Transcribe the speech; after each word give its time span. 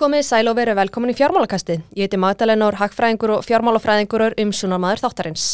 Komið 0.00 0.22
sæl 0.24 0.48
og 0.48 0.54
veru 0.56 0.72
velkomin 0.78 1.10
í 1.12 1.14
fjármálakastið. 1.18 1.82
Ég 1.92 2.08
heiti 2.08 2.16
Magdalenur, 2.16 2.78
hagfræðingur 2.80 3.34
og 3.34 3.42
fjármálafræðingur 3.44 4.30
um 4.40 4.54
sunarmaður 4.56 5.02
þáttarins. 5.02 5.44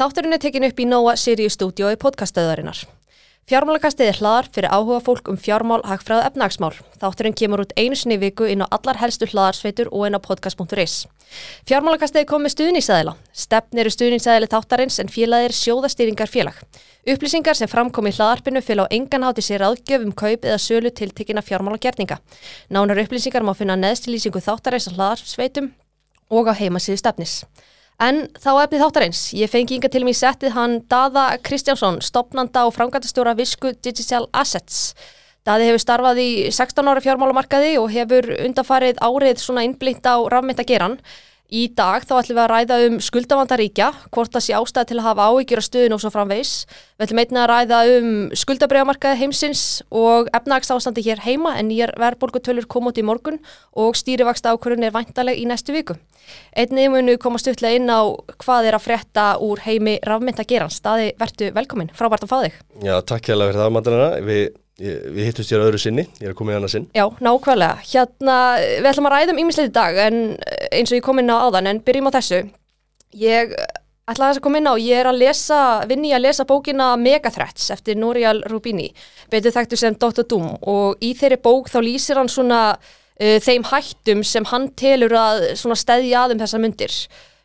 Þáttarinn 0.00 0.32
er 0.32 0.40
tekin 0.40 0.64
upp 0.64 0.80
í 0.80 0.88
Nóa 0.88 1.12
Sirius 1.20 1.58
stúdíu 1.58 1.92
í 1.92 2.00
podcastöðarinnar. 2.00 2.86
Fjármálakastið 3.50 4.06
er 4.06 4.18
hlaðar 4.20 4.46
fyrir 4.54 4.70
áhuga 4.70 5.00
fólk 5.02 5.26
um 5.32 5.36
fjármál, 5.36 5.80
hagfræð 5.82 6.20
og 6.20 6.26
efnagsmál. 6.28 6.76
Þátturinn 7.02 7.34
kemur 7.34 7.64
út 7.64 7.72
einu 7.74 7.96
sinni 7.98 8.14
viku 8.22 8.46
inn 8.46 8.62
á 8.62 8.70
allar 8.70 9.00
helstu 9.00 9.26
hlaðarsveitur 9.26 9.90
og 9.90 10.04
inn 10.06 10.14
á 10.14 10.22
podcast.is. 10.22 11.08
Fjármálakastið 11.66 12.22
er 12.22 12.28
komið 12.30 12.54
stuðningsæðila. 12.54 13.16
Stefn 13.34 13.82
eru 13.82 13.90
stuðningsæðili 13.90 14.50
þáttarins 14.52 15.00
en 15.02 15.10
félagir 15.10 15.56
sjóðastýringar 15.58 16.30
félag. 16.30 16.62
Upplýsingar 17.02 17.58
sem 17.58 17.66
framkom 17.66 18.06
í 18.06 18.14
hlaðarpinu 18.14 18.62
fylg 18.62 18.86
á 18.86 18.94
engan 18.94 19.26
háti 19.26 19.42
sér 19.42 19.66
aðgjöf 19.66 20.06
um 20.06 20.14
kaup 20.14 20.46
eða 20.46 20.62
sölu 20.62 20.94
tiltekina 20.94 21.42
fjármálagerninga. 21.42 22.20
Nánar 22.70 23.02
upplýsingar 23.02 23.42
má 23.42 23.56
finna 23.58 23.74
neðstilýsingu 23.74 24.38
þáttarins 24.38 24.86
á 24.86 24.94
hlaðarsveitum 24.94 25.72
og 26.30 26.46
á 26.46 26.54
heimasíðu 26.54 27.02
stefnis. 27.02 27.40
En 28.00 28.24
þá 28.40 28.50
efni 28.64 28.80
þáttarins, 28.80 29.18
ég 29.36 29.50
fengi 29.52 29.76
yngar 29.76 29.92
til 29.92 30.04
mig 30.06 30.16
settið 30.18 30.54
hann 30.56 30.78
Dada 30.90 31.26
Kristjánsson, 31.44 32.00
stopnanda 32.02 32.64
og 32.66 32.74
framgæntastjóra 32.76 33.36
Visku 33.38 33.74
Digital 33.84 34.26
Assets. 34.32 34.94
Dadi 35.46 35.66
hefur 35.66 35.82
starfað 35.82 36.22
í 36.22 36.30
16 36.54 36.86
ára 36.86 37.02
fjármálamarkaði 37.02 37.76
og 37.82 37.90
hefur 37.90 38.28
undarfarið 38.38 39.00
árið 39.02 39.42
svona 39.42 39.64
innblitt 39.66 40.06
á 40.06 40.18
rafmyndageran. 40.30 41.00
Í 41.52 41.66
dag 41.76 42.00
þá 42.08 42.14
ætlum 42.16 42.38
við 42.38 42.42
að 42.42 42.48
ræða 42.48 42.76
um 42.86 42.94
skuldavandaríkja, 43.04 43.88
hvort 44.14 44.32
það 44.32 44.44
sé 44.46 44.54
ástæði 44.56 44.88
til 44.88 44.96
að 44.96 45.04
hafa 45.04 45.26
áhyggjur 45.28 45.60
á 45.60 45.64
stöðun 45.66 45.94
og 45.98 46.00
svo 46.00 46.10
framvegs. 46.14 46.52
Við 46.96 47.04
ætlum 47.04 47.20
einnig 47.20 47.40
að 47.42 47.50
ræða 47.50 47.80
um 47.98 48.06
skuldabræðamarkaði 48.40 49.18
heimsins 49.20 49.64
og 49.92 50.30
efnagsástandi 50.32 51.04
hér 51.04 51.20
heima 51.26 51.52
en 51.60 51.68
nýjar 51.68 51.92
verðbólgutölur 52.00 52.64
kom 52.72 52.88
út 52.88 52.96
í 52.96 53.04
morgun 53.04 53.36
og 53.76 54.00
stýrivaksta 54.00 54.54
ákvörðun 54.56 54.88
er 54.88 54.96
vantaleg 54.96 55.42
í 55.42 55.44
næstu 55.50 55.76
viku. 55.76 55.98
Einnig 56.56 56.88
munu 56.88 57.18
koma 57.20 57.36
stuttlega 57.42 57.76
inn 57.76 57.92
á 57.92 58.00
hvað 58.40 58.70
er 58.70 58.78
að 58.78 58.86
frétta 58.86 59.28
úr 59.44 59.60
heimi 59.66 59.98
rafmyndagerans. 60.08 60.80
Staði 60.80 61.12
verðu 61.20 61.52
velkomin, 61.52 61.92
frábært 61.92 62.24
að 62.24 62.32
fá 62.32 62.38
þig. 62.46 62.60
Já, 62.80 62.96
takk 63.04 63.28
hjá 63.28 63.36
það, 63.36 63.72
Madalena. 63.76 64.10
Við 64.24 64.46
Við 64.80 65.26
hittumst 65.28 65.52
hér 65.52 65.66
öðru 65.66 65.78
sinni, 65.78 66.06
ég 66.16 66.30
er 66.30 66.32
að 66.32 66.38
koma 66.38 66.54
í 66.54 66.56
annað 66.56 66.72
sinn. 66.72 66.88
Já, 66.96 67.04
nákvæmlega. 67.20 67.82
Hérna, 67.90 68.36
við 68.80 68.88
ætlum 68.88 69.08
að 69.10 69.14
ræða 69.14 69.34
um 69.34 69.40
ímislegt 69.42 69.68
í 69.68 69.74
dag 69.76 69.98
en 70.06 70.18
eins 70.72 70.90
og 70.90 70.96
ég 70.96 71.04
kom 71.04 71.20
inn 71.20 71.28
á 71.28 71.44
áðan, 71.44 71.68
en 71.68 71.82
byrjum 71.84 72.08
á 72.08 72.16
þessu. 72.16 72.40
Ég 73.20 73.52
ætla 74.08 74.26
að 74.26 74.32
þess 74.32 74.40
að 74.40 74.46
koma 74.46 74.62
inn 74.62 74.70
á, 74.72 74.74
ég 74.80 75.02
er 75.02 75.10
að 75.10 75.20
lesa, 75.20 75.58
vinni 75.90 76.14
að 76.16 76.24
lesa 76.24 76.46
bókina 76.48 76.88
Megathreats 76.98 77.68
eftir 77.74 78.00
Nouriel 78.00 78.40
Rubini, 78.50 78.88
betur 79.30 79.54
þekktu 79.54 79.78
sem 79.78 79.98
Dr. 80.00 80.24
Doom 80.24 80.56
og 80.56 81.04
í 81.04 81.12
þeirri 81.18 81.38
bók 81.44 81.68
þá 81.70 81.78
lýsir 81.84 82.18
hann 82.18 82.32
svona 82.32 82.62
uh, 82.72 83.38
þeim 83.44 83.68
hættum 83.68 84.24
sem 84.26 84.48
hann 84.50 84.70
telur 84.78 85.14
að 85.20 85.52
stæðja 85.60 86.24
aðum 86.24 86.42
þessa 86.42 86.62
myndir. 86.62 86.96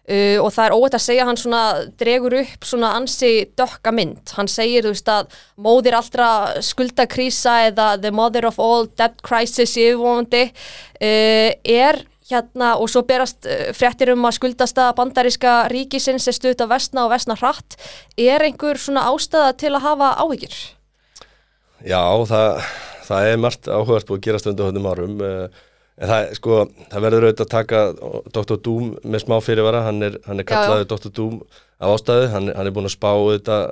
Uh, 0.07 0.39
og 0.39 0.53
það 0.55 0.69
er 0.69 0.73
óvægt 0.77 0.95
að 0.95 1.03
segja 1.03 1.23
hann 1.27 1.35
svona 1.35 1.61
dregur 1.99 2.37
upp 2.39 2.63
svona 2.63 2.93
ansi 2.95 3.31
dökka 3.59 3.91
mynd. 3.91 4.31
Hann 4.37 4.47
segir 4.47 4.85
þú 4.85 4.93
veist 4.93 5.11
að 5.11 5.33
móðir 5.59 5.97
allra 5.97 6.29
skuldakrísa 6.63 7.57
eða 7.73 7.89
the 7.99 8.13
mother 8.15 8.47
of 8.47 8.55
all 8.63 8.87
debt 8.87 9.19
crisis 9.19 9.75
yfirvonandi 9.75 10.45
uh, 10.47 11.51
er 11.59 11.99
hérna 12.31 12.71
og 12.79 12.87
svo 12.87 13.03
berast 13.09 13.49
uh, 13.51 13.67
fréttir 13.75 14.13
um 14.15 14.23
að 14.29 14.37
skuldasta 14.39 14.87
bandaríska 14.95 15.59
ríkisins 15.75 16.31
er 16.31 16.39
stuðt 16.39 16.63
að 16.63 16.71
vestna 16.77 17.03
og 17.03 17.11
vestna 17.11 17.35
hratt. 17.43 17.75
Er 18.15 18.47
einhver 18.47 18.79
svona 18.79 19.09
ástæða 19.11 19.57
til 19.59 19.75
að 19.75 19.89
hafa 19.89 20.15
áhyggjur? 20.23 20.59
Já, 21.83 22.03
það, 22.31 22.63
það 23.11 23.33
er 23.33 23.41
margt 23.43 23.67
áhugast 23.67 24.07
búið 24.07 24.21
að 24.21 24.27
gera 24.29 24.45
stundu 24.45 24.71
hundum 24.71 24.87
árum. 24.87 25.19
Og 25.19 25.65
En 25.97 26.11
það, 26.11 26.27
sko, 26.37 26.57
það 26.91 27.05
verður 27.07 27.25
auðvitað 27.25 27.47
að 27.47 27.53
taka 27.55 27.79
Dr. 28.35 28.57
Doom 28.67 28.89
með 29.01 29.23
smá 29.23 29.39
fyrirvara, 29.41 29.79
hann 29.87 30.03
er, 30.05 30.19
hann 30.27 30.43
er 30.43 30.45
kallaðið 30.45 30.91
Dr. 30.91 31.13
Doom 31.17 31.39
af 31.81 31.93
ástæðu, 31.95 32.27
hann, 32.35 32.51
hann 32.53 32.69
er 32.69 32.75
búin 32.75 32.89
að 32.89 32.93
spá 32.93 33.07
auðvitað 33.15 33.63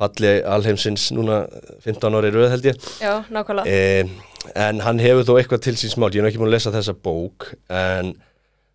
falli 0.00 0.30
alheimsins 0.48 1.10
núna 1.12 1.42
15 1.84 2.16
ári 2.16 2.30
rauð 2.32 2.48
held 2.54 2.70
ég. 2.70 2.88
Já, 3.04 3.12
nákvæmlega. 3.28 3.68
E, 3.68 4.48
en 4.64 4.80
hann 4.86 5.04
hefur 5.04 5.28
þó 5.28 5.34
eitthvað 5.36 5.64
til 5.68 5.76
síns 5.82 5.98
mál, 6.00 6.08
ég 6.08 6.24
hef 6.24 6.32
ekki 6.32 6.40
búin 6.40 6.48
að 6.48 6.56
lesa 6.56 6.72
þessa 6.72 6.96
bók, 7.04 7.50
en 7.68 8.14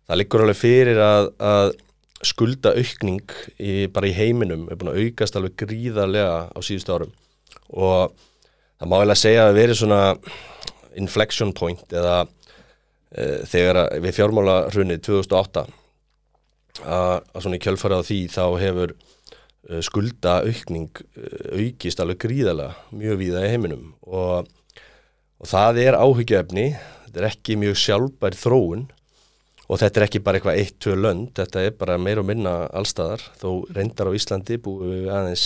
það 0.06 0.22
liggur 0.22 0.46
alveg 0.46 0.62
fyrir 0.62 1.02
að, 1.02 1.32
að 1.42 1.74
skulda 2.30 2.76
aukning 2.78 3.36
í, 3.58 3.74
bara 3.90 4.06
í 4.06 4.14
heiminum 4.14 4.66
er 4.70 4.78
búin 4.78 4.94
að 4.94 5.02
aukast 5.02 5.34
alveg 5.38 5.58
gríðarlega 5.66 6.40
á 6.54 6.58
síðustu 6.62 6.94
árum 6.94 7.12
og 7.74 8.14
það 8.78 8.90
má 8.90 8.98
að 9.02 9.18
segja 9.18 9.44
að 9.50 9.58
veri 9.58 9.76
svona 9.78 10.00
inflection 10.98 11.52
point 11.54 11.94
eða 11.94 12.24
Eh, 12.24 12.37
þegar 13.08 13.78
við 14.04 14.16
fjármála 14.18 14.56
hrunið 14.68 14.98
2008 15.06 15.62
að, 16.84 17.24
að 17.32 17.44
svona 17.44 17.58
í 17.58 17.62
kjölfarað 17.62 18.04
á 18.04 18.08
því 18.08 18.18
þá 18.32 18.44
hefur 18.62 18.94
eh, 18.94 19.80
skulda 19.84 20.36
aukning 20.46 21.02
eh, 21.16 21.64
aukist 21.64 22.02
alveg 22.02 22.20
gríðala 22.26 22.70
mjög 22.92 23.20
víða 23.22 23.44
í 23.46 23.52
heiminum. 23.54 23.90
Og, 24.06 24.48
og 25.38 25.50
það 25.50 25.82
er 25.86 25.98
áhyggjaefni 25.98 26.68
þetta 26.72 27.22
er 27.22 27.28
ekki 27.30 27.58
mjög 27.60 27.78
sjálfbær 27.82 28.38
þróun 28.38 28.88
og 29.68 29.80
þetta 29.80 30.00
er 30.00 30.06
ekki 30.06 30.24
bara 30.24 30.38
eitthvað 30.38 30.60
eitt, 30.62 30.76
tvö 30.80 30.96
lönd, 30.96 31.32
þetta 31.36 31.64
er 31.66 31.74
bara 31.76 31.98
meir 32.00 32.20
og 32.22 32.28
minna 32.28 32.52
allstaðar, 32.72 33.20
þó 33.36 33.66
reyndar 33.76 34.08
á 34.08 34.16
Íslandi 34.16 34.56
búið 34.64 34.94
við 34.94 35.10
aðeins 35.12 35.42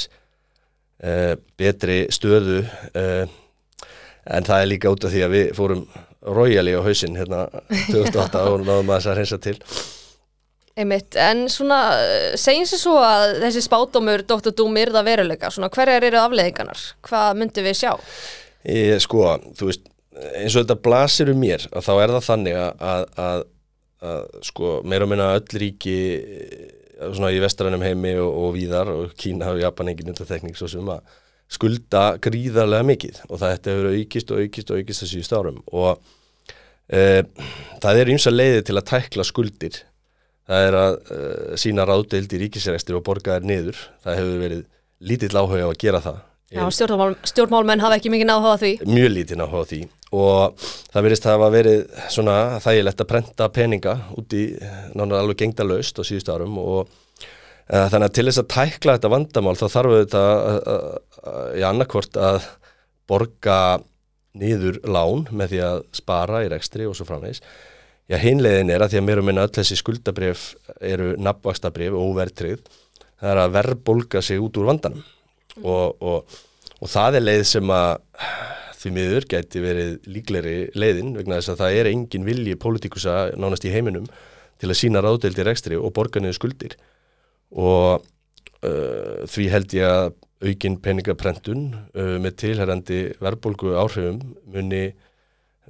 uh, 1.03 1.33
betri 1.59 1.97
stöðu 2.15 2.61
uh, 2.63 3.25
en 4.31 4.47
það 4.47 4.61
er 4.61 4.71
líka 4.71 4.93
út 4.95 5.09
af 5.09 5.11
því 5.11 5.25
að 5.27 5.35
við 5.35 5.51
fórum 5.59 5.83
royali 6.23 6.77
á 6.77 6.81
hausin 6.85 7.19
hérna 7.19 7.47
2008 7.91 8.45
og 8.53 8.63
náðum 8.63 8.93
að 8.93 8.97
þess 8.99 9.11
að 9.11 9.19
reynsa 9.21 9.41
til 9.43 9.59
Einmitt, 10.73 11.19
en 11.21 11.45
svona 11.53 11.79
segjum 12.41 12.65
sér 12.65 12.81
svo 12.81 12.95
að 13.05 13.43
þessi 13.43 13.61
spátumur 13.67 14.23
Dr. 14.25 14.55
Doom 14.57 14.79
er 14.81 14.89
það 14.95 15.09
veruleika, 15.11 15.51
svona 15.53 15.69
hverjar 15.73 16.07
eru 16.09 16.17
afleðingarnar, 16.23 16.85
hvað 17.05 17.33
myndum 17.43 17.67
við 17.67 17.77
sjá? 17.83 17.91
Ég, 18.65 18.97
sko, 19.05 19.27
þú 19.59 19.69
veist 19.69 19.91
eins 20.33 20.57
og 20.57 20.63
þetta 20.63 20.79
blasir 20.81 21.33
um 21.33 21.43
mér 21.43 21.67
að 21.73 21.87
þá 21.89 21.93
er 21.97 22.15
það 22.15 22.29
þannig 22.29 22.59
að, 22.63 22.87
að, 22.93 23.05
að, 23.27 23.45
að 24.13 24.23
sko, 24.49 24.73
meira 24.89 25.07
og 25.07 25.13
minna 25.13 25.29
öll 25.37 25.61
ríki 25.61 25.99
svona 27.03 27.33
í 27.35 27.41
vestrænum 27.43 27.85
heimi 27.85 28.15
og, 28.23 28.31
og 28.31 28.57
víðar 28.57 28.93
og 28.93 29.13
Kína 29.19 29.53
og 29.53 29.61
Japan 29.61 29.93
engin 29.93 30.13
undartekning 30.13 30.57
svo 30.59 30.71
sem 30.71 30.89
að 30.93 31.03
skulda 31.53 32.03
gríðarlega 32.23 32.87
mikið 32.89 33.23
og 33.29 33.41
það 33.41 33.55
hefur 33.55 33.89
aukist 33.93 34.33
og 34.33 34.43
aukist 34.43 34.73
og 34.73 34.81
aukist 34.81 35.05
þessi 35.05 35.25
stárum 35.27 35.63
og 35.69 36.03
e, 36.89 37.23
það 37.83 38.03
er 38.03 38.13
að 38.17 38.37
leiði 38.37 38.67
til 38.69 38.77
að 38.79 38.89
tækla 38.93 39.27
skuldir. 39.29 39.81
Það 40.49 40.67
er 40.69 40.77
að 40.81 40.99
e, 40.99 41.23
sína 41.61 41.87
ráðdeild 41.89 42.33
í 42.35 42.43
ríkisræstir 42.43 42.99
og 42.99 43.05
borga 43.07 43.39
þær 43.39 43.49
niður. 43.49 43.81
Það 44.05 44.21
hefur 44.21 44.41
verið 44.43 44.63
lítill 45.03 45.35
áhuga 45.37 45.67
á 45.67 45.71
að 45.71 45.81
gera 45.85 46.03
það. 46.03 46.23
Já, 46.53 46.63
stjórnmál, 46.77 47.15
stjórnmálmenn 47.25 47.81
hafa 47.81 47.97
ekki 47.97 48.11
mikið 48.13 48.29
náhuga 48.29 48.57
því. 48.61 48.73
Mjög 48.89 49.13
lítið 49.15 49.39
náhuga 49.41 49.69
því. 49.71 49.83
Og 50.13 50.67
það 50.93 51.07
verist 51.07 51.25
að 51.25 51.37
hafa 51.39 51.53
verið 51.55 51.79
svona 52.13 52.35
þægilegt 52.61 53.01
að 53.01 53.09
prenta 53.09 53.49
peninga 53.49 53.95
út 54.21 54.35
í 54.37 54.43
náttúrulega 54.93 55.23
alveg 55.23 55.41
gengdalaust 55.41 55.97
á 55.97 56.03
síðust 56.05 56.29
árum. 56.29 56.59
Og 56.61 56.91
Eh, 56.93 57.02
þannig 57.73 58.09
að 58.09 58.17
til 58.17 58.27
þess 58.29 58.43
að 58.43 58.51
tækla 58.53 58.97
þetta 58.99 59.11
vandamál 59.13 59.57
þá 59.57 59.67
þarf 59.73 59.95
þetta 60.03 60.25
í 61.57 61.63
annarkvort 61.65 62.19
að 62.21 62.49
borga 63.09 63.59
nýður 64.39 64.81
lán 64.89 65.27
með 65.33 65.55
því 65.55 65.61
að 65.67 65.83
spara 65.97 66.43
í 66.45 66.51
rekstri 66.53 66.89
og 66.89 66.97
svo 66.97 67.07
framvegs. 67.09 67.43
Já, 68.11 68.19
hinlegin 68.21 68.73
er 68.73 68.85
að 68.85 68.95
því 68.95 69.01
að 69.01 69.07
mér 69.07 69.21
og 69.23 69.27
minna 69.29 69.45
öll 69.47 69.55
þessi 69.55 69.79
skuldabrif 69.79 70.47
eru 70.85 71.13
nabvastabrif 71.23 71.97
og 71.97 72.17
verðtrið. 72.19 72.65
Það 73.23 73.33
er 73.33 73.41
að 73.41 73.55
verðbolga 73.57 74.23
sig 74.25 74.43
út 74.43 74.59
úr 74.59 74.69
vandanum 74.69 75.05
mm. 75.05 75.65
og, 75.65 76.03
og, 76.03 76.41
og 76.81 76.91
það 76.91 77.21
er 77.21 77.27
leið 77.29 77.45
sem 77.53 77.73
að 77.73 77.93
því 78.83 78.93
miður 78.97 79.29
geti 79.31 79.63
verið 79.63 80.09
líkleri 80.11 80.57
leiðin 80.75 81.13
vegna 81.15 81.39
þess 81.39 81.53
að 81.53 81.61
það 81.63 81.77
er 81.79 81.91
engin 81.93 82.27
vilji 82.27 82.57
pólitikusa 82.59 83.19
nánast 83.39 83.69
í 83.69 83.73
heiminum 83.73 84.09
til 84.59 84.71
að 84.71 84.81
sína 84.81 85.03
ráðdeldi 85.05 85.47
rekstri 85.47 85.79
og 85.79 85.95
borga 85.95 86.23
niður 86.23 86.41
skuldir 86.41 86.75
og 87.53 88.03
uh, 88.65 89.23
því 89.29 89.49
held 89.53 89.77
ég 89.77 89.87
að 89.89 90.13
aukin 90.43 90.79
peningaprentun 90.83 91.71
uh, 91.95 92.19
með 92.23 92.37
tilherrandi 92.43 93.01
verðbólgu 93.23 93.77
áhrifum 93.79 94.21
muni 94.51 94.91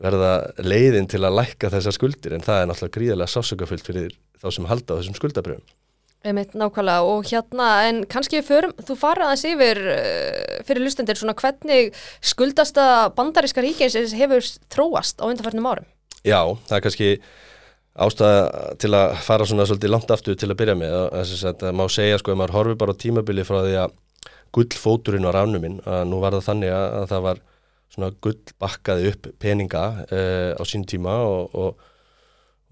verða 0.02 0.32
leiðin 0.64 1.08
til 1.10 1.20
að 1.26 1.36
lækka 1.42 1.70
þessar 1.74 1.96
skuldir 1.96 2.34
en 2.36 2.44
það 2.44 2.62
er 2.62 2.68
náttúrulega 2.70 2.96
gríðilega 2.96 3.32
sásökafullt 3.34 3.86
fyrir 3.86 4.14
þá 4.40 4.48
sem 4.56 4.68
halda 4.70 4.96
á 4.96 4.98
þessum 4.98 5.18
skuldabröfum. 5.18 5.64
Einmitt, 6.22 6.52
nákvæmlega 6.54 7.02
og 7.10 7.26
hérna 7.26 7.68
en 7.88 8.04
kannski 8.06 8.44
förum, 8.46 8.70
þú 8.78 8.94
fara 8.98 9.26
aðeins 9.26 9.44
yfir 9.50 9.80
uh, 9.90 10.58
fyrir 10.68 10.86
lustendir 10.86 11.18
svona 11.18 11.34
hvernig 11.38 11.92
skuldasta 12.22 13.10
bandaríska 13.16 13.64
ríkis 13.64 13.98
hefur 14.14 14.46
þróast 14.72 15.18
á 15.18 15.26
undarfærnum 15.26 15.66
árum? 15.66 15.88
Já, 16.22 16.38
það 16.68 16.76
er 16.78 16.84
kannski 16.86 17.08
ástæða 17.92 18.76
til 18.80 18.92
að 18.96 19.16
fara 19.20 19.46
svona 19.48 19.66
svolítið 19.68 19.92
langt 19.92 20.12
aftur 20.14 20.36
til 20.38 20.48
að 20.48 20.58
byrja 20.62 20.76
með 20.80 20.94
að 21.12 21.32
það 21.60 21.74
má 21.76 21.84
segja 21.92 22.20
sko 22.20 22.32
að 22.32 22.38
maður 22.40 22.56
horfi 22.56 22.76
bara 22.80 22.94
á 22.96 23.00
tímabili 23.02 23.44
frá 23.44 23.58
því 23.60 23.74
að 23.82 23.96
gullfóturinn 24.56 25.28
var 25.28 25.40
ánuminn 25.42 25.80
að 25.84 26.04
nú 26.08 26.20
var 26.22 26.36
það 26.36 26.46
þannig 26.48 26.74
að 26.76 27.08
það 27.12 27.24
var 27.26 27.42
svona 27.92 28.12
gull 28.24 28.38
bakkaði 28.62 29.12
upp 29.12 29.28
peninga 29.42 29.82
uh, 30.08 30.52
á 30.56 30.62
sín 30.68 30.86
tíma 30.88 31.18
og, 31.28 31.52
og, 31.52 31.82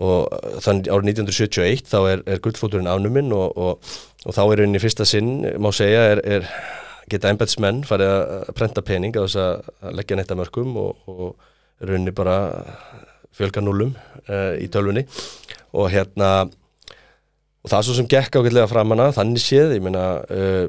og 0.01 0.63
þann 0.65 0.87
árið 0.89 1.13
1971 1.13 1.85
þá 1.91 1.99
er, 2.01 2.25
er 2.25 2.41
gullfóturinn 2.45 2.89
afnuminn 2.89 3.33
og, 3.37 3.61
og, 3.61 3.93
þá 4.25 4.43
er 4.47 4.63
rauninni 4.63 4.81
fyrsta 4.81 5.05
sinn, 5.09 5.43
má 5.61 5.69
segja, 5.77 6.07
er, 6.15 6.25
er 6.25 6.49
geta 7.13 7.33
embetsmenn 7.33 7.85
farið 7.89 8.15
að 8.15 8.51
prenta 8.57 8.85
pening 8.87 9.17
á 9.17 9.25
þess 9.25 9.41
að 9.45 9.95
leggja 9.99 10.17
netta 10.17 10.39
mörgum 10.39 10.77
og 10.81 11.49
rauninni 11.81 12.17
bara 12.17 12.39
fjölga 13.37 13.63
núlum 13.65 13.93
uh, 14.27 14.55
í 14.61 14.69
tölvunni. 14.73 15.07
Og 15.77 15.91
hérna 15.93 16.49
og 17.61 17.69
það 17.69 17.85
svo 17.87 17.99
sem 17.99 18.09
gekk 18.09 18.39
ákveldlega 18.41 18.71
fram 18.71 18.95
hana 18.95 19.11
þannig 19.15 19.43
séð, 19.45 19.75
ég 19.77 19.85
meina 19.85 20.05
uh, 20.25 20.67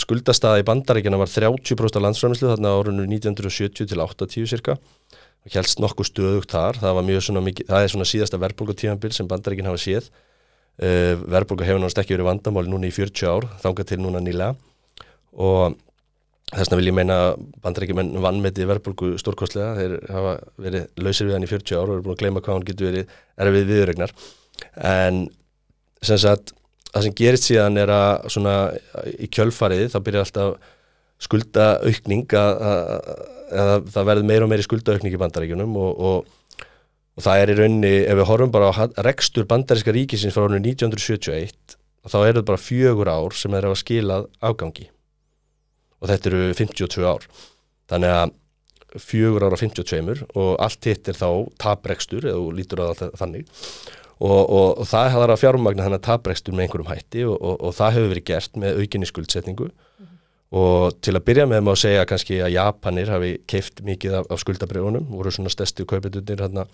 skuldastaði 0.00 0.62
í 0.62 0.66
bandaríkjana 0.68 1.20
var 1.20 1.30
30% 1.32 1.96
af 1.98 2.04
landsframlislu 2.04 2.50
þarna 2.50 2.74
árunnu 2.76 3.06
1970 3.08 3.88
til 3.88 4.02
80 4.04 4.50
cirka 4.50 4.76
og 5.42 5.56
helst 5.56 5.80
nokkuð 5.82 6.06
stöðugt 6.06 6.52
þar, 6.52 6.78
það 6.78 6.98
var 6.98 7.06
mjög 7.06 7.24
svona 7.26 7.40
mikið, 7.42 7.66
það 7.70 7.84
er 7.84 7.94
svona 7.94 8.06
síðasta 8.06 8.38
verðbólkutífambil 8.42 9.14
sem 9.16 9.30
bandaríkin 9.30 9.66
hafa 9.66 9.80
séð. 9.82 10.12
Uh, 10.78 11.18
verðbólku 11.28 11.66
hefur 11.66 11.82
náttúrulega 11.82 12.04
ekki 12.04 12.14
verið 12.14 12.28
vandamáli 12.28 12.70
núna 12.70 12.88
í 12.88 12.94
40 12.94 13.26
ár, 13.28 13.48
þánga 13.64 13.86
til 13.88 13.98
núna 14.00 14.22
nýlega. 14.22 14.54
Og 15.42 15.74
þess 16.52 16.68
vegna 16.68 16.78
vil 16.80 16.88
ég 16.90 16.96
meina 16.96 17.18
bandaríkjumenn 17.64 18.16
vannmeti 18.22 18.66
verðbólku 18.68 19.14
stórkostlega, 19.20 19.76
þeir 19.78 19.94
hafa 20.12 20.34
verið 20.60 21.04
lausir 21.04 21.28
við 21.28 21.36
hann 21.36 21.46
í 21.46 21.50
40 21.50 21.78
ár 21.78 21.86
og 21.86 21.94
eru 21.96 22.04
búin 22.06 22.16
að 22.16 22.22
gleyma 22.24 22.42
hvað 22.44 22.58
hann 22.58 22.66
getur 22.68 22.90
verið 22.90 23.14
erfið 23.40 23.70
viðregnar 23.72 24.12
en 24.92 25.22
sem 26.04 26.20
sagt 26.20 26.52
það 26.92 27.06
sem 27.06 27.16
gerist 27.22 27.48
síðan 27.48 27.80
er 27.80 27.92
að 27.94 28.28
svona 28.34 28.54
í 29.16 29.30
kjölfarið 29.32 29.88
þá 29.94 29.98
byrjar 30.04 30.26
alltaf 30.26 30.70
skulda 31.22 31.66
aukning 31.86 32.36
að, 32.36 32.62
að, 32.68 32.94
að 33.64 33.74
það 33.94 34.08
verður 34.10 34.28
meira 34.28 34.46
og 34.46 34.52
meiri 34.52 34.66
skulda 34.66 34.96
aukning 34.96 35.14
í 35.14 35.20
bandaríkunum 35.22 35.76
og, 35.80 35.92
og, 36.10 36.64
og 37.16 37.26
það 37.26 37.44
er 37.44 37.52
í 37.52 37.58
raunni, 37.60 37.92
ef 38.02 38.18
við 38.18 38.28
horfum 38.28 38.54
bara 38.54 38.72
á 38.74 38.84
rekstur 39.06 39.48
bandaríska 39.48 39.94
ríkisins 39.94 40.36
frá 40.36 40.44
árunni 40.44 40.74
1971 40.74 41.78
þá 42.10 42.18
er 42.18 42.32
þetta 42.32 42.48
bara 42.50 42.60
fjögur 42.60 43.12
ár 43.12 43.38
sem 43.38 43.54
er 43.54 43.68
að 43.68 43.78
skilað 43.80 44.28
afgangi 44.42 44.90
og 46.02 46.10
þetta 46.10 46.30
eru 46.30 46.44
52 46.58 47.06
ár. 47.06 47.26
Þannig 47.92 48.14
að 48.18 48.38
fjögur 49.00 49.46
ára 49.46 49.56
52 49.56 50.26
og 50.36 50.50
allt 50.60 50.88
hitt 50.88 51.08
er 51.08 51.16
þá 51.16 51.28
taprekstur 51.62 52.26
eða 52.28 52.54
lítur 52.56 52.82
á 52.84 52.92
þannig. 53.16 53.46
Og, 54.22 54.38
og, 54.38 54.66
og 54.82 54.86
það 54.86 55.08
hefur 55.14 55.32
að 55.34 55.40
fjármagna 55.40 55.86
þannig 55.86 56.00
að 56.02 56.08
taprekstur 56.10 56.54
með 56.54 56.66
einhverjum 56.66 56.90
hætti 56.92 57.24
og, 57.26 57.38
og 57.56 57.72
það 57.74 57.96
hefur 57.96 58.12
verið 58.12 58.26
gert 58.28 58.58
með 58.60 58.82
aukinni 58.82 59.08
skuldsetningu. 59.08 59.70
Mm 59.72 60.06
-hmm. 60.06 60.18
og 60.60 61.00
til 61.02 61.16
að 61.16 61.24
byrja 61.26 61.46
með 61.50 61.64
má 61.66 61.72
segja 61.76 62.04
kannski 62.06 62.42
að 62.42 62.54
Japanir 62.54 63.10
hafi 63.10 63.32
keift 63.46 63.82
mikið 63.82 64.18
af, 64.20 64.26
af 64.30 64.40
skuldabriðunum, 64.44 65.08
voru 65.10 65.30
svona 65.30 65.50
stærstu 65.50 65.86
kaupetunir 65.86 66.44
hérna 66.44 66.66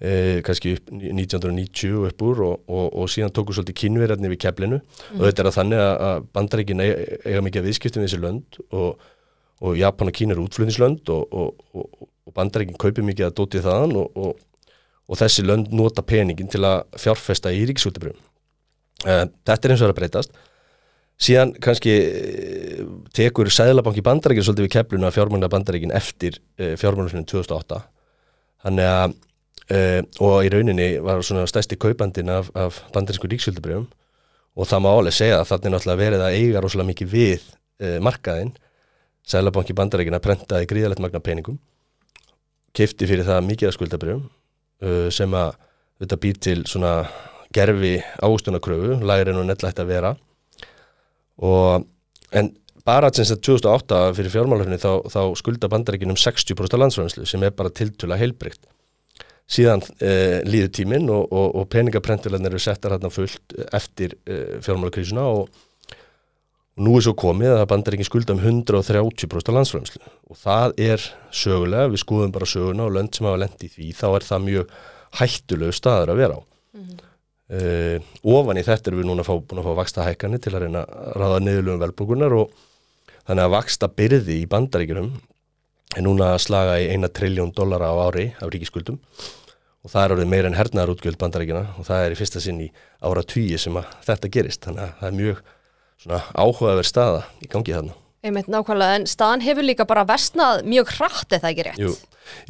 e, 0.00 0.40
kannski 0.46 0.76
upp 0.76 0.90
1990 0.94 2.08
upp 2.10 2.24
úr 2.28 2.42
og 2.46 3.04
síðan 3.12 3.34
tóku 3.34 3.56
svolítið 3.56 3.78
kynverðarni 3.82 4.32
við 4.32 4.42
keflinu 4.46 4.80
mm. 4.80 5.18
og 5.18 5.22
þetta 5.28 5.44
er 5.44 5.50
að 5.50 5.58
þannig 5.60 5.84
að 5.84 6.26
bandaríkin 6.36 6.84
eiga, 6.86 7.44
mikið 7.46 7.62
að 7.62 7.70
viðskiptum 7.70 8.04
við 8.04 8.10
þessi 8.10 8.24
lönd 8.24 8.60
og 8.76 9.78
Japan 9.78 10.12
og 10.12 10.16
Kína 10.18 10.36
eru 10.36 10.44
útflutnislönd 10.44 11.08
og 11.12 12.34
bandaríkin 12.36 12.76
kaupir 12.76 13.06
mikið 13.06 13.30
að 13.30 13.38
dóti 13.38 13.64
þaðan 13.64 13.96
og 14.04 14.36
og 15.06 15.20
þessi 15.20 15.44
lönd 15.46 15.70
nota 15.74 16.04
peningin 16.06 16.50
til 16.50 16.64
að 16.66 16.84
fjárfesta 16.98 17.52
í 17.54 17.62
ríkisúldabrjum. 17.68 18.18
Uh, 19.04 19.10
eh, 19.12 19.24
þetta 19.46 19.68
er 19.68 19.74
eins 19.74 19.82
og 19.82 19.86
það 19.86 19.94
að 19.94 19.98
breytast. 20.00 20.40
Síðan 21.26 21.52
kannski 21.64 21.92
eh, 21.96 22.80
tekur 23.16 23.48
Sæðlabanki 23.52 24.04
bandaríkinn 24.04 24.44
svolítið 24.44 24.66
við 24.66 24.74
kefluna 24.74 25.12
fjármjörna 25.14 25.52
bandaríkinn 25.52 25.94
eftir 25.96 26.40
uh, 26.60 26.74
fjármjörnum 26.80 27.28
2008. 27.28 27.80
Þannig 28.66 28.90
að, 28.90 29.14
uh, 29.74 30.00
og 30.22 30.46
í 30.46 30.50
rauninni 30.52 30.88
var 31.04 31.22
svona 31.26 31.46
stæsti 31.50 31.78
kaupandin 31.80 32.32
af, 32.32 32.50
af 32.54 32.80
bandarísku 32.94 33.30
ríkisúldabrjum 33.30 33.86
og 34.56 34.68
það 34.68 34.84
má 34.84 34.90
alveg 34.92 35.16
segja 35.16 35.40
að 35.40 35.48
það 35.50 35.66
er 35.66 35.74
náttúrulega 35.74 36.02
verið 36.02 36.24
að 36.24 36.36
eiga 36.40 36.62
rosalega 36.64 36.90
mikið 36.92 37.10
við 37.12 37.48
markaðinn. 38.00 38.54
Sæðlabanki 39.28 39.74
bandaríkinn 39.76 40.16
að 40.16 40.22
prentaði 40.24 40.68
gríðalegt 40.70 41.02
magna 41.02 41.20
peningum, 41.20 41.58
kefti 42.76 43.08
fyrir 43.10 43.26
það 43.26 43.48
mikið 43.50 43.68
að 43.68 43.74
skuldabrjum 43.76 44.22
uh, 44.24 45.08
sem 45.12 45.34
að 45.36 45.56
þetta 46.00 46.20
býr 46.22 46.38
til 46.46 46.58
svona 46.68 46.92
gerfi 47.56 47.96
ástunakröfu, 48.24 49.00
læri 49.06 49.34
nú 49.34 49.44
netlægt 49.46 49.80
að 49.80 49.90
vera. 49.90 50.14
Og 51.36 51.84
en 52.36 52.52
bara 52.86 53.10
sinns 53.14 53.32
að 53.34 53.42
2008 53.48 54.00
fyrir 54.16 54.34
fjármálafni 54.34 54.78
þá, 54.80 54.90
þá 55.10 55.20
skulda 55.40 55.70
bandaríkin 55.72 56.12
um 56.12 56.18
60% 56.20 56.80
landsfæðanslu 56.80 57.26
sem 57.28 57.44
er 57.46 57.54
bara 57.56 57.72
tiltula 57.74 58.18
heilbrygt 58.20 58.62
síðan 59.46 59.84
eh, 60.02 60.42
líður 60.46 60.72
tíminn 60.74 61.10
og, 61.12 61.30
og, 61.30 61.54
og 61.60 61.68
peningaprentulegn 61.70 62.48
eru 62.48 62.58
settar 62.58 62.96
hérna 62.96 63.12
fullt 63.14 63.54
eftir 63.76 64.18
eh, 64.26 64.58
fjármálakrísuna 64.64 65.26
og 65.30 65.48
Nú 66.76 66.98
er 66.98 67.06
svo 67.06 67.14
komið 67.16 67.54
að 67.54 67.68
bandaríkinn 67.70 68.04
skulda 68.04 68.34
um 68.34 68.42
130% 68.42 69.54
landsframslu 69.56 70.02
og 70.28 70.36
það 70.36 70.74
er 70.84 71.04
sögulega, 71.32 71.88
við 71.88 72.02
skoðum 72.02 72.34
bara 72.34 72.48
söguna 72.50 72.84
og 72.84 72.92
lönd 72.92 73.16
sem 73.16 73.24
hafa 73.24 73.40
lendið 73.40 73.78
því, 73.78 73.86
þá 73.96 74.06
er 74.10 74.26
það 74.26 74.42
mjög 74.44 74.74
hættulegu 75.16 75.76
staður 75.76 76.12
að 76.12 76.20
vera 76.20 76.36
á. 76.36 76.40
Mm 76.76 76.82
-hmm. 76.84 77.06
uh, 77.56 78.10
ofan 78.36 78.60
í 78.60 78.66
þetta 78.66 78.90
er 78.90 78.96
við 78.98 79.08
núna 79.08 79.24
fá, 79.24 79.32
búin 79.40 79.62
að 79.62 79.68
fá 79.70 79.78
vaksta 79.80 80.04
hækani 80.04 80.38
til 80.38 80.52
að 80.52 80.66
reyna 80.66 80.84
að 80.84 81.16
ráða 81.16 81.40
niðurlugum 81.46 81.80
velbúkunar 81.86 82.36
og 82.36 82.52
þannig 83.24 83.44
að 83.44 83.54
vaksta 83.56 83.88
byrði 83.88 84.36
í 84.42 84.46
bandaríkinum 84.46 85.10
er 85.96 86.04
núna 86.04 86.34
að 86.34 86.44
slaga 86.44 86.78
í 86.82 86.88
eina 86.92 87.08
trilljón 87.12 87.54
dollara 87.56 87.88
á 87.88 87.96
ári 88.06 88.28
af 88.36 88.52
ríkiskuldum 88.52 88.98
og 89.86 89.92
það 89.92 90.02
er 90.02 90.14
orðið 90.16 90.32
meira 90.32 90.50
en 90.50 90.58
hernaðar 90.58 90.92
útgjöld 90.96 91.18
bandaríkina 91.20 91.62
og 91.78 91.86
það 91.86 92.04
er 92.04 92.14
í 92.14 92.18
fyrsta 92.18 92.42
sinn 92.42 92.64
í 92.64 92.70
ára 93.00 93.22
tugi 93.22 93.58
sem 93.60 93.76
að 93.78 93.92
þetta 94.08 94.32
gerist, 94.34 94.66
þannig 94.66 94.82
að 94.82 94.96
það 95.00 95.08
er 95.08 95.16
mjög 95.20 95.44
áhugaverð 96.34 96.88
staða 96.88 97.22
í 97.40 97.48
gangi 97.50 97.74
þarna. 97.76 97.96
Einmitt 98.26 98.50
nákvæmlega, 98.50 98.98
en 98.98 99.06
staðan 99.06 99.44
hefur 99.44 99.66
líka 99.66 99.86
bara 99.86 100.06
vestnað 100.08 100.64
mjög 100.66 100.90
hratt 100.96 101.36
eða 101.36 101.52
ekki 101.52 101.66
rétt? 101.68 101.82
Jú, 101.82 101.92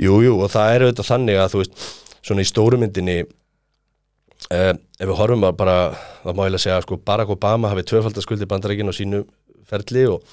jú, 0.01 0.15
jú. 0.25 0.37
Og 0.41 0.53
það 0.53 0.73
er 0.73 0.85
auðvitað 0.87 1.11
þannig 1.11 1.41
að 1.43 1.51
þú 1.53 1.61
veist, 1.61 1.83
svona 2.25 2.45
í 2.45 2.49
stórumyndinni 2.49 3.17
eh, 3.21 4.73
ef 4.73 5.05
við 5.05 5.17
horfum 5.21 5.45
að 5.45 5.59
bara, 5.61 5.77
það 6.23 6.39
má 6.39 6.45
ég 6.47 6.55
lega 6.55 6.65
segja 6.65 6.79
sko 6.87 7.01
Barack 7.05 7.35
Obama 7.37 7.73
hafi 7.73 7.85
tvöfaldarskuldi 7.91 8.49
bandarækinn 8.49 8.89
á 8.89 8.95
sínu 8.97 9.23
ferli 9.71 10.05
og 10.11 10.25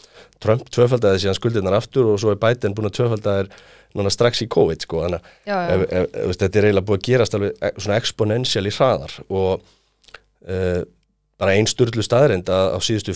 Trump 0.43 0.67
tvöfaldaði 0.73 1.23
síðan 1.23 1.37
skuldirnar 1.37 1.77
aftur 1.77 2.11
og 2.11 2.19
svo 2.21 2.33
er 2.33 2.41
Biden 2.41 2.75
búin 2.75 2.89
að 2.89 2.97
tvöfaldaðir 2.99 3.51
núna 3.97 4.11
strax 4.13 4.41
í 4.43 4.49
COVID 4.51 4.85
sko, 4.85 5.03
þannig 5.05 5.29
að 5.53 5.85
þetta 6.39 6.59
er 6.59 6.67
eiginlega 6.67 6.87
búin 6.87 6.99
að 6.99 7.07
gerast 7.07 7.37
alveg 7.37 7.53
e, 7.59 7.71
svona 7.77 7.99
exponential 8.01 8.65
í 8.65 8.73
hraðar 8.73 9.13
og 9.27 9.51
uh, 10.49 10.81
bara 11.41 11.53
einn 11.57 11.69
styrlu 11.69 12.05
staðrind 12.05 12.49
að 12.53 12.73
á 12.73 12.79
síðustu 12.83 13.13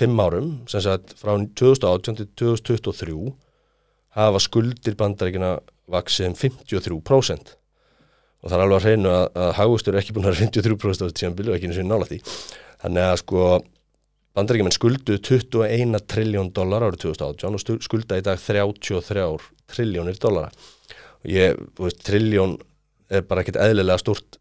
fimm 0.00 0.18
árum, 0.22 0.50
sem 0.70 0.82
sagt 0.84 1.14
frá 1.20 1.34
2018 1.36 2.20
til 2.20 2.28
2023 2.42 3.30
hafa 4.18 4.42
skuldir 4.42 4.98
bandaríkina 4.98 5.58
vaksið 5.90 6.30
um 6.30 6.36
53% 6.38 7.56
og 8.40 8.48
það 8.48 8.56
er 8.56 8.64
alveg 8.64 8.78
að 8.78 8.86
hreinu 8.86 9.12
að, 9.12 9.26
að 9.36 9.50
hagustur 9.58 9.94
er 9.94 10.00
ekki 10.00 10.14
búin 10.16 10.26
að 10.26 10.34
vera 10.34 10.46
53% 10.48 11.02
á 11.02 11.04
þessu 11.04 11.18
tímanbili 11.18 11.52
og 11.52 11.58
ekki 11.58 11.68
eins 11.68 11.80
og 11.82 11.88
nála 11.90 12.08
því. 12.08 12.18
Þannig 12.80 13.04
að 13.04 13.18
sko 13.20 13.42
bandaríkjumenn 14.40 14.76
skuldu 14.76 15.20
21 15.20 16.02
trilljón 16.10 16.50
dólar 16.56 16.88
árið 16.88 17.06
2018 17.06 17.56
og 17.60 17.86
skulda 17.86 18.18
í 18.18 18.26
dag 18.26 18.40
33 18.40 19.28
trilljónir 19.70 20.20
dólara 20.20 20.50
trilljón 22.06 22.58
er 23.10 23.26
bara 23.26 23.44
ekkert 23.44 23.60
eðlilega 23.60 24.00
stort 24.00 24.40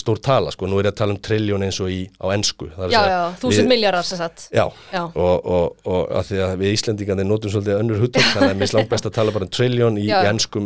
stór 0.00 0.18
tala 0.22 0.50
sko, 0.52 0.66
nú 0.66 0.78
er 0.80 0.88
ég 0.88 0.92
að 0.92 0.98
tala 0.98 1.14
um 1.14 1.20
trilljón 1.22 1.64
eins 1.66 1.78
og 1.82 1.90
í 1.92 2.00
á 2.18 2.26
ennsku 2.34 2.68
Já, 2.90 3.02
já, 3.06 3.20
þúsund 3.38 3.70
miljardar 3.70 4.06
sem 4.06 4.18
sagt. 4.18 4.48
Já, 4.50 4.64
já. 4.90 5.02
Og, 5.06 5.46
og, 5.46 5.76
og 5.86 6.14
að 6.18 6.30
því 6.30 6.40
að 6.46 6.54
við 6.62 6.74
Íslandingarnir 6.76 7.28
notum 7.28 7.52
svolítið 7.52 7.78
önnur 7.78 8.02
huttum 8.02 8.26
þannig 8.32 8.48
að 8.48 8.58
mér 8.58 8.68
er 8.68 8.76
langt 8.78 8.90
best 8.92 9.08
að 9.08 9.16
tala 9.18 9.34
bara 9.34 9.46
um 9.46 9.52
trilljón 9.54 10.00
í 10.02 10.08
skil, 10.08 10.64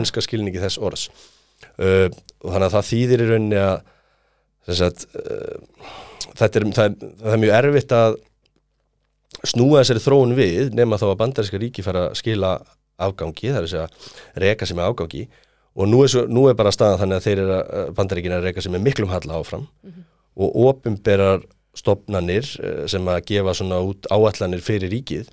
ennska 0.00 0.24
skilningi 0.26 0.62
þess 0.64 0.80
orðs. 0.82 1.06
Uh, 1.76 2.08
og 2.42 2.50
þannig 2.50 2.66
að 2.66 2.74
það 2.74 2.88
þýðir 2.90 3.22
í 3.22 3.28
rauninni 3.30 3.62
að 3.62 4.80
sagt, 4.80 5.06
uh, 5.14 5.94
þetta 6.36 6.60
er 6.60 6.66
það, 6.78 6.96
það 7.22 7.32
er 7.36 7.42
mjög 7.42 7.56
erfitt 7.60 7.96
að 7.96 8.18
snúa 9.46 9.82
þessari 9.82 10.04
þróun 10.04 10.36
við 10.36 10.70
nema 10.76 10.98
þá 11.00 11.08
að 11.10 11.18
bandaríska 11.22 11.60
ríki 11.60 11.84
fara 11.86 12.08
að 12.10 12.20
skila 12.20 12.52
afgangi, 12.96 13.50
það 13.50 13.58
er 13.58 13.66
að 13.66 13.72
segja 13.74 14.44
reka 14.46 14.68
sem 14.68 14.78
er 14.80 14.88
afgangi. 14.88 15.26
Og 15.76 15.90
nú 15.90 15.98
er, 16.04 16.08
svo, 16.08 16.22
nú 16.32 16.46
er 16.48 16.56
bara 16.56 16.72
staðan 16.72 17.02
þannig 17.02 17.18
að 17.18 17.26
þeir 17.26 17.40
eru 17.42 17.56
að 17.56 17.90
bandaríkina 17.98 18.38
reyka 18.40 18.64
sem 18.64 18.78
er 18.78 18.84
miklum 18.84 19.12
halla 19.12 19.36
áfram. 19.36 19.66
Mm 19.84 19.90
-hmm. 19.90 20.06
og 20.36 20.56
ofinberar 20.68 21.44
stopnanir 21.76 22.48
eh, 22.62 22.86
sem 22.88 23.08
að 23.08 23.24
gefa 23.30 23.54
svona 23.54 23.80
út 23.84 24.08
áallanir 24.12 24.62
fyrir 24.64 24.90
ríkið 24.92 25.28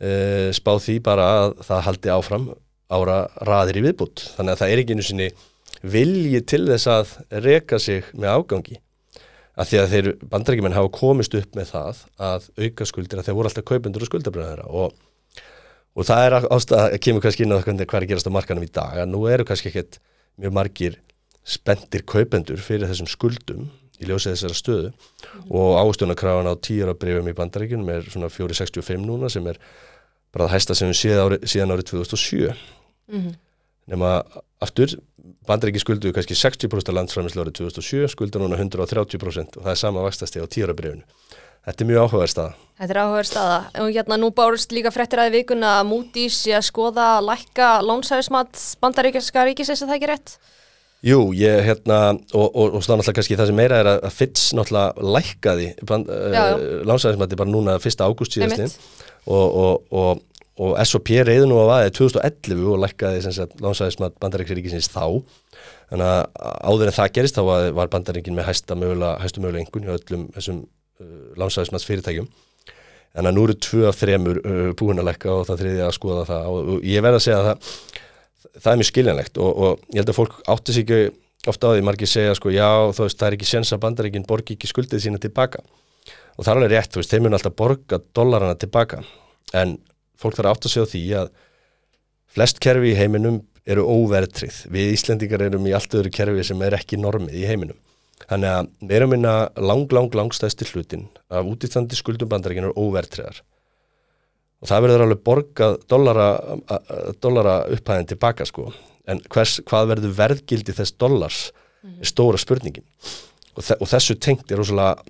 e, 0.00 0.52
spá 0.54 0.76
því 0.78 1.00
bara 1.04 1.26
að 1.40 1.56
það 1.66 1.84
haldi 1.88 2.12
áfram 2.14 2.46
ára 2.94 3.18
raðir 3.46 3.80
í 3.80 3.84
viðbútt 3.88 4.24
þannig 4.36 4.54
að 4.54 4.62
það 4.62 4.72
er 4.72 4.82
ekki 4.82 4.96
einu 4.96 5.06
sinni 5.06 5.28
vilji 5.94 6.40
til 6.48 6.62
þess 6.68 6.90
að 6.90 7.14
reyka 7.44 7.80
sig 7.82 8.10
með 8.14 8.38
ágangi 8.38 8.78
að 9.54 9.70
því 9.70 9.80
að 9.80 9.92
þeir 9.92 10.10
bandaríkjumenn 10.32 10.76
hafa 10.76 10.92
komist 10.94 11.34
upp 11.38 11.58
með 11.58 11.72
það 11.74 12.04
að 12.28 12.48
auka 12.58 12.88
skuldir 12.90 13.20
að 13.20 13.28
þeir 13.28 13.38
voru 13.38 13.50
alltaf 13.50 13.66
kaupendur 13.68 14.04
og 14.04 14.10
skuldabröðara 14.10 14.66
og 14.70 14.96
og 15.94 16.08
það 16.08 16.24
er 16.26 16.36
ástæða 16.50 16.86
að 16.88 17.00
kemur 17.06 17.22
kannski 17.22 17.44
inn 17.44 17.54
á 17.54 17.62
hvað 17.62 18.00
er 18.00 18.08
gerast 18.10 18.26
á 18.26 18.34
markanum 18.34 18.66
í 18.66 18.72
dag 18.74 18.98
að 19.04 19.12
nú 19.12 19.20
eru 19.30 19.46
kannski 19.46 19.70
ekkert 19.70 20.00
mjög 20.42 20.56
margir 20.56 20.98
spendir 21.44 22.02
kaupendur 22.08 22.62
fyrir 22.64 22.88
þessum 22.90 23.10
skuldum 23.10 23.68
í 24.00 24.08
ljósið 24.08 24.34
þessara 24.34 24.58
stöðu. 24.58 24.92
Og 25.52 25.76
ástöðunarkrafan 25.78 26.50
á 26.50 26.54
tíjarabrifum 26.58 27.30
í 27.30 27.36
bandaríkunum 27.38 27.90
er 27.94 28.08
svona 28.10 28.30
465 28.32 29.04
núna 29.04 29.30
sem 29.30 29.46
er 29.50 29.60
bara 30.34 30.48
það 30.48 30.54
hæsta 30.56 30.78
sem 30.78 30.90
við 30.90 30.98
séð 30.98 31.22
ári, 31.22 31.40
síðan 31.46 31.74
árið 31.76 31.90
2007 31.92 32.54
nema 33.90 34.16
aftur 34.64 34.96
bandaríki 35.48 35.82
skuldu 35.82 36.12
kannski 36.16 36.36
60% 36.38 36.90
af 36.90 36.98
landsfræmislu 36.98 37.44
árið 37.44 37.58
2007 37.60 38.12
skulda 38.14 38.42
núna 38.42 38.58
130% 38.60 39.58
og 39.58 39.64
það 39.66 39.72
er 39.74 39.80
sama 39.80 40.04
vakstasti 40.06 40.40
á 40.40 40.46
tíjarabrifinu 40.48 41.04
Þetta 41.64 41.80
er 41.80 41.88
mjög 41.88 42.02
áhugaverð 42.04 42.30
staða. 42.30 42.50
Þetta 42.76 42.92
er 42.92 42.98
áhugaverð 43.00 43.28
staða. 43.30 43.60
Og 43.80 43.86
hérna 43.94 44.16
nú 44.20 44.28
bárust 44.36 44.74
líka 44.76 44.90
frettir 44.92 45.22
aðeins 45.22 45.38
vikuna 45.38 45.70
að 45.78 45.86
Moody's 45.88 46.42
sé 46.44 46.52
að 46.58 46.66
skoða 46.66 47.06
lækka 47.24 47.68
lónsæðismat 47.88 48.60
bandaríkjaska 48.84 49.46
ríkisins 49.48 49.80
að 49.80 49.88
það 49.88 49.96
ekki 49.96 50.10
rétt? 50.10 50.34
Jú, 51.04 51.18
ég 51.36 51.64
hérna, 51.64 51.98
og, 52.32 52.44
og, 52.44 52.76
og 52.76 52.84
stáð 52.84 53.00
náttúrulega 53.00 53.16
kannski 53.18 53.36
það 53.40 53.48
sem 53.50 53.58
meira 53.60 53.80
er 53.80 53.90
að 53.94 54.04
Fitz 54.12 54.44
náttúrulega 54.56 55.08
lækkaði 55.16 55.66
uh, 55.84 56.44
lónsæðismati 56.88 57.40
bara 57.40 57.52
núna 57.52 57.78
1. 57.80 58.04
ágúst 58.04 58.36
síðastinn 58.36 58.72
og, 59.24 59.88
og 59.88 60.22
S&P 60.84 61.24
reyði 61.26 61.48
nú 61.50 61.58
að 61.62 61.70
vaðið 61.72 61.96
2011 61.98 62.68
og 62.70 62.80
lækkaði 62.84 63.48
lónsæðismat 63.64 64.20
bandaríkja 64.22 64.58
ríkisins 64.58 64.90
þá. 64.92 65.18
Þannig 65.90 66.06
að 66.06 66.22
áður 66.70 66.90
en 66.90 66.96
það 66.98 67.12
gerist 67.18 67.38
þá 67.38 67.42
var 67.74 67.90
bandaríkin 67.90 68.36
með 68.38 68.48
hæstu 68.52 68.78
mögulega 68.78 69.64
engun 69.64 69.88
í 69.88 69.94
öllum 69.96 70.28
þessum 70.36 70.64
Uh, 70.94 71.32
lánsæðismats 71.34 71.82
fyrirtækjum 71.88 72.28
en 73.18 73.26
að 73.26 73.32
nú 73.34 73.42
eru 73.48 73.54
tvö 73.58 73.88
af 73.88 73.96
þremur 73.98 74.38
uh, 74.46 74.68
búin 74.78 75.00
að 75.02 75.08
lekka 75.08 75.32
og 75.32 75.40
það 75.48 75.62
þriði 75.64 75.80
að 75.82 75.94
skoða 75.96 76.20
það 76.28 76.50
og, 76.52 76.68
og 76.70 76.84
ég 76.86 77.02
verð 77.02 77.18
að 77.18 77.24
segja 77.24 77.38
að 77.40 77.48
það, 77.48 77.72
það 78.52 78.68
er 78.70 78.78
mjög 78.78 78.88
skiljanlegt 78.92 79.40
og, 79.42 79.48
og 79.50 79.80
ég 79.88 79.98
held 79.98 80.12
að 80.12 80.18
fólk 80.20 80.36
áttis 80.54 80.78
ekki 80.84 81.00
ofta 81.50 81.66
á 81.66 81.74
því 81.74 81.82
margir 81.88 82.10
segja 82.12 82.36
sko 82.38 82.52
já 82.54 82.68
þú 82.94 83.08
veist 83.08 83.18
það 83.18 83.26
er 83.26 83.36
ekki 83.40 83.48
séns 83.50 83.74
að 83.74 83.82
bandaríkinn 83.88 84.28
borgi 84.28 84.54
ekki 84.54 84.70
skuldið 84.70 85.02
sína 85.02 85.18
tilbaka. 85.24 85.64
Og 86.38 86.46
það 86.46 86.52
er 86.52 86.60
alveg 86.60 86.72
rétt, 86.76 86.92
þú 86.94 87.02
veist, 87.02 87.10
þeir 87.10 87.26
fólk 90.24 90.38
þarf 90.38 90.52
átt 90.52 90.68
að 90.68 90.74
segja 90.74 90.90
því 90.90 91.02
að 91.20 91.32
flest 92.34 92.60
kerfi 92.64 92.92
í 92.92 92.98
heiminum 92.98 93.40
eru 93.64 93.86
óvertrið, 93.88 94.64
við 94.72 94.92
Íslendingar 94.96 95.46
erum 95.46 95.66
í 95.68 95.72
allt 95.76 95.94
öðru 95.96 96.12
kerfi 96.12 96.44
sem 96.44 96.62
er 96.66 96.76
ekki 96.76 97.00
normið 97.00 97.40
í 97.40 97.48
heiminum. 97.48 97.78
Þannig 98.24 98.50
að 98.50 98.68
við 98.80 98.96
erum 98.98 99.12
minna 99.14 99.34
lang, 99.58 99.90
lang, 99.92 100.12
langstæðstir 100.16 100.70
hlutin 100.72 101.08
af 101.32 101.48
útýttandi 101.48 101.96
skuldum 101.98 102.30
bandaríkinu 102.30 102.70
er 102.70 102.78
óvertriðar 102.78 103.40
og 104.64 104.70
það 104.70 104.84
verður 104.84 105.02
alveg 105.04 105.22
borgað 105.26 105.74
dollara, 105.92 106.28
dollara 107.20 107.56
upphæðin 107.74 108.06
tilbaka 108.14 108.46
sko. 108.48 108.70
En 109.10 109.18
hvers, 109.28 109.58
hvað 109.68 109.90
verður 109.90 110.14
verðgildi 110.16 110.72
þess 110.72 110.94
dollars? 110.96 111.40
-hmm. 111.84 112.00
er 112.00 112.10
stóra 112.10 112.40
spurningin. 112.40 112.86
Og, 113.54 113.62
þe 113.62 113.76
og 113.80 113.90
þessu 113.90 114.16
tengt 114.20 114.50
er 114.50 114.60
rosalega 114.60 115.04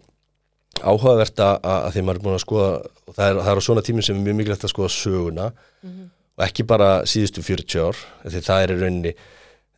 áhugavert 0.82 1.40
að, 1.44 1.54
að 1.70 1.88
því 1.94 2.02
maður 2.04 2.18
er 2.18 2.24
búin 2.24 2.36
að 2.38 2.44
skoða 2.44 2.70
og 3.04 3.16
það 3.16 3.28
er, 3.28 3.38
það 3.38 3.52
er 3.52 3.60
á 3.60 3.66
svona 3.66 3.84
tímum 3.86 4.06
sem 4.06 4.16
er 4.16 4.26
mjög 4.26 4.38
mikilvægt 4.40 4.66
að 4.66 4.72
skoða 4.74 4.92
söguna 4.94 5.46
mm 5.52 5.90
-hmm. 5.90 6.08
og 6.38 6.44
ekki 6.48 6.66
bara 6.66 6.90
síðustu 7.06 7.44
40 7.44 7.84
ár 7.84 7.96
því 8.24 8.44
það 8.48 8.62
er 8.62 8.74
í 8.74 8.78
rauninni 8.80 9.14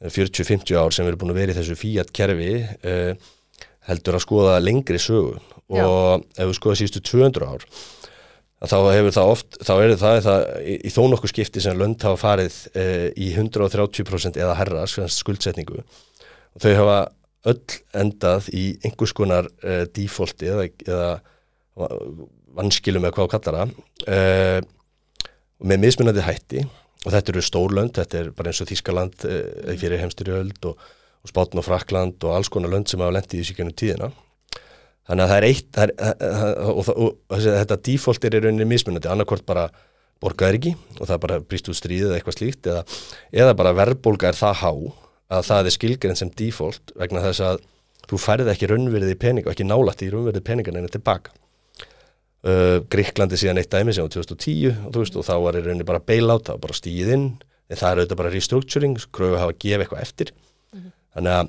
40-50 0.04 0.76
ár 0.76 0.92
sem 0.92 1.04
við 1.04 1.12
erum 1.12 1.20
búin 1.24 1.34
að 1.34 1.40
vera 1.40 1.52
í 1.52 1.56
þessu 1.56 1.76
fíat 1.76 2.12
kerfi 2.12 2.54
uh, 2.62 3.12
heldur 3.88 4.18
að 4.18 4.24
skoða 4.26 4.58
lengri 4.60 4.98
sögu 5.00 5.36
og 5.66 5.76
Já. 5.76 5.86
ef 6.36 6.46
við 6.46 6.58
skoða 6.58 6.80
síðustu 6.80 7.00
200 7.00 7.46
ár 7.46 7.66
þá 8.66 8.76
hefur 8.90 9.12
það 9.12 9.30
oft, 9.30 9.56
þá 9.62 9.72
er 9.76 9.92
það, 10.00 10.18
það 10.24 10.44
í, 10.64 10.74
í 10.88 10.90
þó 10.90 11.02
nokkuð 11.12 11.32
skipti 11.32 11.60
sem 11.62 11.76
lönd 11.78 12.02
hafa 12.02 12.16
farið 12.16 12.56
uh, 12.72 13.08
í 13.12 13.30
130% 13.36 14.40
eða 14.40 14.56
herra 14.58 14.86
skuldsetningu 14.88 15.80
og 15.80 16.64
þau 16.64 16.72
hafa 16.80 16.98
öll 17.46 17.78
endað 17.96 18.50
í 18.54 18.64
einhvers 18.84 19.14
konar 19.16 19.50
uh, 19.62 19.84
defaulti 19.94 20.50
eða, 20.50 20.66
eða 20.86 21.10
vanskilum 22.56 23.04
eða 23.04 23.16
hvað 23.18 23.32
kallar 23.34 23.58
það 23.60 24.66
með 25.62 25.82
mismunandi 25.82 26.24
hætti. 26.24 26.66
Og 27.06 27.12
þetta 27.14 27.32
eru 27.32 27.42
stórlönd, 27.44 27.94
þetta 27.94 28.18
er 28.18 28.30
bara 28.34 28.50
eins 28.50 28.60
og 28.62 28.70
Þískaland 28.70 29.26
eh, 29.30 29.74
fyrir 29.78 30.00
heimstyrjöld 30.02 30.64
og, 30.66 30.86
og 31.22 31.30
Spátn 31.30 31.60
og 31.60 31.66
Frakland 31.66 32.24
og 32.26 32.34
alls 32.34 32.50
konar 32.50 32.72
lönd 32.72 32.90
sem 32.90 33.02
hafa 33.02 33.14
lendið 33.14 33.42
í 33.42 33.46
síkjörnum 33.46 33.76
tíðina. 33.78 34.08
Þannig 35.06 35.22
að 35.22 35.30
það 35.30 35.36
er 35.36 35.46
eitt 35.46 35.68
það 35.76 35.84
er, 35.84 35.92
eh, 36.02 36.24
eh, 36.26 36.70
og, 36.72 36.90
og, 36.90 37.20
og 37.30 37.44
þetta 37.44 37.78
default 37.88 38.26
er 38.26 38.38
í 38.38 38.42
rauninni 38.42 38.66
mismunandi, 38.72 39.10
annarkort 39.12 39.46
bara 39.46 39.68
borgaður 40.24 40.58
ekki 40.58 40.74
og 40.96 41.04
það 41.04 41.22
bara 41.26 41.40
brýst 41.44 41.70
út 41.70 41.78
stríðið 41.78 42.08
eða 42.08 42.18
eitthvað 42.18 42.38
slíkt 42.40 42.70
eða, 42.72 42.84
eða 43.36 43.56
bara 43.60 43.74
verðbólga 43.76 44.32
er 44.32 44.38
það 44.38 44.62
há 44.64 44.70
að 45.32 45.48
það 45.48 45.66
er 45.66 45.74
skilgerinn 45.74 46.18
sem 46.18 46.30
default 46.38 46.92
vegna 46.94 47.24
þess 47.24 47.42
að 47.42 47.64
þú 48.06 48.20
færði 48.22 48.52
ekki 48.52 48.70
raunverðið 48.70 49.16
í 49.16 49.18
pening 49.18 49.46
og 49.46 49.52
ekki 49.54 49.66
nálætti 49.66 50.06
í 50.06 50.12
raunverðið 50.14 50.46
peningan 50.46 50.78
en 50.80 50.92
tilbaka 50.92 51.34
Uh, 52.46 52.78
Gríklandi 52.92 53.34
síðan 53.40 53.58
eitt 53.58 53.72
dæmi 53.72 53.90
sem 53.96 54.06
á 54.06 54.12
2010 54.12 54.68
og, 54.86 54.92
veist, 54.94 55.16
og 55.18 55.24
þá 55.26 55.32
var 55.42 55.56
í 55.58 55.62
rauninni 55.64 55.86
bara 55.88 55.98
bailout, 55.98 56.44
það 56.46 56.54
var 56.54 56.62
bara 56.62 56.76
stíð 56.78 57.08
inn 57.10 57.24
en 57.66 57.78
það 57.80 57.88
er 57.88 58.00
auðvitað 58.02 58.18
bara 58.20 58.30
restructuring 58.30 58.98
kröfu 59.16 59.34
að 59.34 59.40
hafa 59.40 59.54
að 59.54 59.58
gefa 59.64 59.82
eitthvað 59.82 60.02
eftir 60.04 60.30
mm 60.30 60.78
-hmm. 60.78 60.92
þannig, 61.16 61.32
að, 61.32 61.48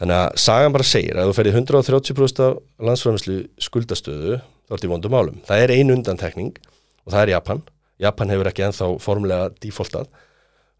þannig 0.00 0.20
að 0.22 0.38
sagan 0.46 0.76
bara 0.78 0.86
segir 0.88 1.18
að 1.18 1.28
þú 1.28 1.34
ferði 1.36 1.52
130% 1.58 2.40
af 2.46 2.56
landsframslu 2.88 3.36
skuldastöðu 3.66 4.38
þá 4.40 4.72
ert 4.78 4.86
í 4.86 4.92
vondum 4.94 5.18
álum. 5.18 5.36
Það 5.44 5.64
er 5.66 5.74
ein 5.76 5.94
undantekning 5.98 6.56
og 7.04 7.12
það 7.12 7.20
er 7.22 7.34
Japan. 7.34 7.62
Japan 7.98 8.32
hefur 8.32 8.48
ekki 8.48 8.66
enþá 8.70 8.88
formulega 9.04 9.52
defaultað 9.60 10.06
uh, 10.06 10.16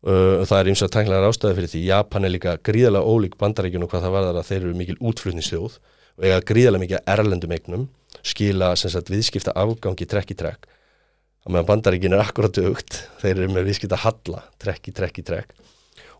það 0.03 0.59
er 0.59 0.71
eins 0.73 0.83
og 0.83 0.91
tæknilega 0.91 1.23
rástaði 1.23 1.59
fyrir 1.61 1.71
því. 1.71 1.83
Japan 1.87 2.27
er 2.27 2.35
líka 2.35 2.57
gríðalega 2.67 3.07
ólík 3.07 3.37
bandaríkjun 3.39 3.87
og 3.87 3.93
hvað 3.93 4.07
það 4.07 4.15
var 4.17 4.29
þar 4.29 4.39
að 4.41 4.49
þeir 4.49 4.63
eru 4.63 4.79
mikil 4.79 4.97
útflutningsþjóð 4.99 5.77
og 6.19 6.27
eiga 6.27 6.45
gríðalega 6.49 6.83
mikið 6.83 7.11
erlendum 7.15 7.55
eignum 7.55 7.89
skila 8.27 8.73
sagt, 8.77 9.11
viðskipta 9.11 9.55
afgangi 9.59 10.09
trekk 10.09 10.35
í 10.35 10.39
trekk. 10.39 10.69
Og 11.43 11.55
meðan 11.55 11.69
bandaríkin 11.71 12.15
er 12.15 12.23
akkurat 12.23 12.59
aukt 12.63 13.01
þeir 13.23 13.35
eru 13.37 13.51
með 13.55 13.71
viðskipta 13.71 13.99
halla 14.05 14.45
trekk 14.63 14.91
í 14.91 14.97
trekk 14.99 15.23
í 15.23 15.27
trekk. 15.27 15.57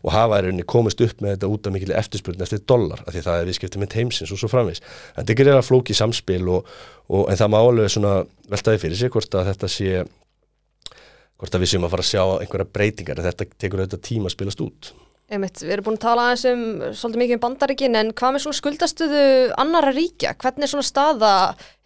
Og 0.03 0.11
hafa 0.11 0.41
er 0.41 0.49
unni 0.49 0.65
komist 0.67 0.99
upp 1.03 1.21
með 1.23 1.37
þetta 1.37 1.51
út 1.51 1.67
af 1.67 1.75
mikil 1.75 1.93
eftirspurning 1.95 2.43
eftir 2.43 2.63
dollar 2.67 3.05
af 3.05 3.13
því 3.13 3.21
það 3.23 3.37
er 3.39 3.47
viðskipti 3.47 3.79
með 3.79 3.95
heimsins 3.99 4.33
og 4.35 4.41
svo 4.41 4.49
framvis 4.51 4.83
en 4.83 5.21
þetta 5.21 5.31
er 5.31 5.39
greiða 5.39 5.61
flóki 5.63 5.95
samspil 5.95 6.43
og, 6.51 6.67
og, 7.07 7.29
en 7.31 7.39
það 7.39 7.53
má 7.53 7.59
alveg 7.61 8.27
veltaði 8.51 8.81
fyrir 8.83 8.99
sig 8.99 9.13
hvort 9.15 9.39
að 9.39 9.53
þetta 9.53 9.71
sé 9.71 10.03
hvort 11.43 11.57
að 11.57 11.65
við 11.65 11.73
séum 11.73 11.87
að 11.87 11.95
fara 11.97 12.05
að 12.05 12.11
sjá 12.13 12.23
einhverja 12.39 12.73
breytingar 12.77 13.25
þetta 13.27 13.49
tekur 13.59 13.83
auðvitað 13.83 14.07
tíma 14.07 14.31
að 14.31 14.37
spilast 14.37 14.63
út 14.63 14.93
Einmitt, 15.33 15.61
við 15.63 15.71
erum 15.71 15.85
búin 15.87 15.95
að 15.97 16.03
tala 16.03 16.23
aðeins 16.29 16.43
um 16.49 16.63
svolítið 16.99 17.21
mikið 17.21 17.37
um 17.37 17.41
bandaríkin 17.45 17.97
en 17.97 18.09
hvað 18.13 18.33
með 18.35 18.41
svona 18.43 18.57
skuldastuðu 18.57 19.21
annara 19.63 19.93
ríkja? 19.95 20.33
Hvernig 20.41 20.67
er 20.67 20.71
svona 20.73 20.85
staða? 20.85 21.31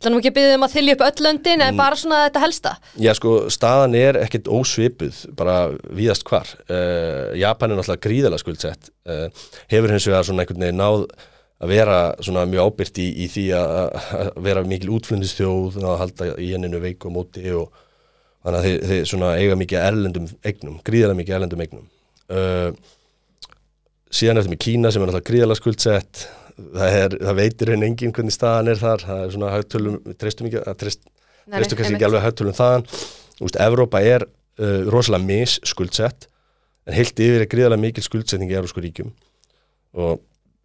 Það 0.01 0.09
er 0.09 0.13
nú 0.13 0.19
ekki 0.19 0.31
að 0.31 0.37
byggja 0.39 0.57
um 0.57 0.65
að 0.65 0.73
þylja 0.73 0.95
upp 0.95 1.03
öll 1.05 1.23
löndin 1.27 1.63
en 1.63 1.69
mm. 1.69 1.79
bara 1.79 1.99
svona 2.01 2.23
þetta 2.25 2.43
helsta? 2.43 2.73
Já 3.05 3.11
sko, 3.15 3.35
staðan 3.53 3.95
er 4.01 4.19
ekkert 4.23 4.49
ósvipuð, 4.51 5.21
bara 5.37 5.55
víðast 5.85 6.27
hvar. 6.27 6.51
Uh, 6.65 7.37
Japan 7.37 7.71
er 7.71 7.79
náttúrulega 7.79 8.05
gríðala 8.09 8.41
skuldsett. 8.41 8.91
Uh, 9.07 9.27
hefur 9.71 9.95
hins 9.95 10.09
vegar 10.09 10.27
svona 10.27 10.43
einhvern 10.43 10.67
veginn 10.67 10.81
náð 10.81 11.07
að 11.61 11.75
vera 11.77 11.99
svona 12.19 12.47
mjög 12.49 12.73
ábyrgt 12.73 12.99
í, 13.05 13.09
í 13.21 13.31
því 13.31 13.49
að 13.61 14.39
vera 14.49 14.65
mikil 14.67 14.97
útflundistjóð 14.97 15.79
að 15.85 15.99
halda 16.03 16.33
í 16.41 16.51
henninu 16.55 16.81
veik 16.83 17.05
og 17.07 17.15
móti 17.21 17.47
og 17.53 17.85
þannig 18.48 18.60
að 18.60 18.68
þið, 18.68 18.77
þið 18.89 19.01
svona 19.12 19.32
eiga 19.36 19.58
mikið 19.60 19.82
erlendum 19.84 20.27
eignum, 20.48 20.77
gríðala 20.88 21.18
mikið 21.18 21.38
erlendum 21.38 21.63
eignum. 21.66 21.89
Uh, 22.32 22.70
síðan 24.13 24.39
eftir 24.39 24.54
með 24.54 24.62
Kína 24.63 24.92
sem 24.94 25.04
er 25.04 25.10
náttúrulega 25.10 25.30
gríðala 25.32 25.58
skuldsett. 25.60 26.24
Það, 26.58 27.18
það 27.20 27.38
veitir 27.38 27.74
henni 27.74 27.89
engin 27.92 28.16
hvernig 28.16 28.34
staðan 28.34 28.72
er 28.72 28.80
þar. 28.80 29.04
Það 29.04 29.22
er 29.25 29.36
svona 29.36 29.51
hægtölum, 29.54 30.00
treystum 30.18 30.50
ekki 30.50 30.63
treyst, 30.80 31.04
treystu 31.51 31.77
kannski 31.77 32.00
ekki 32.00 32.08
alveg 32.08 32.24
hægtölum 32.24 32.58
þaðan. 32.58 32.88
Þú 33.38 33.46
veist, 33.50 33.60
Evrópa 33.68 34.01
er 34.16 34.25
uh, 34.25 34.80
rosalega 34.88 35.27
mis 35.27 35.60
skuldsett 35.68 36.30
en 36.88 36.96
heilt 36.96 37.20
yfir 37.20 37.44
er 37.44 37.51
gríðalega 37.51 37.84
mikil 37.84 38.06
skuldsetning 38.06 38.51
í 38.54 38.58
Evrósku 38.58 38.82
ríkjum. 38.82 39.12
Og 40.00 40.22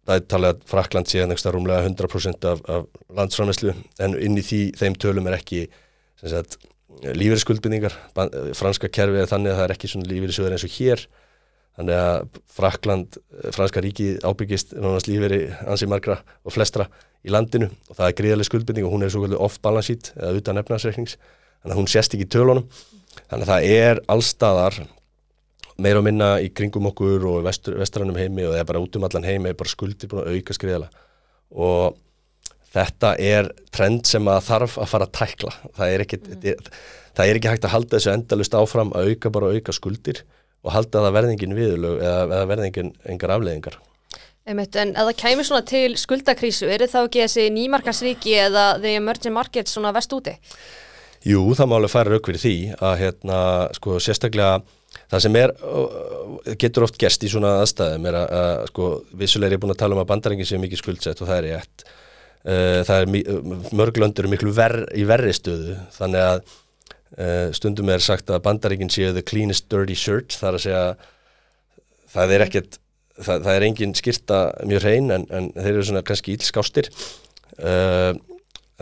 það 0.07 0.19
er 0.19 0.27
talað 0.31 0.53
að 0.55 0.67
Frakland 0.71 1.11
sé 1.11 1.23
að 1.23 1.55
rúmlega 1.55 1.83
100% 1.83 2.47
af, 2.47 2.63
af 2.63 2.87
landsframeslu 3.19 3.75
en 4.03 4.15
inn 4.19 4.39
í 4.39 4.43
því, 4.45 4.61
þeim 4.79 4.95
tölum 4.99 5.27
er 5.27 5.37
ekki 5.39 5.65
lífeyriskuldbindingar 7.03 7.95
franska 8.57 8.89
kerfið 8.91 9.23
er 9.23 9.29
þannig 9.31 9.53
að 9.53 9.59
það 9.59 9.65
er 9.65 9.75
ekki 9.75 9.91
svona 9.91 10.09
lífeyrissöður 10.11 10.55
eins 10.55 10.65
og 10.67 10.75
hér. 10.77 11.05
Þannig 11.73 11.97
að 11.97 12.39
Frakland, 12.53 13.15
franska 13.55 13.81
ríki 13.81 14.07
ábyggist 14.21 14.75
nánast 14.77 15.09
lífeyri 15.09 15.47
ansið 15.65 15.89
margra 15.89 16.19
og 16.45 16.53
flestra 16.53 16.85
í 17.25 17.33
landinu 17.33 17.71
og 17.89 17.97
það 17.97 18.05
er 18.07 18.17
gríðarlega 18.19 18.49
skuldbinding 18.49 18.85
og 18.85 18.93
hún 18.93 19.05
er 19.05 19.13
svo 19.13 19.23
kvöldu 19.23 19.39
off-balance 19.41 19.89
sheet 19.89 20.11
eða 20.13 20.41
utan 20.41 20.61
efnarsreiknings 20.61 21.15
þannig 21.17 21.73
að 21.73 21.79
hún 21.79 21.89
sést 21.89 22.13
ekki 22.13 22.27
í 22.27 22.33
tölunum. 22.35 22.67
Þannig 23.31 23.47
að 23.47 23.51
það 23.51 23.67
er 23.73 24.03
allstaðar 24.13 24.79
meira 25.81 26.01
og 26.01 26.05
minna 26.05 26.29
í 26.43 26.51
kringum 26.53 26.91
okkur 26.91 27.25
og 27.31 27.41
vestur, 27.47 27.79
vestrannum 27.81 28.17
heimi 28.19 28.45
og 28.45 28.53
það 28.53 28.61
er 28.61 28.69
bara 28.69 28.83
út 28.83 28.97
um 28.99 29.07
allan 29.07 29.25
heimi 29.25 29.55
bara 29.57 29.71
skuldir 29.71 30.11
búin 30.11 30.23
að 30.27 30.37
auka 30.37 30.55
skriðala 30.57 30.89
og 31.53 31.97
þetta 32.73 33.13
er 33.21 33.49
trend 33.73 34.07
sem 34.09 34.27
að 34.29 34.45
þarf 34.49 34.77
að 34.81 34.91
fara 34.91 35.07
að 35.07 35.15
tækla 35.19 35.55
það 35.77 35.95
er 35.95 36.05
ekki, 36.05 36.19
mm. 36.23 36.69
það 37.13 37.31
er 37.31 37.39
ekki 37.39 37.51
hægt 37.53 37.67
að 37.67 37.75
halda 37.75 37.97
þessu 37.97 38.13
endalust 38.13 38.57
áfram 38.57 38.93
að 38.97 39.13
auka 39.13 39.33
bara 39.33 39.49
að 39.49 39.59
auka 39.59 39.75
skuldir 39.77 40.23
og 40.63 40.71
halda 40.73 41.03
það 41.05 41.17
verðingin 41.17 41.57
viðlög 41.57 42.03
eða, 42.03 42.21
eða 42.29 42.45
verðingin 42.53 42.93
engar 43.11 43.35
afleðingar. 43.35 43.81
Einmitt, 44.43 44.75
en 44.75 44.91
ef 44.91 45.07
það 45.07 45.17
kæmi 45.21 45.43
svona 45.47 45.63
til 45.67 45.89
skuldakrísu, 45.99 46.67
er 46.67 46.83
það 46.83 46.93
þá 46.93 47.01
ekki 47.07 47.21
þessi 47.23 47.43
nýmarkasríki 47.55 48.33
eða 48.43 48.63
the 48.83 48.97
emerging 48.99 49.35
markets 49.35 49.75
svona 49.75 49.93
vest 49.95 50.11
úti? 50.15 50.33
Jú, 51.23 51.39
það 51.55 51.69
má 51.71 51.75
alveg 51.77 51.93
færa 51.93 52.11
rauk 52.11 52.27
fyrir 52.27 52.41
því 52.43 52.55
að 52.75 52.95
hérna, 52.99 53.37
sko, 53.77 53.99
sérstaklega 54.03 54.57
það 55.13 55.23
sem 55.23 55.37
er, 55.39 55.53
getur 56.59 56.87
oft 56.87 56.99
gerst 56.99 57.23
í 57.23 57.31
svona 57.31 57.53
aðstæðum 57.61 58.07
er 58.09 58.17
að, 58.19 58.33
að 58.41 58.65
sko, 58.73 58.89
vissulega 59.21 59.53
er 59.53 59.55
ég 59.55 59.63
búin 59.63 59.75
að 59.75 59.79
tala 59.85 59.95
um 59.95 60.03
að 60.03 60.09
bandarængin 60.11 60.49
sé 60.49 60.59
mikið 60.59 60.81
skuldsett 60.81 61.23
og 61.23 61.31
það 61.31 61.39
er 61.39 61.47
rétt. 61.47 61.85
Það 62.43 62.97
er 62.97 63.11
mörglöndur 63.71 64.27
miklu 64.27 64.51
ver, 64.51 64.73
í 64.91 65.05
verri 65.07 65.31
stöðu, 65.31 65.77
þannig 65.95 66.23
að 66.27 66.41
stundum 67.55 67.87
er 67.93 68.01
sagt 68.03 68.31
að 68.33 68.41
bandarængin 68.43 68.91
séu 68.91 69.13
the 69.15 69.21
cleanest 69.23 69.69
dirty 69.71 69.95
shirt, 69.95 70.35
þar 70.35 70.57
að 70.57 70.63
segja 70.65 70.81
það 72.13 72.33
er 72.35 72.45
ekkert 72.47 72.79
það, 73.17 73.45
það 73.45 73.55
er 73.55 73.65
engin 73.67 73.95
skýrta 73.97 74.39
mjög 74.69 74.85
hrein 74.85 75.13
en, 75.13 75.25
en 75.33 75.49
þeir 75.55 75.71
eru 75.73 75.85
svona 75.87 76.03
kannski 76.05 76.35
ílskástir 76.37 76.89
uh, 77.61 78.11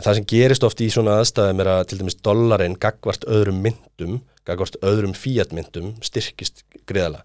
það 0.02 0.18
sem 0.18 0.28
gerist 0.32 0.66
oft 0.66 0.82
í 0.84 0.88
svona 0.92 1.18
aðstæðum 1.20 1.62
er 1.64 1.72
að 1.74 1.84
til 1.90 2.00
dæmis 2.02 2.18
dollarinn 2.24 2.78
gagvart 2.80 3.26
öðrum 3.28 3.62
myndum 3.64 4.20
gagvart 4.48 4.78
öðrum 4.84 5.14
fíatmyndum 5.16 5.94
styrkist 6.04 6.64
greiðala 6.88 7.22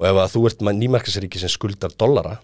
og 0.00 0.08
ef 0.08 0.20
að 0.20 0.34
þú 0.34 0.44
ert 0.48 0.64
nýmarkasríki 0.68 1.42
sem 1.42 1.52
skuldar 1.52 1.94
dollara 1.98 2.38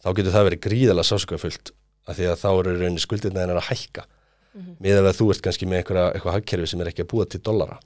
þá 0.00 0.10
getur 0.16 0.34
það 0.34 0.48
verið 0.48 0.64
gríðala 0.66 1.06
sásökafullt 1.06 1.74
af 2.08 2.16
því 2.16 2.30
að 2.30 2.40
þá 2.42 2.50
eru 2.50 2.74
rauninni 2.76 3.02
skuldirna 3.02 3.44
en 3.44 3.54
að 3.56 3.68
hækka. 3.70 4.06
Mm 4.50 4.60
-hmm. 4.60 4.76
með 4.82 5.06
að 5.06 5.16
þú 5.20 5.26
ert 5.30 5.42
kannski 5.42 5.66
með 5.66 5.78
eitthvað 5.78 6.34
hagkerfi 6.34 6.66
sem 6.66 6.80
er 6.80 6.88
ekki 6.90 7.04
að 7.04 7.12
búa 7.12 7.24
til 7.26 7.40
dollara 7.40 7.78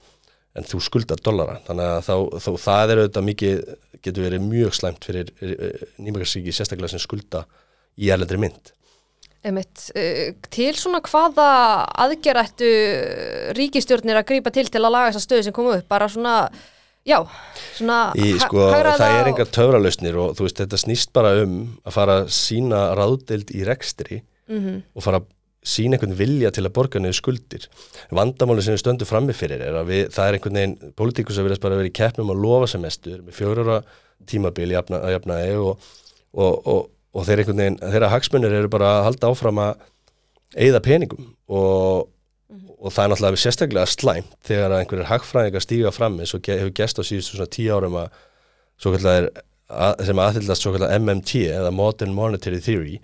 en 0.55 0.65
þú 0.65 0.81
skuldar 0.87 1.21
dollara. 1.25 1.59
Þannig 1.67 1.91
að 1.91 2.07
þá, 2.07 2.15
þá 2.45 2.51
það 2.63 2.93
er 2.93 3.01
auðvitað 3.03 3.27
mikið 3.29 3.61
getur 4.05 4.27
verið 4.29 4.47
mjög 4.47 4.77
slæmt 4.79 5.05
fyrir 5.09 5.33
nýmækarsíki 5.99 6.55
sérstaklega 6.55 6.95
sem 6.95 7.03
skulda 7.03 7.45
í 7.99 8.11
erlendri 8.15 8.39
mynd. 8.39 8.73
Einmitt, 9.45 9.91
til 10.55 10.71
svona 10.79 11.03
hvaða 11.05 11.49
aðgerættu 12.07 12.71
ríkistjórnir 13.59 14.17
að 14.17 14.29
grýpa 14.31 14.53
til 14.55 14.65
til 14.71 14.81
að 14.81 14.95
laga 14.95 15.11
þessa 15.11 15.25
stöðu 15.27 15.45
sem 15.45 15.57
komu 15.57 15.75
upp, 15.75 15.89
bara 15.91 16.09
svona 16.09 16.37
já, 17.05 17.19
svona 17.77 17.99
í, 18.17 18.33
sko, 18.41 18.69
það 18.73 19.05
er 19.07 19.31
engar 19.31 19.51
töfralausnir 19.55 20.19
og 20.21 20.35
þú 20.39 20.49
veist 20.49 20.61
þetta 20.63 20.81
snýst 20.81 21.13
bara 21.17 21.35
um 21.43 21.57
að 21.85 21.97
fara 21.99 22.19
að 22.23 22.31
sína 22.37 22.85
ráðdeild 22.99 23.53
í 23.55 23.65
rekstri 23.69 24.23
mm 24.23 24.59
-hmm. 24.59 24.83
og 24.95 25.05
fara 25.05 25.21
að 25.21 25.31
sína 25.65 25.97
einhvern 25.97 26.17
vilja 26.17 26.51
til 26.53 26.67
að 26.67 26.75
borga 26.77 27.01
niður 27.01 27.17
skuldir 27.17 27.69
vandamáli 28.13 28.63
sem 28.63 28.75
við 28.75 28.83
stöndum 28.83 29.09
frammefyrir 29.09 29.63
er 29.65 29.79
að 29.81 29.87
við, 29.89 30.03
það 30.13 30.27
er 30.27 30.37
einhvern 30.37 30.59
veginn 30.61 30.93
politíkus 30.97 31.39
að 31.39 31.47
verðast 31.49 31.65
bara 31.65 31.79
verið 31.81 31.93
í 31.93 31.99
keppnum 32.01 32.33
og 32.35 32.41
lofa 32.41 32.67
semestur 32.75 33.23
með 33.25 33.39
fjórara 33.39 33.83
tímabili 34.29 34.77
að 34.77 35.13
jafnaði 35.15 35.57
og, 35.57 35.79
og, 36.33 36.67
og, 36.67 36.91
og 37.15 37.27
þeir 37.27 37.39
einhvern 37.39 37.63
veginn, 37.63 37.81
þeirra 37.81 38.13
hagsmunir 38.13 38.53
eru 38.53 38.69
bara 38.69 38.99
að 38.99 39.05
halda 39.09 39.31
áfram 39.33 39.63
að 39.65 39.87
eigða 40.55 40.85
peningum 40.85 41.33
og 41.49 42.11
það 42.93 43.05
er 43.05 43.13
náttúrulega 43.13 43.43
sérstaklega 43.43 43.91
slæmt 43.91 44.35
þegar 44.47 44.77
einhverjir 44.79 45.11
hagfræðingar 45.11 45.65
stíga 45.65 45.93
fram 45.95 46.21
eins 46.21 46.35
og 46.37 46.51
hefur 46.51 46.75
gæst 46.77 47.01
á 47.01 47.03
síðustu 47.03 47.39
svona 47.39 47.51
tíu 47.51 47.75
árum 47.75 47.97
að, 48.01 48.19
að 48.85 50.05
sem 50.09 50.23
aðhyllast 50.27 50.67
svo 50.67 50.75
kallar 50.75 50.95
MMT 50.99 51.47
eða 51.55 51.73
Modern 51.75 52.15
Monetary 52.17 52.61
Theory. 52.63 53.01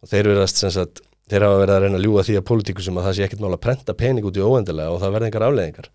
Og 0.00 0.10
þeir 0.10 0.32
verðast 0.32 0.60
sem 0.60 0.72
sagt 0.74 1.02
þeir 1.30 1.46
hafa 1.46 1.60
verið 1.62 1.76
að 1.76 1.82
reyna 1.84 2.00
að 2.00 2.06
ljúa 2.06 2.26
því 2.26 2.36
að 2.40 2.46
politíkusum 2.50 2.98
að 2.98 3.08
það 3.08 3.16
sé 3.16 3.26
ekkert 3.26 3.44
mál 3.44 3.52
að 3.54 3.62
prenta 3.66 3.96
pening 3.96 4.26
út 4.26 4.38
í 4.38 4.44
óendilega 4.44 4.94
og 4.94 5.02
það 5.02 5.16
verði 5.16 5.30
engar 5.30 5.46
afleðingar 5.46 5.90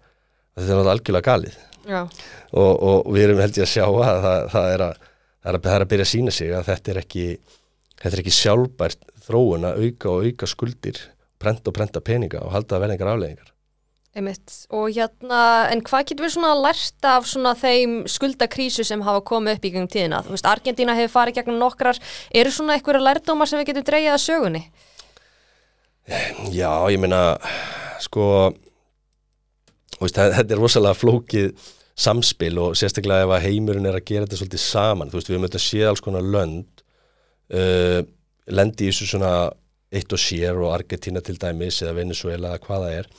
þetta 0.55 0.63
er 0.63 0.69
náttúrulega 0.69 0.95
algjörlega 0.95 1.27
galið. 1.31 1.57
Og, 2.55 2.71
og 2.87 3.09
við 3.13 3.27
erum 3.27 3.41
held 3.43 3.59
ég 3.59 3.67
að 3.67 3.73
sjá 3.73 3.83
að 3.85 3.97
það, 3.99 4.21
það, 4.23 4.29
er, 4.29 4.45
að, 4.45 4.53
það, 4.53 4.69
er, 4.77 4.85
að, 4.85 5.59
það 5.65 5.75
er 5.75 5.85
að 5.85 5.91
byrja 5.91 6.05
að 6.07 6.11
sína 6.13 6.35
sig 6.35 6.53
að 6.55 6.69
þetta 6.69 6.93
er 6.93 7.01
ekki, 7.01 7.25
þetta 7.99 8.11
er 8.11 8.23
ekki 8.23 8.35
sjálfbært 8.39 9.11
þróun 9.25 9.67
að 9.67 9.83
auka 9.83 10.13
og 10.13 10.29
auka 10.29 10.49
skuldir 10.49 11.01
prenta 11.41 11.71
og 11.71 11.77
prenta 11.77 12.01
peninga 12.01 12.41
og 12.45 12.53
halda 12.55 12.77
að 12.77 12.85
verði 12.85 12.97
engar 12.97 13.11
afleðingar 13.13 13.51
Einmitt. 14.15 14.53
og 14.71 14.93
hérna, 14.95 15.67
en 15.73 15.81
hvað 15.83 16.05
getur 16.07 16.23
við 16.23 16.35
svona 16.37 16.53
lært 16.55 17.07
af 17.09 17.25
svona 17.27 17.51
þeim 17.59 17.97
skuldakrísu 18.07 18.85
sem 18.87 19.01
hafa 19.03 19.19
komið 19.27 19.57
upp 19.57 19.65
í 19.67 19.71
gangum 19.73 19.89
tíðina, 19.91 20.21
þú 20.23 20.37
veist 20.37 20.47
Argentina 20.47 20.95
hefur 20.95 21.11
farið 21.17 21.41
gegnum 21.41 21.59
nokkrar, 21.59 21.99
eru 22.31 22.53
svona 22.55 22.77
eitthvað 22.77 23.03
lærdómar 23.03 23.51
sem 23.51 23.59
við 23.59 23.73
getum 23.73 23.87
dreyjað 23.89 24.15
að 24.15 24.23
sögunni? 24.23 24.61
Já, 26.55 26.71
ég 26.93 27.01
meina 27.03 27.19
sko 28.05 28.29
veist, 29.99 30.15
þetta 30.15 30.47
er 30.47 30.63
rosalega 30.63 30.95
flókið 31.01 31.51
samspil 31.95 32.55
og 32.61 32.79
sérstaklega 32.79 33.27
ef 33.27 33.35
að 33.35 33.45
heimurinn 33.49 33.87
er 33.89 33.99
að 33.99 34.07
gera 34.07 34.27
þetta 34.27 34.39
svolítið 34.39 34.63
saman, 34.63 35.11
þú 35.11 35.19
veist 35.19 35.31
við 35.31 35.43
mötum 35.43 35.59
að 35.59 35.65
sé 35.65 35.83
alls 35.87 36.03
konar 36.03 36.23
lönd 36.23 36.85
uh, 37.51 37.99
lendi 38.47 38.87
í 38.87 38.91
þessu 38.91 39.11
svona 39.11 39.35
eitt 39.93 40.13
og 40.15 40.21
sér 40.21 40.57
og 40.59 40.73
Argentina 40.73 41.21
til 41.23 41.37
dæmis 41.41 41.81
eða 41.83 41.95
Venezuela 41.99 42.53
eða 42.53 42.65
hvaða 42.65 42.91
er. 42.99 43.09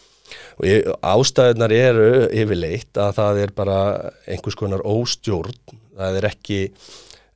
Og 0.58 0.92
ástæðunar 1.06 1.72
eru 1.74 2.06
yfirleitt 2.34 2.98
að 2.98 3.18
það 3.20 3.42
er 3.44 3.56
bara 3.56 3.80
einhvers 4.26 4.58
konar 4.58 4.82
óstjórn, 4.82 5.76
það 5.96 6.20
er 6.20 6.32
ekki 6.32 6.60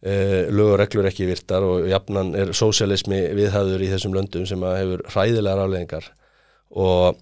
Uh, 0.01 0.49
lög 0.49 0.71
og 0.73 0.79
reglur 0.81 1.05
ekki 1.11 1.27
virtar 1.29 1.61
og 1.61 1.83
jafnan 1.85 2.31
er 2.33 2.55
sósialismi 2.57 3.19
viðhæður 3.37 3.83
í 3.85 3.91
þessum 3.91 4.15
löndum 4.17 4.47
sem 4.49 4.63
hefur 4.65 5.03
hræðilega 5.13 5.59
rálegingar 5.59 6.07
og, 6.73 7.19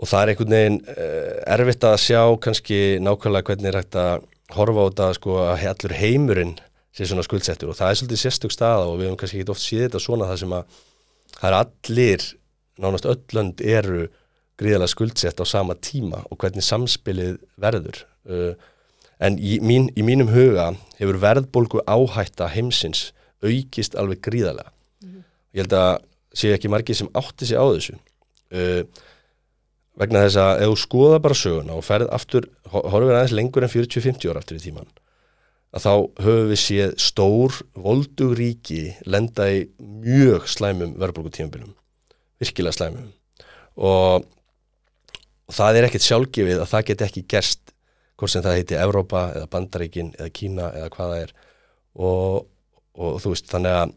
og 0.00 0.08
það 0.08 0.22
er 0.22 0.32
einhvern 0.32 0.54
veginn 0.56 0.78
uh, 0.94 1.34
erfitt 1.58 1.84
að 1.84 1.98
sjá 2.06 2.22
kannski 2.40 2.78
nákvæmlega 3.04 3.50
hvernig 3.50 3.68
er 3.68 3.78
hægt 3.82 4.00
að 4.00 4.24
horfa 4.56 4.80
á 4.80 4.88
þetta 4.88 5.10
sko 5.18 5.36
að 5.44 5.66
allur 5.74 5.96
heimurinn 5.98 6.56
sé 6.96 7.06
svona 7.06 7.26
skuldsettur. 7.26 7.68
Og 7.72 7.76
það 7.78 7.92
er 7.92 8.00
svolítið 8.00 8.22
sérstök 8.22 8.54
staða 8.54 8.88
og 8.88 8.96
við 8.98 9.10
hefum 9.10 9.20
kannski 9.20 9.42
ekki 9.42 9.52
oft 9.54 9.64
síðið 9.64 9.86
þetta 9.90 10.04
svona 10.06 10.28
það 10.30 10.40
sem 10.42 10.54
að 10.56 10.78
það 11.38 11.48
er 11.50 11.58
allir, 11.58 12.24
nánast 12.78 13.08
öll 13.08 13.36
lönd 13.36 13.62
eru 13.62 14.08
gríðilega 14.58 14.90
skuldsett 14.90 15.38
á 15.38 15.46
sama 15.46 15.76
tíma 15.78 16.24
og 16.28 16.38
hvernig 16.40 16.66
samspilið 16.66 17.38
verður. 17.60 18.02
Uh, 18.28 18.54
en 19.22 19.38
í, 19.38 19.58
mín, 19.62 19.88
í 19.98 20.04
mínum 20.06 20.30
huga 20.34 20.72
hefur 20.98 21.20
verðbólgu 21.22 21.82
áhætta 21.86 22.50
heimsins 22.52 23.12
aukist 23.42 23.94
alveg 23.98 24.22
gríðarlega. 24.26 24.72
Mm 25.02 25.10
-hmm. 25.10 25.22
ég 25.54 25.62
held 25.62 25.72
að 25.78 25.92
sé 26.34 26.52
ekki 26.54 26.70
margið 26.70 26.96
sem 26.96 27.14
átti 27.14 27.46
sig 27.46 27.58
á 27.58 27.66
þessu. 27.66 27.94
Uh, 28.50 28.82
vegna 29.98 30.24
þess 30.26 30.38
að 30.38 30.62
ef 30.62 30.70
þú 30.72 30.78
skoða 30.82 31.18
bara 31.22 31.34
söguna 31.34 31.76
og 31.78 31.84
ferð 31.84 32.10
aftur 32.14 32.48
horfum 32.70 33.08
við 33.08 33.16
aðeins 33.16 33.36
lengur 33.36 33.66
en 33.66 33.72
40-50 33.72 34.30
ára 34.30 34.42
aftur 34.42 34.58
í 34.58 34.62
tíman 34.62 34.88
að 35.74 35.84
þá 35.84 35.92
höfum 36.24 36.48
við 36.48 36.60
séð 36.62 36.94
stór 37.02 37.56
volduríki 37.76 38.82
lenda 39.06 39.48
í 39.52 39.66
mjög 39.78 40.48
slæmum 40.48 40.94
verðbólgutímabinum 41.00 41.74
virkilega 42.40 42.76
slæmum. 42.76 43.10
Og, 43.78 44.24
og 45.48 45.54
það 45.54 45.78
er 45.78 45.88
ekkert 45.88 46.06
sjálfgefið 46.06 46.62
að 46.62 46.70
það 46.72 46.86
get 46.90 47.04
ekki 47.08 47.24
gerst 47.34 47.74
hvort 48.18 48.32
sem 48.32 48.44
það 48.44 48.58
heiti 48.58 48.78
Evrópa 48.78 49.28
eða 49.36 49.50
Bandaríkin 49.52 50.12
eða 50.18 50.34
Kína 50.34 50.70
eða 50.74 50.92
hvaða 50.94 51.18
er. 51.24 51.34
Og, 51.98 52.46
og 52.98 53.18
þú 53.22 53.34
veist 53.34 53.50
þannig 53.50 53.76
að 53.78 53.96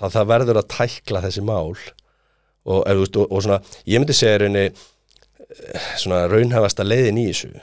það, 0.00 0.14
það 0.16 0.30
verður 0.32 0.62
að 0.62 0.70
tækla 0.76 1.24
þessi 1.26 1.44
mál. 1.46 1.74
Og, 2.70 2.80
og, 2.84 3.36
svona 3.40 3.60
ég 3.88 4.00
myndi 4.00 4.14
segja 4.14 4.40
raunni 4.42 4.66
eh, 4.68 5.86
svona 5.98 6.26
raunhafasta 6.28 6.84
leiðin 6.84 7.20
í 7.22 7.30
þessu 7.30 7.54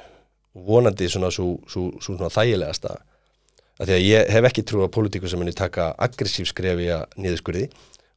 vonandi 0.65 1.10
svona 1.12 1.30
svo, 1.34 1.58
svo, 1.70 1.89
svo 2.02 2.15
svona 2.15 2.32
þægilegasta 2.34 2.96
að 3.78 3.89
því 3.89 3.96
að 3.98 4.06
ég 4.08 4.32
hef 4.34 4.48
ekki 4.50 4.65
trú 4.65 4.82
á 4.86 4.89
politíku 4.89 5.30
sem 5.30 5.39
muni 5.41 5.54
taka 5.56 5.91
aggressív 6.02 6.50
skrefi 6.50 6.89
að 6.96 7.06
niðurskurði 7.22 7.67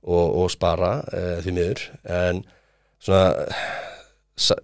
og 0.09 0.47
spara 0.53 0.95
e, 1.13 1.23
því 1.45 1.53
miður 1.57 1.83
en 2.09 2.41
svona 3.01 3.35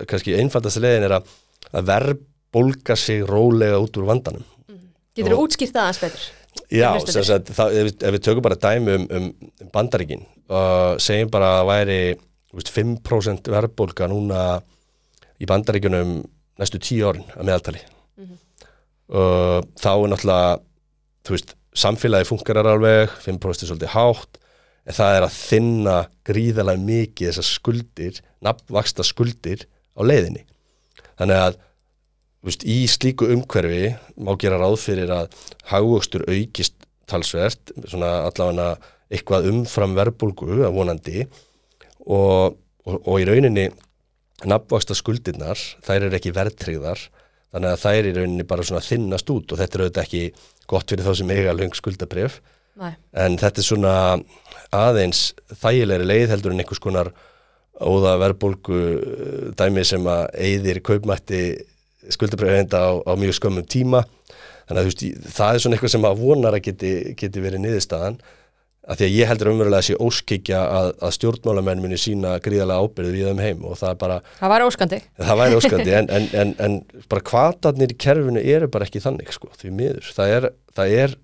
kannski 0.09 0.37
einfaldast 0.41 0.81
leiðin 0.81 1.05
er 1.11 1.19
að, 1.19 1.29
að 1.77 1.91
verð 1.91 2.23
bólka 2.57 2.97
sig 2.97 3.25
rólega 3.29 3.77
út 3.83 3.99
úr 4.01 4.07
vandanum. 4.09 4.45
Mm. 4.71 4.87
Getur 5.19 5.35
þú 5.35 5.43
útskýrt 5.45 5.75
það 5.75 5.83
aðeins 5.83 6.03
betur? 6.07 6.27
Já, 6.73 6.87
að, 6.97 7.51
það, 7.53 7.75
ef, 7.77 7.91
ef 8.01 8.15
við 8.15 8.23
tökum 8.25 8.47
bara 8.47 8.57
dæmi 8.59 8.95
um, 8.97 9.05
um, 9.13 9.27
bandaríkin 9.75 10.25
og 10.47 10.57
uh, 10.57 11.03
segjum 11.03 11.29
bara 11.35 11.51
að 11.59 11.69
væri 11.69 11.99
veist, 12.57 12.73
5% 12.73 13.51
verðbólka 13.53 14.09
núna 14.09 14.47
í 15.37 15.49
bandaríkunum 15.49 16.23
næstu 16.61 16.81
10 16.81 17.05
orðin 17.11 17.31
að 17.37 17.49
meðaltali. 17.51 17.83
Mm 18.17 18.25
-hmm. 18.25 18.39
uh, 19.13 19.61
þá 19.77 19.93
er 19.93 20.11
náttúrulega 20.13 20.59
þú 21.27 21.37
veist, 21.37 21.55
samfélagi 21.77 22.29
funkarar 22.29 22.67
alveg 22.73 23.11
5% 23.25 23.63
er 23.63 23.71
svolítið 23.71 23.95
hátt 23.95 24.39
en 24.87 24.95
það 24.95 25.17
er 25.17 25.27
að 25.27 25.37
þinna 25.37 25.97
gríðalega 26.27 26.83
mikið 26.87 27.31
þessar 27.31 27.49
skuldir, 27.49 28.21
nafnvaksta 28.41 29.05
skuldir 29.07 29.67
á 29.99 30.01
leiðinni. 30.07 30.45
Þannig 31.19 31.43
að 31.43 31.57
veist, 32.47 32.63
í 32.65 32.87
slíku 32.87 33.29
umhverfi 33.35 33.97
má 34.23 34.33
gera 34.39 34.61
ráð 34.61 34.79
fyrir 34.85 35.11
að 35.11 35.35
hagvöxtur 35.73 36.27
aukist 36.31 36.77
talsvert, 37.11 37.73
svona 37.87 38.27
allavega 38.29 38.77
eitthvað 39.11 39.51
umfram 39.51 39.97
verbulgu 39.99 40.63
að 40.67 40.75
vonandi. 40.75 41.27
Og, 42.07 42.55
og, 42.87 42.97
og 43.03 43.19
í 43.19 43.27
rauninni 43.27 43.69
nafnvaksta 44.45 44.97
skuldirnar, 44.99 45.61
þær 45.87 46.09
eru 46.09 46.19
ekki 46.19 46.35
verðtryggðar 46.37 47.07
þannig 47.55 47.71
að 47.71 47.81
það 47.85 47.99
er 47.99 48.09
í 48.09 48.17
rauninni 48.19 48.49
bara 48.49 48.67
svona 48.67 48.85
þinnast 48.85 49.31
út 49.33 49.55
og 49.55 49.61
þetta 49.63 49.79
er 49.79 49.85
auðvitað 49.87 50.05
ekki 50.05 50.23
gott 50.69 50.93
fyrir 50.93 51.07
þá 51.07 51.15
sem 51.17 51.33
eiga 51.33 51.55
löng 51.57 51.79
skuldabref 51.79 52.41
Nei. 52.77 52.93
en 53.17 53.39
þetta 53.41 53.63
er 53.63 53.69
svona 53.71 53.95
aðeins 54.77 55.31
þægilegri 55.63 56.09
leið 56.11 56.35
heldur 56.35 56.53
en 56.53 56.61
einhvers 56.61 56.83
konar 56.83 57.13
óða 57.77 58.17
verðbólgu 58.21 58.77
uh, 58.77 59.49
dæmi 59.57 59.85
sem 59.87 60.05
að 60.09 60.27
eigðir 60.49 60.83
kaupmætti 60.85 61.43
skuldabrefenda 62.13 62.81
á, 62.81 62.91
á 63.05 63.13
mjög 63.19 63.37
skömmum 63.41 63.67
tíma. 63.69 64.05
Þannig 64.67 64.81
að 64.81 64.89
veist, 64.89 65.05
það 65.37 65.53
er 65.53 65.63
svona 65.63 65.77
eitthvað 65.77 65.93
sem 65.95 66.07
að 66.09 66.21
vonar 66.23 66.57
að 66.57 66.65
geti, 66.69 66.93
geti 67.19 67.43
verið 67.43 67.63
niðurstaðan 67.63 68.19
að 68.87 69.01
því 69.01 69.07
að 69.09 69.15
ég 69.17 69.29
heldur 69.31 69.49
umverulega 69.51 69.83
að 69.83 69.87
sé 69.89 69.97
óskikja 70.07 70.59
að, 70.79 70.89
að 71.03 71.15
stjórnmálamenn 71.17 71.81
muni 71.83 71.97
sína 71.99 72.37
gríðarlega 72.45 72.87
ábyrðu 72.87 73.13
við 73.17 73.29
þeim 73.33 73.41
heim 73.43 73.65
og 73.67 73.79
það 73.81 73.91
er 73.91 74.01
bara 74.03 74.19
Það 74.39 74.53
var 74.53 74.65
óskandi. 74.69 74.99
það 75.19 75.41
væri 75.41 75.57
óskandi 75.59 75.95
en, 75.99 76.11
en, 76.19 76.27
en, 76.43 76.53
en 76.69 76.77
bara 77.11 77.25
kvatarnir 77.33 77.95
í 77.95 77.99
kerfinu 78.07 78.43
eru 78.55 78.69
bara 78.71 78.87
ekki 78.87 79.03
þannig 79.03 79.33
sko, 79.35 79.51
því 79.59 79.73
miður, 79.81 80.11
það 80.15 80.35
er, 80.37 80.49
það 80.79 80.95
er 81.03 81.17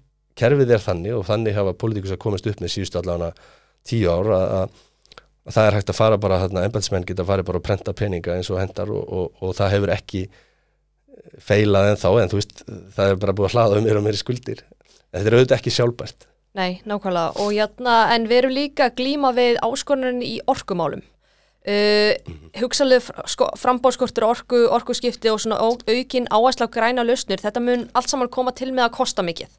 kerfið 0.42 0.74
er 0.74 0.82
þannig 0.88 1.14
og 1.20 1.26
þannig 1.28 1.58
hafa 1.60 1.76
pólitíkus 1.78 2.14
að 2.16 2.22
komast 2.24 2.48
upp 2.50 2.62
með 2.64 2.74
síðustu 2.74 2.98
allavega 2.98 3.30
tíu 3.86 4.10
ár 4.10 4.32
að, 4.34 4.46
að, 4.58 4.82
að 5.46 5.56
það 5.58 5.68
er 5.70 5.76
hægt 5.78 5.92
að 5.94 5.98
fara 6.00 6.18
bara 6.26 6.40
þarna, 6.42 6.66
embætismenn 6.66 7.06
geta 7.06 7.26
farið 7.28 7.48
bara 7.52 7.60
að 7.62 7.66
prenta 7.68 7.94
peninga 7.98 8.38
eins 8.40 8.50
og 8.50 8.58
hendar 8.62 8.90
og, 8.90 9.04
og, 9.06 9.30
og 9.44 9.54
það 9.58 9.74
hefur 9.76 9.94
ekki 9.94 10.24
feilað 11.42 11.92
en 11.92 12.00
þá, 12.00 12.08
en 12.24 12.30
þú 12.32 12.38
veist 12.40 12.62
það 12.96 13.12
er 13.14 13.22
bara 13.22 13.34
búið 13.38 13.50
að 13.50 13.56
hlaða 13.58 13.78
um 13.78 13.86
mér 13.86 14.00
og 14.00 14.06
mér 14.06 14.18
í 14.18 14.20
skuldir. 14.22 14.62
En 15.12 15.20
þetta 15.20 15.30
er 15.30 15.36
auðvitað 15.38 15.58
ekki 15.60 15.74
sjálfbært 15.76 16.26
Nei, 16.58 16.82
nákvæmlega. 16.84 17.32
Og 17.40 17.54
jæna, 17.56 17.96
en 18.12 18.26
við 18.28 18.42
erum 18.42 18.52
líka 18.52 18.90
að 18.90 18.98
glíma 19.00 19.32
við 19.36 19.56
áskonurinn 19.64 20.20
í 20.26 20.34
orkumálum. 20.52 21.00
Uh, 21.62 22.12
hugsalega 22.58 23.22
sko, 23.30 23.46
frambóðskortur 23.56 24.26
orku, 24.26 24.64
orkuskipti 24.74 25.30
og 25.30 25.38
svona 25.40 25.60
au- 25.62 25.78
aukin 25.86 26.26
áherslu 26.26 26.66
á 26.66 26.74
græna 26.74 27.04
lausnir, 27.06 27.38
þetta 27.38 27.62
mun 27.62 27.84
allt 27.94 28.10
saman 28.10 28.28
koma 28.28 28.50
til 28.52 28.72
með 28.74 28.88
að 28.88 28.96
kosta 28.98 29.22
mikið. 29.22 29.52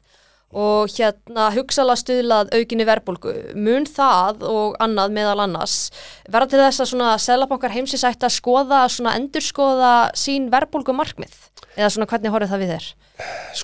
Og 0.54 0.92
hérna 0.92 1.48
hugsalega 1.56 1.98
stuðlað 1.98 2.52
aukinni 2.54 2.84
verbulgu, 2.86 3.32
mun 3.56 3.88
það 3.88 4.44
og 4.46 4.76
annað 4.84 5.16
meðal 5.16 5.40
annars 5.48 5.90
verða 6.28 6.52
til 6.52 6.60
þess 6.60 6.84
að 6.84 6.90
svona 6.92 7.14
selabankar 7.18 7.72
heimsins 7.74 8.04
ætti 8.06 8.28
að 8.28 8.36
skoða, 8.36 8.84
svona 8.92 9.16
endurskoða 9.18 9.94
sín 10.14 10.52
verbulgu 10.52 10.94
markmið? 10.94 11.32
Eða 11.74 11.90
svona 11.96 12.06
hvernig 12.12 12.36
horfið 12.36 12.52
það 12.52 12.62
við 12.62 12.74
þér? 12.76 12.90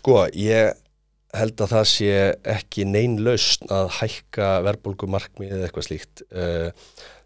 Sko, 0.00 0.16
ég 0.34 0.80
held 1.36 1.62
að 1.62 1.72
það 1.76 1.86
sé 1.92 2.12
ekki 2.56 2.84
neyn 2.88 3.20
lausn 3.22 3.70
að 3.70 3.92
hækka 4.00 4.50
verðbólgu 4.66 5.08
markmið 5.10 5.56
eða 5.56 5.68
eitthvað 5.68 5.86
slíkt. 5.86 6.24
Eh, 6.30 6.70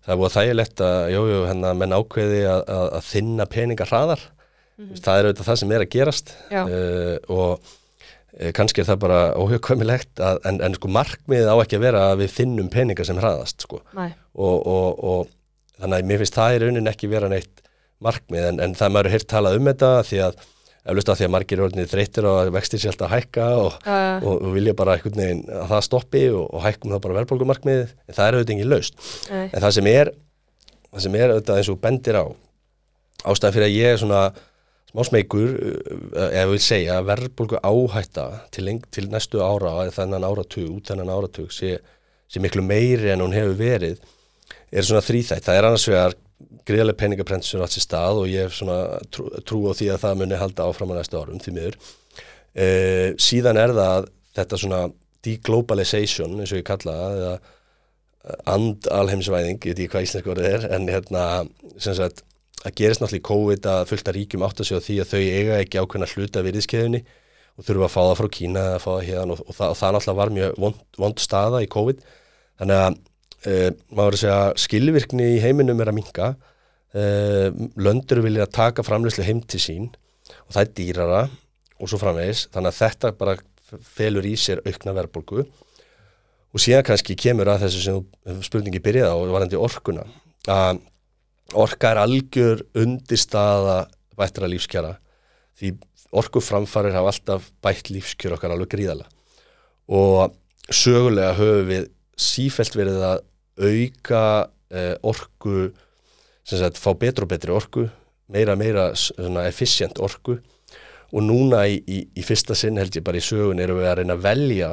Það 0.04 0.12
er 0.12 0.18
búið 0.20 0.28
að 0.28 0.34
þægilegt 0.34 0.80
að, 0.84 0.98
jú, 1.14 1.20
jú, 1.30 1.36
hérna, 1.48 1.70
menn 1.80 1.94
ákveði 1.96 2.40
að, 2.44 2.62
að, 2.74 2.88
að 2.98 3.06
þinna 3.08 3.46
peninga 3.48 3.86
hraðar. 3.88 4.24
Mm 4.74 4.90
Það 4.98 5.16
er 5.16 5.26
auðvitað 5.28 5.46
það 5.46 5.58
sem 5.60 5.72
er 5.72 5.82
að 5.84 5.92
gerast 5.94 6.30
uh, 6.66 7.16
og 7.30 7.52
uh, 7.62 8.50
kannski 8.58 8.82
er 8.82 8.88
það 8.88 8.98
bara 9.04 9.20
óhjökvæmilegt 9.38 10.18
að, 10.18 10.40
en, 10.50 10.58
en 10.66 10.74
sko 10.74 10.90
markmiðið 10.90 11.50
á 11.54 11.56
ekki 11.62 11.78
að 11.78 11.84
vera 11.86 12.00
að 12.10 12.16
við 12.24 12.34
finnum 12.34 12.70
peninga 12.74 13.06
sem 13.06 13.20
hraðast, 13.22 13.62
sko. 13.64 13.78
Og, 14.34 14.56
og, 14.66 14.98
og 14.98 15.78
þannig 15.78 16.00
að 16.02 16.10
mér 16.10 16.24
finnst 16.24 16.38
það 16.40 16.56
í 16.56 16.60
raunin 16.64 16.90
ekki 16.90 17.12
vera 17.14 17.30
neitt 17.30 17.62
markmið 18.04 18.48
en, 18.50 18.60
en 18.66 18.74
það 18.74 18.88
er 18.88 18.94
maður 18.98 19.14
heilt 19.14 19.28
talað 19.30 19.60
um 19.60 19.70
þetta 19.70 19.92
því 20.10 20.20
að 20.26 20.42
eflust 20.84 21.10
að 21.10 21.20
því 21.20 21.26
að 21.26 21.32
margir 21.32 21.62
er 21.64 21.90
þreytir 21.90 22.26
og 22.28 22.50
vextir 22.54 22.82
sér 22.82 22.92
alltaf 22.92 23.08
að 23.08 23.14
hækka 23.14 23.46
og, 23.60 23.76
já. 23.84 24.00
og, 24.20 24.32
og 24.34 24.50
vilja 24.52 24.74
bara 24.76 24.96
einhvern 24.98 25.20
veginn 25.20 25.44
að 25.48 25.68
það 25.72 25.84
stoppi 25.88 26.24
og, 26.30 26.44
og 26.50 26.64
hækkum 26.64 26.92
það 26.92 27.04
bara 27.06 27.18
verðbólgumarkmiðið 27.20 27.94
en 27.94 28.18
það 28.18 28.26
er 28.26 28.36
auðvitað 28.38 28.54
engin 28.56 28.72
laust 28.72 28.98
Nei. 29.30 29.46
en 29.46 29.62
það 29.64 29.76
sem 29.78 29.88
er 29.94 30.10
það 30.90 31.06
sem 31.06 31.16
er 31.20 31.32
auðvitað 31.32 31.60
eins 31.60 31.70
og 31.72 31.80
bendir 31.86 32.20
á 32.20 32.24
ástæðan 33.24 33.56
fyrir 33.56 33.68
að 33.70 33.78
ég 33.78 33.94
er 33.94 34.02
svona 34.02 34.24
smá 34.94 35.06
smeykur 35.08 35.54
uh, 35.56 36.28
ef 36.28 36.50
vil 36.52 36.60
segja 36.62 36.98
að 37.00 37.08
verðbólgu 37.10 37.62
áhætta 37.64 38.26
til, 38.54 38.68
til 38.94 39.08
næstu 39.10 39.40
ára 39.42 39.72
eða 39.86 39.96
þennan 39.96 40.28
áratug, 40.28 40.68
út 40.68 40.92
þennan 40.92 41.14
áratug 41.14 41.48
sé, 41.54 41.78
sé 42.28 42.44
miklu 42.44 42.62
meiri 42.66 43.14
en 43.14 43.24
hún 43.24 43.34
hefur 43.34 43.56
verið 43.58 44.04
er 44.74 44.86
svona 44.86 45.02
þrýþætt, 45.06 45.46
það 45.46 45.58
er 45.58 45.68
annars 45.70 45.88
vegar 45.88 46.14
greiðlega 46.66 46.98
peningaprent 47.00 47.46
sem 47.46 47.58
er 47.58 47.66
átt 47.66 47.76
sér 47.76 47.86
stað 47.86 48.20
og 48.22 48.30
ég 48.30 48.46
hef 48.46 48.56
svona 48.58 48.78
trú, 49.14 49.28
trú 49.46 49.62
á 49.70 49.72
því 49.76 49.90
að 49.94 50.02
það 50.04 50.20
muni 50.20 50.40
halda 50.40 50.68
áfram 50.68 50.92
á 50.92 50.98
næstu 50.98 51.20
árum 51.20 51.40
því 51.42 51.56
miður. 51.56 51.80
Uh, 52.54 53.08
síðan 53.22 53.58
er 53.58 53.74
það 53.74 54.10
þetta 54.34 54.60
svona 54.60 54.84
deglobalization 55.24 56.38
eins 56.38 56.52
og 56.52 56.60
ég 56.60 56.68
kalla 56.68 56.94
eða 57.14 57.34
and 58.48 58.86
alheimsvæðing, 58.88 59.58
ég 59.60 59.74
veit 59.74 59.82
ekki 59.82 59.90
hvað 59.92 60.06
íslensku 60.06 60.32
orðið 60.32 60.46
er 60.48 60.62
en 60.72 60.86
hérna 60.88 61.24
sem 61.82 61.96
sagt 61.96 62.22
að 62.64 62.76
gerist 62.78 63.02
náttúrulega 63.02 63.20
í 63.20 63.28
COVID 63.28 63.68
að 63.68 63.82
fullt 63.90 64.08
að 64.08 64.16
ríkjum 64.18 64.44
átt 64.46 64.62
að 64.62 64.68
segja 64.70 64.84
því 64.86 64.96
að 65.02 65.10
þau 65.10 65.20
eiga 65.20 65.58
ekki 65.60 65.82
ákveðna 65.82 66.08
hluta 66.14 66.44
virðiskeðunni 66.46 67.02
og 67.54 67.66
þurfa 67.66 67.88
að 67.88 67.92
fá 67.92 68.00
það 68.00 68.14
frá 68.20 68.28
Kína 68.38 68.62
eða 68.70 68.78
fá 68.80 68.88
það 68.90 69.04
hérna 69.10 69.34
og, 69.34 69.42
og, 69.44 69.56
það, 69.58 69.74
og 69.74 69.80
það 69.80 69.92
náttúrulega 69.96 70.20
var 70.20 70.32
mjög 70.38 70.56
vond, 70.64 70.80
vond 71.04 71.22
staða 71.22 71.60
í 71.60 71.68
COVID. 71.74 72.00
Þannig 72.62 72.80
að 72.86 72.96
uh, 73.48 73.70
maður 73.94 74.16
að 74.16 74.22
segja 74.22 74.64
skilvirkni 74.64 75.28
í 75.36 75.42
heiminum 75.42 75.80
er 75.82 75.90
að 75.92 75.98
minka 75.98 76.30
uh, 76.34 77.48
löndur 77.76 78.22
vilja 78.24 78.48
taka 78.50 78.84
framleyslu 78.86 79.26
heim 79.26 79.42
til 79.44 79.62
sín 79.62 79.90
og 80.46 80.54
það 80.54 80.62
er 80.62 80.72
dýrara 80.78 81.22
og 81.80 81.90
svo 81.90 82.00
framvegis. 82.00 82.46
Þannig 82.54 82.72
að 82.72 82.80
þetta 82.80 83.12
bara 83.18 83.36
felur 83.96 84.26
í 84.26 84.34
sér 84.38 84.62
aukna 84.64 84.94
verðbólgu. 84.96 85.44
Og 86.54 86.62
síðan 86.62 86.86
kannski 86.86 87.16
kemur 87.18 87.50
að 87.50 87.64
þessu 87.66 87.82
sem 87.82 88.42
spurningi 88.46 88.82
byrjaði 88.82 89.10
á 89.10 89.18
varandi 89.34 89.58
orkuna. 89.58 90.04
Að 90.46 90.84
orka 91.58 91.90
er 91.90 92.00
algjör 92.04 92.62
undirstaða 92.78 93.80
bættra 94.14 94.48
lífskjara. 94.48 94.94
Því 95.58 95.74
orkuframfarir 96.14 96.94
hafa 96.94 97.10
alltaf 97.10 97.50
bætt 97.64 97.90
lífskjör 97.90 98.36
okkar 98.36 98.54
alveg 98.54 98.70
gríðala 98.76 99.08
og 99.90 100.32
sögulega 100.72 101.34
höfum 101.36 101.68
við 101.68 101.88
sífelt 102.16 102.76
verið 102.78 103.02
að 103.04 103.22
auka 103.60 104.22
eh, 104.74 104.94
orku 105.02 105.70
sem 106.44 106.58
sagt 106.60 106.80
fá 106.80 106.90
betur 106.98 107.24
og 107.26 107.30
betri 107.32 107.52
orku 107.54 107.86
meira 108.34 108.56
meira 108.56 108.88
svona 108.96 109.44
efficient 109.48 109.98
orku. 110.02 110.38
Og 111.14 111.22
núna 111.22 111.60
í, 111.70 111.76
í, 111.86 111.98
í 112.18 112.22
fyrsta 112.26 112.56
sinn 112.58 112.80
held 112.80 112.96
ég 112.96 113.04
bara 113.06 113.20
í 113.20 113.22
sögun 113.22 113.60
erum 113.62 113.78
við 113.78 113.86
að 113.90 113.98
reyna 114.00 114.16
að 114.16 114.24
velja 114.24 114.70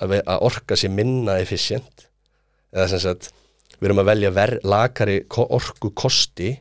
að, 0.00 0.06
ve- 0.14 0.22
að 0.24 0.44
orka 0.46 0.78
sé 0.78 0.88
minna 0.88 1.34
efficient. 1.42 2.06
Eða 2.72 2.86
sem 2.94 3.02
sagt 3.02 3.28
við 3.80 3.90
erum 3.90 4.00
að 4.04 4.08
velja 4.12 4.46
lakari 4.64 5.18
ko- 5.28 5.48
orkukosti 5.58 6.54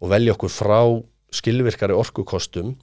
og 0.00 0.12
velja 0.12 0.36
okkur 0.36 0.52
frá 0.52 0.78
skilvirkari 1.34 1.96
orkukostum 1.96 2.76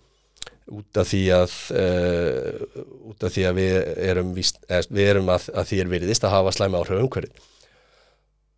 út 0.67 0.99
af 0.99 1.07
því 1.07 1.21
að 1.31 1.53
uh, 1.79 2.81
út 3.13 3.23
af 3.23 3.31
því 3.31 3.45
að 3.47 3.55
við 3.61 3.75
erum, 4.09 4.33
víst, 4.35 4.57
við 4.91 5.13
erum 5.13 5.29
að, 5.31 5.47
að 5.55 5.69
því 5.69 5.79
er 5.85 5.91
veriðist 5.93 6.25
að 6.27 6.33
hafa 6.35 6.53
slæma 6.57 6.81
áhrif 6.81 6.99
umhverfið 7.05 7.45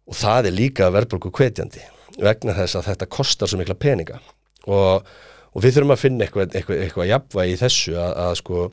og 0.10 0.18
það 0.18 0.50
er 0.50 0.58
líka 0.58 0.90
verðbólgu 0.94 1.32
hvetjandi 1.38 1.84
vegna 2.20 2.56
þess 2.58 2.80
að 2.80 2.88
þetta 2.90 3.10
kostar 3.14 3.50
svo 3.50 3.60
mikla 3.60 3.78
peninga. 3.80 4.18
Og, 4.68 5.06
og 5.54 5.64
við 5.64 5.78
þurfum 5.78 5.96
að 5.96 6.02
finna 6.02 6.26
eitthvað, 6.26 6.56
eitthvað, 6.58 6.82
eitthvað 6.84 7.12
jafnvægi 7.14 7.54
í 7.54 7.60
þessu 7.62 7.94
að, 7.96 8.16
að 8.26 8.34
sko 8.42 8.64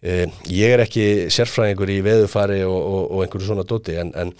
e, 0.00 0.18
ég 0.52 0.74
er 0.74 0.84
ekki 0.84 1.06
sérfræðingur 1.34 1.92
í 1.92 1.98
veðufari 2.06 2.60
og, 2.68 2.76
og, 2.76 3.02
og 3.10 3.24
einhverju 3.24 3.50
svona 3.50 3.66
dóti 3.68 3.96
en, 4.00 4.12
en 4.14 4.32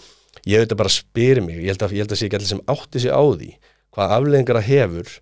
ég 0.47 0.61
auðvitað 0.61 0.81
bara 0.83 0.95
spyrir 0.95 1.45
mig 1.45 1.59
ég 1.59 1.73
held 1.73 1.87
að, 1.87 1.97
ég 1.97 2.05
held 2.05 2.15
að 2.15 2.21
sé 2.21 2.29
ekki 2.29 2.39
allir 2.39 2.53
sem 2.53 2.65
átti 2.71 3.03
sig 3.03 3.13
á 3.13 3.23
því 3.25 3.51
hvað 3.97 4.17
afleðingar 4.19 4.61
það 4.61 4.71
hefur 4.71 5.13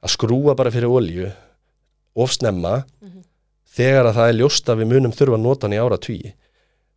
að 0.00 0.14
skrúa 0.14 0.56
bara 0.56 0.72
fyrir 0.72 0.96
olju 0.96 1.30
of 2.20 2.34
snemma 2.34 2.74
þegar 3.70 4.10
að 4.10 4.18
það 4.18 4.30
er 4.30 4.38
ljóst 4.40 4.70
að 4.70 4.82
við 4.82 4.92
munum 4.94 5.14
þurfa 5.14 5.38
að 5.38 5.44
nota 5.46 5.66
hann 5.68 5.76
í 5.76 5.82
ára 5.82 6.00
tvíi 6.00 6.32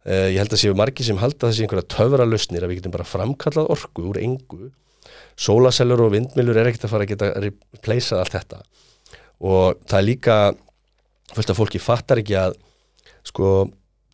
uh, 0.08 0.28
ég 0.32 0.40
held 0.42 0.56
að 0.56 0.64
séu 0.64 0.78
margir 0.78 1.08
sem 1.08 1.20
halda 1.22 1.50
þessi 1.50 1.66
einhverja 1.66 1.90
töfra 1.96 2.28
lausnir 2.28 2.66
að 2.66 2.74
við 2.74 2.82
getum 2.82 2.96
bara 2.96 3.08
framkallað 3.08 3.72
orku 3.76 4.08
úr 4.12 4.20
engu. 4.22 4.72
Sólasellur 5.40 6.06
og 6.06 6.14
vindmilur 6.14 6.60
er 6.60 6.70
ekkert 6.70 6.88
að 6.88 6.94
fara 6.94 7.08
að 7.08 7.14
geta 7.14 7.32
replaceað 7.42 8.22
allt 8.22 8.38
þetta. 8.38 8.62
Og 9.44 9.80
það 9.90 10.00
er 10.00 10.08
líka 10.08 10.38
fullt 11.34 11.52
af 11.52 11.60
fólki 11.60 11.82
fattar 11.82 12.22
ekki 12.22 12.38
að 12.40 12.60
sko 13.28 13.50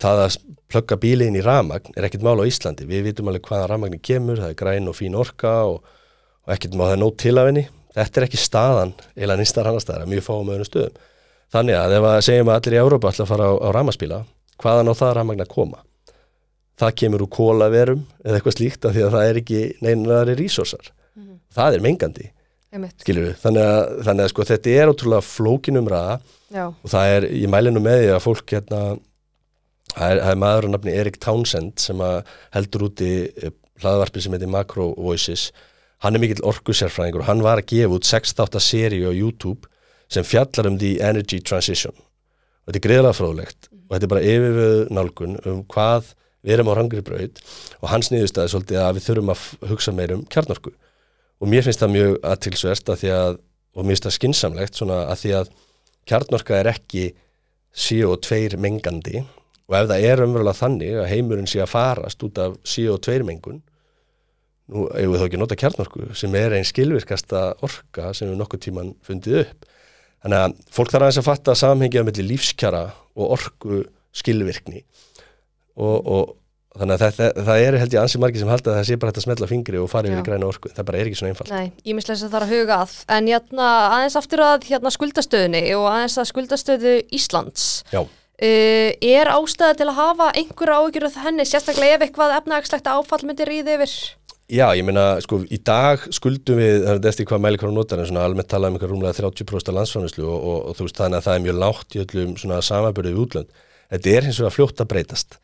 það 0.00 0.22
að 0.24 0.38
plugga 0.70 0.96
bíliðin 1.00 1.38
í 1.40 1.44
ramagn 1.44 1.94
er 1.98 2.06
ekkert 2.06 2.24
mál 2.24 2.38
á 2.40 2.48
Íslandi. 2.48 2.86
Við 2.88 3.10
vitum 3.10 3.30
alveg 3.30 3.46
hvaða 3.50 3.68
ramagni 3.70 4.00
kemur 4.02 4.40
það 4.40 4.54
er 4.54 4.58
græn 4.58 4.88
og 4.90 4.96
fín 4.96 5.18
orka 5.18 5.52
og, 5.68 5.84
og 6.46 6.54
ekkert 6.54 6.76
mál 6.78 6.88
það 6.92 7.02
nót 7.02 7.20
til 7.20 7.36
af 7.36 7.50
henni. 7.50 7.66
Þetta 7.96 8.20
er 8.20 8.26
ekki 8.28 8.40
staðan 8.40 8.92
eða 9.18 9.36
nýstar 9.40 9.68
annar 9.68 9.84
staðar 9.84 10.10
mjög 10.10 10.26
fáum 10.28 10.52
öðrum 10.54 10.68
stöðum. 10.68 11.00
Þannig 11.50 11.76
að 11.76 11.96
ef 11.96 12.06
að 12.06 12.20
segjum 12.22 12.50
að 12.50 12.60
allir 12.60 12.76
í 12.76 12.80
Európa 12.80 13.10
ætla 13.10 13.26
að 13.26 13.32
fara 13.32 13.48
á, 13.50 13.54
á 13.58 13.68
ramaspíla 13.74 14.20
hvaðan 14.60 14.92
á 14.92 14.94
það 14.96 15.14
ramagn 15.18 15.44
að 15.44 15.52
koma. 15.54 15.84
Það 16.80 16.96
kemur 17.02 17.24
úr 17.26 17.32
kólaverum 17.36 18.04
eða 18.24 18.38
eitthvað 18.38 18.56
slíkt 18.56 18.86
af 18.88 18.94
því 18.96 19.06
að 19.06 19.16
það 19.16 19.30
er 19.30 19.40
ekki 19.42 19.62
neinaðari 19.84 20.36
resursar. 20.38 20.92
Það 21.54 21.76
er 21.76 21.84
mengandi. 21.84 22.30
Skilur 23.02 23.24
við, 23.26 23.38
þannig 23.42 23.64
að, 23.66 23.80
þannig 24.06 24.24
að 24.24 24.28
sko, 24.30 24.44
þetta 24.46 24.74
er 24.78 24.90
ótrúlega 24.92 25.26
flókinum 25.26 25.88
ræða 25.90 26.18
Já, 26.54 26.68
og 26.70 26.92
það 26.92 27.14
er, 27.16 27.24
ég 27.40 27.50
mæli 27.50 27.72
nú 27.74 27.80
með 27.82 27.96
því 27.98 28.12
að 28.14 28.20
fólk 28.22 28.52
hérna, 28.54 28.82
það 29.90 30.12
er, 30.14 30.20
er 30.30 30.38
maður 30.38 30.68
að 30.68 30.74
nafni 30.76 30.94
Erik 31.00 31.18
Townsend 31.24 31.82
sem 31.82 32.04
heldur 32.54 32.84
úti 32.86 33.10
eh, 33.26 33.50
hlaðvarpi 33.82 34.22
sem 34.22 34.36
heitir 34.36 34.52
Macro 34.54 34.92
Voices. 34.94 35.48
Hann 36.04 36.14
er 36.14 36.22
mikill 36.22 36.44
orkusérfræðingur 36.46 37.24
og 37.24 37.28
hann 37.32 37.42
var 37.42 37.58
að 37.58 37.72
gefa 37.74 37.98
út 37.98 38.06
6 38.06 38.38
þáttar 38.38 38.64
seri 38.64 39.02
á 39.02 39.10
YouTube 39.10 39.66
sem 40.10 40.26
fjallar 40.26 40.70
um 40.70 40.78
the 40.78 40.94
energy 41.02 41.42
transition 41.42 41.96
þetta 42.70 42.80
er 42.80 42.86
greiðlega 42.86 43.16
fróðlegt 43.18 43.68
og 43.74 43.94
þetta 43.94 44.06
er 44.06 44.12
bara 44.12 44.26
yfirvöðu 44.32 44.82
nálgun 44.94 45.38
um 45.50 45.62
hvað 45.70 46.12
við 46.40 46.54
erum 46.54 46.70
á 46.70 46.74
rangri 46.78 47.02
braut 47.04 47.40
og 47.80 47.90
hans 47.90 48.10
nýðustæði 48.12 48.52
svolítið 48.54 48.82
að 48.84 48.92
við 48.96 49.06
þurfum 49.08 49.32
að 49.34 49.42
hugsa 49.72 49.94
meir 49.96 50.14
um 50.14 50.22
kjarnorku. 50.30 50.72
Og 51.40 51.50
mér 51.50 51.66
finnst 51.66 51.82
það 51.82 51.94
mjög 51.96 52.14
aðtilsverst 52.30 52.92
að 52.92 53.02
því 53.02 53.10
að, 53.16 53.40
og 53.74 53.82
mér 53.82 53.94
finnst 53.96 54.06
það 54.06 54.16
skinsamlegt 54.16 54.78
svona 54.78 55.00
að 55.08 55.22
því 55.24 55.34
að 55.40 55.50
kjarnorka 56.08 56.60
er 56.60 56.70
ekki 56.70 57.04
CO2 57.76 58.60
mengandi 58.60 59.24
og 59.70 59.76
ef 59.78 59.90
það 59.90 60.06
er 60.10 60.22
umverulega 60.24 60.58
þannig 60.58 60.96
að 60.98 61.10
heimurinn 61.12 61.50
sé 61.50 61.60
að 61.62 61.72
farast 61.74 62.24
út 62.26 62.40
af 62.42 62.56
CO2 62.66 63.20
mengun 63.26 63.60
nú 64.70 64.86
hefur 64.94 65.12
við 65.12 65.20
þá 65.20 65.26
ekki 65.26 65.40
nota 65.42 65.58
kjarnorku 65.58 66.08
sem 66.18 66.34
er 66.38 66.54
einn 66.56 66.66
skilvirkasta 66.66 67.42
orka 67.66 68.14
sem 68.16 68.30
við 68.30 68.40
nokkuð 68.40 68.64
tíman 68.66 68.94
fundið 69.06 69.42
upp 69.44 69.69
þannig 70.24 70.42
að 70.42 70.58
fólk 70.74 70.92
þarf 70.92 71.06
aðeins 71.06 71.20
að 71.22 71.28
fatta 71.30 71.56
samhengið 71.58 72.06
mellir 72.08 72.28
lífskjara 72.28 72.84
og 73.16 73.32
orku 73.38 73.80
skilvirkni. 74.16 74.84
Og, 75.80 75.96
og 76.00 76.36
þannig 76.78 76.96
að 76.96 77.16
það, 77.18 77.40
það 77.48 77.64
er 77.64 77.78
held 77.80 77.96
ég 77.96 78.04
ansi 78.04 78.20
margi 78.22 78.40
sem 78.42 78.50
halda 78.50 78.72
að 78.72 78.78
það 78.78 78.86
sé 78.88 78.98
bara 79.00 79.10
hægt 79.10 79.20
að 79.20 79.26
smetla 79.26 79.50
fingri 79.50 79.80
og 79.80 79.90
fara 79.90 80.10
yfir 80.10 80.26
græna 80.26 80.48
orku, 80.50 80.70
það 80.74 80.86
bara 80.90 81.00
er 81.00 81.10
ekki 81.10 81.18
svona 81.18 81.32
einfalt. 81.32 81.52
Nei, 81.54 81.72
ég 81.88 81.98
mislega 81.98 82.18
þess 82.18 82.28
að 82.28 82.34
það 82.34 82.40
er 82.40 82.46
að 82.46 82.54
huga 82.54 82.78
að. 82.84 82.94
En 83.16 83.30
hérna, 83.30 83.68
aðeins 83.96 84.18
aftur 84.20 84.44
að 84.46 84.68
hérna, 84.68 84.94
skuldastöðunni 84.94 85.62
og 85.78 85.88
aðeins 85.90 86.18
að 86.20 86.30
skuldastöðu 86.30 86.94
Íslands. 87.18 87.68
Já. 87.90 88.02
Uh, 88.40 88.94
er 89.04 89.28
ástæða 89.28 89.74
til 89.76 89.88
að 89.90 89.98
hafa 89.98 90.30
einhverja 90.38 90.78
ágjörð 90.80 91.18
henni, 91.26 91.44
sérstaklega 91.44 91.98
ef 91.98 92.06
eitthvað 92.06 92.38
efnagslegt 92.38 92.88
áfall 92.88 93.26
myndir 93.28 93.50
í 93.52 93.60
þið 93.66 93.74
yfir? 93.74 93.96
Já, 94.50 94.64
ég 94.74 94.82
meina, 94.82 95.04
sko, 95.22 95.44
í 95.46 95.60
dag 95.62 96.02
skuldum 96.10 96.58
við, 96.58 96.80
það 96.82 96.96
er 96.96 97.08
eftir 97.12 97.26
hvað 97.30 97.42
mæli 97.44 97.58
hverju 97.60 97.74
notar 97.76 98.00
en 98.02 98.08
svona 98.08 98.24
almennt 98.26 98.48
talað 98.50 98.72
um 98.72 98.78
eitthvað 98.78 98.90
rúmlega 98.90 99.14
30% 99.20 99.76
landsfránislu 99.76 100.24
og, 100.26 100.38
og, 100.40 100.56
og 100.70 100.78
þú 100.78 100.86
veist 100.88 100.98
þannig 100.98 101.20
að 101.20 101.26
það 101.28 101.36
er 101.36 101.44
mjög 101.44 101.60
látt 101.62 101.94
í 101.94 102.00
öllum 102.02 102.32
svona 102.40 102.58
samabörðu 102.66 103.12
í 103.12 103.20
útlönd. 103.22 103.60
Þetta 103.94 104.10
er 104.16 104.26
hins 104.26 104.40
vegar 104.42 104.56
fljótt 104.56 104.82
að 104.82 104.88
breytast 104.90 105.36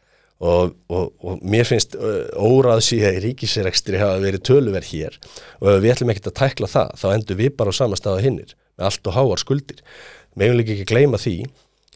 og, 0.42 0.75
og 0.90 1.45
mér 1.47 1.69
finnst 1.69 1.95
óraðsí 1.97 2.99
að 3.07 3.21
ríkisrekstri 3.25 4.01
hafa 4.01 4.19
verið 4.21 4.42
töluverð 4.51 4.90
hér 4.90 5.21
og 5.62 5.71
ef 5.73 5.79
við 5.85 5.95
ætlum 5.95 6.12
ekkert 6.12 6.31
að 6.33 6.38
tækla 6.42 6.71
það 6.73 6.90
þá 7.01 7.07
endur 7.12 7.38
við 7.40 7.55
bara 7.57 7.73
á 7.73 7.79
sama 7.79 7.99
stað 8.01 8.19
á 8.21 8.25
hinnir 8.27 8.57
með 8.77 8.88
allt 8.90 9.09
og 9.09 9.16
háar 9.16 9.42
skuldir. 9.42 9.85
Meðum 10.37 10.59
líka 10.61 10.75
ekki 10.75 10.88
gleyma 10.90 11.21
því 11.23 11.37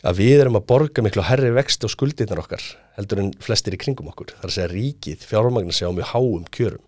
að 0.07 0.23
við 0.23 0.45
erum 0.45 0.57
að 0.57 0.69
borga 0.71 1.05
miklu 1.05 1.27
herri 1.27 1.51
vext 1.59 1.85
á 1.85 1.89
skuldirnar 1.93 2.41
okkar 2.41 2.63
heldur 2.97 3.21
en 3.21 3.35
flestir 3.43 3.77
í 3.77 3.81
kringum 3.83 4.09
okkur. 4.15 4.33
Það 4.39 4.47
er 4.47 4.53
að 4.53 4.57
segja 4.57 4.71
ríkið, 4.73 5.27
fjármagnar 5.29 5.77
segja 5.77 5.93
á 5.93 5.99
mjög 5.99 6.15
háum 6.15 6.47
kjörum. 6.55 6.87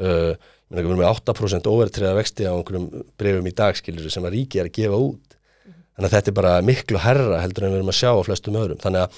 Uh, 0.00 0.32
við 0.70 0.84
erum 0.84 1.00
með 1.00 1.10
8% 1.10 1.66
overtriða 1.66 2.14
vexti 2.16 2.46
á 2.46 2.54
einhverjum 2.54 3.04
brefum 3.18 3.48
í 3.50 3.54
dagskilur 3.58 4.12
sem 4.12 4.26
að 4.26 4.36
ríkið 4.36 4.62
er 4.62 4.70
að 4.70 4.76
gefa 4.78 4.96
út. 4.96 5.36
Mm 5.36 5.72
-hmm. 5.72 5.84
Þannig 5.96 6.08
að 6.08 6.14
þetta 6.16 6.30
er 6.30 6.38
bara 6.40 6.52
miklu 6.62 6.98
herra 6.98 7.40
heldur 7.42 7.64
en 7.64 7.72
við 7.72 7.78
erum 7.80 7.92
að 7.92 8.00
sjá 8.00 8.10
á 8.14 8.26
flestum 8.26 8.56
öðrum. 8.56 8.78
Þannig 8.78 9.00
að, 9.00 9.10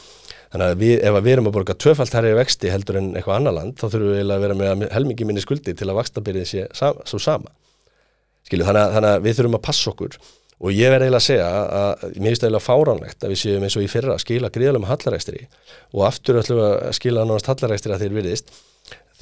þannig 0.52 0.66
að 0.66 0.78
við, 0.82 0.94
ef 1.04 1.12
við 1.22 1.32
erum 1.32 1.46
að 1.46 1.56
borga 1.56 1.74
tvöfalt 1.74 2.12
herri 2.12 2.34
vexti 2.34 2.70
heldur 2.72 2.96
en 2.96 3.16
eitthvað 3.16 3.36
annar 3.36 3.52
land 3.52 3.76
þá 3.76 3.86
þurfum 3.88 4.14
við 4.16 4.30
að 4.32 4.40
vera 4.40 4.54
með 4.54 4.88
helmingi 4.92 5.24
minni 5.24 5.40
skuldi 5.40 5.74
til 5.74 5.88
að 5.90 5.98
vakstabyrðin 6.00 6.46
sé 6.46 6.68
sam, 6.72 6.94
svo 7.04 7.18
sama. 7.18 7.50
Skilu, 8.42 8.64
þannig, 8.64 8.82
að, 8.82 8.92
þannig 8.96 9.10
að 9.10 9.22
við 9.22 9.36
þurfum 9.36 9.58
að 9.58 9.66
passa 9.68 9.90
okkur 9.90 10.16
og 10.62 10.70
ég 10.70 10.90
verði 10.90 11.04
eiginlega 11.10 11.22
að 11.22 11.26
segja 11.26 11.46
að 11.52 12.02
mér 12.16 12.30
finnst 12.30 12.44
eiginlega 12.44 12.68
fáránlegt 12.68 13.24
að 13.24 13.30
við 13.32 13.38
séum 13.42 13.62
eins 13.66 13.76
og 13.76 13.82
í 13.82 13.90
fyrra 13.90 14.14
að 14.14 14.22
skila 14.22 14.50
gríðalum 14.54 14.86
hallarækstri 14.86 15.48
og 15.92 16.06
aftur 16.06 16.38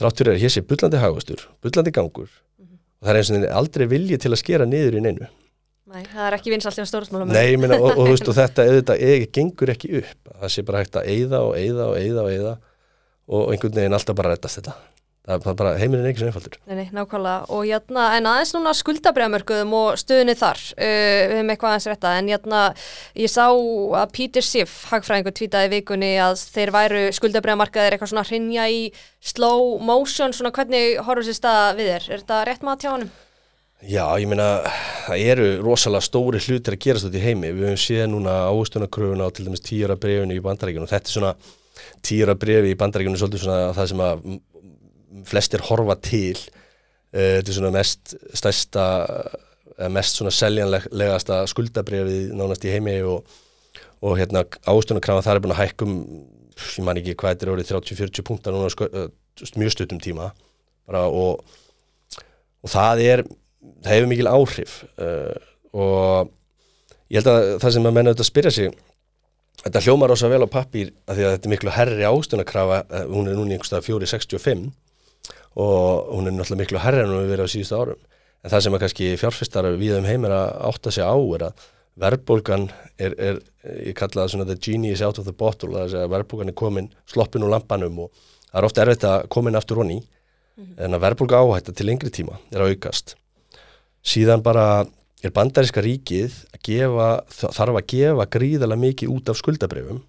þráttur 0.01 0.33
er 0.33 0.41
hér 0.41 0.55
sé 0.55 0.65
bullandi 0.65 1.03
hagustur, 1.03 1.45
bullandi 1.63 1.93
gangur 1.93 2.31
mm 2.31 2.65
-hmm. 2.65 2.81
og 3.01 3.07
það 3.07 3.13
er 3.13 3.21
eins 3.21 3.31
og 3.31 3.37
þeir 3.37 3.59
aldrei 3.61 3.87
vilji 3.87 4.19
til 4.19 4.33
að 4.33 4.43
skera 4.43 4.67
niður 4.67 4.97
í 4.97 5.05
neinu. 5.05 5.29
Nei, 5.91 6.05
það 6.07 6.27
er 6.27 6.35
ekki 6.39 6.51
vinsalt 6.51 6.79
í 6.79 6.87
stórasmálum 6.87 7.33
Nei, 7.35 7.57
minna, 7.57 7.77
og, 7.77 7.99
og, 7.99 8.11
og, 8.11 8.29
og 8.29 8.35
þetta 8.41 8.65
eða, 8.65 8.95
eða 8.97 9.31
gengur 9.35 9.71
ekki 9.71 9.97
upp. 10.01 10.35
Það 10.41 10.53
sé 10.55 10.63
bara 10.63 10.83
hægt 10.85 10.97
að 10.97 11.09
eyða 11.11 11.41
og 11.43 11.57
eyða 11.59 11.87
og 11.91 11.97
eyða 11.99 12.53
og 12.55 12.59
og 13.31 13.53
einhvern 13.53 13.77
veginn 13.77 13.95
alltaf 13.95 14.17
bara 14.19 14.35
rettast 14.35 14.59
þetta 14.59 14.75
það 15.29 15.51
er 15.53 15.57
bara 15.61 15.73
heiminn 15.79 16.01
er 16.01 16.09
ekki 16.11 16.23
svo 16.23 16.29
einfaldur. 16.31 16.57
Nei, 16.67 16.77
nei, 16.79 16.89
nákvæmlega. 16.97 17.49
Og 17.55 17.65
jætna, 17.69 18.07
en 18.17 18.29
aðeins 18.31 18.53
núna 18.57 18.73
skuldabriðamörkuðum 18.79 19.75
og 19.77 20.01
stöðunni 20.01 20.37
þar. 20.39 20.63
Uh, 20.75 20.85
við 21.31 21.35
hefum 21.37 21.55
eitthvað 21.55 21.75
aðeins 21.75 21.89
rétta 21.91 22.13
en 22.19 22.31
jætna, 22.33 22.61
ég 23.21 23.33
sá 23.33 23.47
að 23.47 24.15
Peter 24.17 24.47
Schiff 24.47 24.85
hagfræðingur 24.91 25.37
tvítaði 25.37 25.73
vikunni 25.77 26.13
að 26.25 26.37
þeir 26.57 26.75
væru 26.77 27.03
skuldabriðamarkaðir 27.21 27.97
eitthvað 27.97 28.15
svona 28.15 28.27
hrinja 28.29 28.69
í 28.73 28.85
slow 29.21 29.77
motion. 29.85 30.37
Svona 30.37 30.55
hvernig 30.57 31.03
horfur 31.05 31.29
sér 31.29 31.41
staða 31.41 31.75
við 31.79 31.93
þér? 31.95 32.09
Er 32.09 32.25
þetta 32.25 32.45
rétt 32.49 32.65
maður 32.67 32.87
tjánum? 32.87 33.13
Já, 33.81 34.05
ég 34.21 34.29
meina, 34.29 34.61
það 35.07 35.23
eru 35.33 35.45
rosalega 35.65 36.05
stóri 36.05 36.41
hlutir 36.45 36.75
að 36.77 36.83
gerast 36.85 37.07
út 37.09 37.15
í 37.17 37.23
heimi. 37.23 37.49
Við 37.57 37.71
höfum 37.71 37.81
séð 37.81 38.11
núna 38.13 38.35
ástunakröfuna 38.51 39.25
á 39.25 39.33
til 39.33 39.47
dæmis 39.47 39.65
tíura 39.65 39.97
brefinu 39.97 40.37
í 40.37 40.43
bandaríkjunum. 40.45 40.85
Og 40.85 40.93
þetta 40.93 41.09
er 41.09 41.15
svona 41.15 41.33
tíura 42.05 42.35
brefi 42.37 42.75
í 42.75 42.77
bandaríkjunum 42.77 43.17
svolítið 43.23 43.47
svona 43.47 43.73
það 43.77 43.89
sem 43.93 44.03
að 44.05 44.27
flestir 45.29 45.63
horfa 45.67 45.97
til 46.05 46.37
uh, 46.37 47.39
þetta 47.39 47.51
er 47.51 47.57
svona 47.57 47.75
mest 47.75 48.17
stærsta 48.37 48.89
mest 49.89 50.19
svona 50.19 50.33
seljanlegasta 50.35 51.45
skuldabrefið 51.49 52.35
nánast 52.37 52.67
í 52.69 52.73
heimi 52.75 52.99
og, 53.07 53.25
og 54.05 54.19
hérna 54.19 54.43
ástunarkrafa 54.69 55.25
þar 55.25 55.39
er 55.39 55.45
búin 55.45 55.55
að 55.55 55.63
hækkum 55.63 55.95
ég 56.61 56.85
man 56.85 57.01
ekki 57.01 57.17
hvað 57.17 57.35
þetta 57.35 57.47
er 57.47 57.53
orðið 57.55 57.71
30-40 57.73 58.27
punktar 58.27 58.57
núna 58.57 58.69
sko, 58.73 58.89
mjög 59.57 59.73
stuttum 59.73 60.03
tíma 60.03 60.31
bara 60.89 61.07
og 61.09 61.41
og 62.61 62.69
það 62.69 63.03
er, 63.07 63.25
það 63.81 63.95
hefur 63.95 64.11
mikil 64.11 64.29
áhrif 64.29 64.77
uh, 65.01 65.33
og 65.73 66.31
ég 67.09 67.21
held 67.21 67.33
að 67.33 67.49
það 67.63 67.75
sem 67.77 67.89
að 67.89 67.97
menna 67.97 68.15
þetta 68.15 68.27
að 68.27 68.31
spyrja 68.31 68.55
sig 68.57 68.75
þetta 69.63 69.85
hljómar 69.87 70.13
ósað 70.15 70.35
vel 70.35 70.45
á 70.45 70.49
pappir 70.53 70.93
að 71.07 71.17
því 71.17 71.25
að 71.27 71.35
þetta 71.35 71.49
er 71.49 71.55
miklu 71.55 71.75
herri 71.77 72.07
ástunarkrafa 72.11 72.83
hún 73.09 73.31
er 73.31 73.39
núna 73.39 73.57
einhverstað 73.57 73.87
465 73.89 74.69
og 75.57 76.11
hún 76.15 76.29
er 76.29 76.37
náttúrulega 76.37 76.63
miklu 76.63 76.83
herri 76.85 77.03
en 77.03 77.11
hún 77.11 77.21
hefur 77.23 77.35
verið 77.35 77.49
á 77.51 77.55
síðustu 77.55 77.79
árum. 77.81 78.01
En 78.41 78.51
það 78.51 78.65
sem 78.65 78.77
að 78.77 78.83
kannski 78.85 79.11
fjárfistar 79.21 79.69
við 79.77 79.99
um 79.99 80.09
heim 80.09 80.25
er 80.25 80.35
að 80.37 80.49
átta 80.71 80.93
sig 80.95 81.05
á 81.05 81.17
er 81.17 81.47
að 81.51 81.65
verðbólgan 82.01 82.69
er, 82.99 83.17
er 83.19 83.41
ég 83.85 83.97
kalla 83.99 84.23
það 84.23 84.33
svona 84.35 84.47
the 84.49 84.57
genie 84.57 84.95
is 84.95 85.03
out 85.03 85.19
of 85.19 85.27
the 85.27 85.35
bottle 85.37 85.75
það 85.75 85.97
er 85.97 86.07
að 86.07 86.15
verðbólgan 86.15 86.53
er 86.53 86.57
komin 86.57 86.89
sloppin 87.11 87.45
úr 87.45 87.53
lampanum 87.53 88.07
og 88.07 88.13
það 88.47 88.61
er 88.61 88.69
ofta 88.69 88.85
erfitt 88.85 89.07
að 89.09 89.27
komin 89.35 89.59
aftur 89.59 89.83
honni 89.83 89.99
mm 90.01 90.65
-hmm. 90.65 90.85
en 90.85 90.95
að 90.95 91.03
verðbólga 91.05 91.43
áhætta 91.43 91.75
til 91.75 91.87
lengri 91.87 92.11
tíma 92.11 92.39
er 92.53 92.63
að 92.63 92.71
aukast. 92.75 93.17
Síðan 94.03 94.43
bara 94.43 94.87
er 95.23 95.31
bandaríska 95.31 95.83
ríkið 95.85 96.33
að 96.55 96.61
gefa, 96.63 97.09
þarf 97.29 97.77
að 97.77 97.87
gefa 97.87 98.27
gríðarlega 98.27 98.81
mikið 98.81 99.09
út 99.09 99.29
af 99.29 99.37
skuldabrefum 99.37 100.03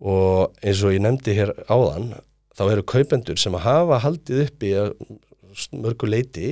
og 0.00 0.52
eins 0.62 0.82
og 0.84 0.92
ég 0.92 1.00
nefndi 1.00 1.34
hér 1.34 1.54
áðan 1.68 2.12
þá 2.58 2.64
eru 2.72 2.84
kaupendur 2.92 3.38
sem 3.40 3.54
hafa 3.62 4.00
haldið 4.02 4.42
upp 4.46 4.66
í 4.66 4.72
mörgu 5.78 6.10
leiti 6.10 6.50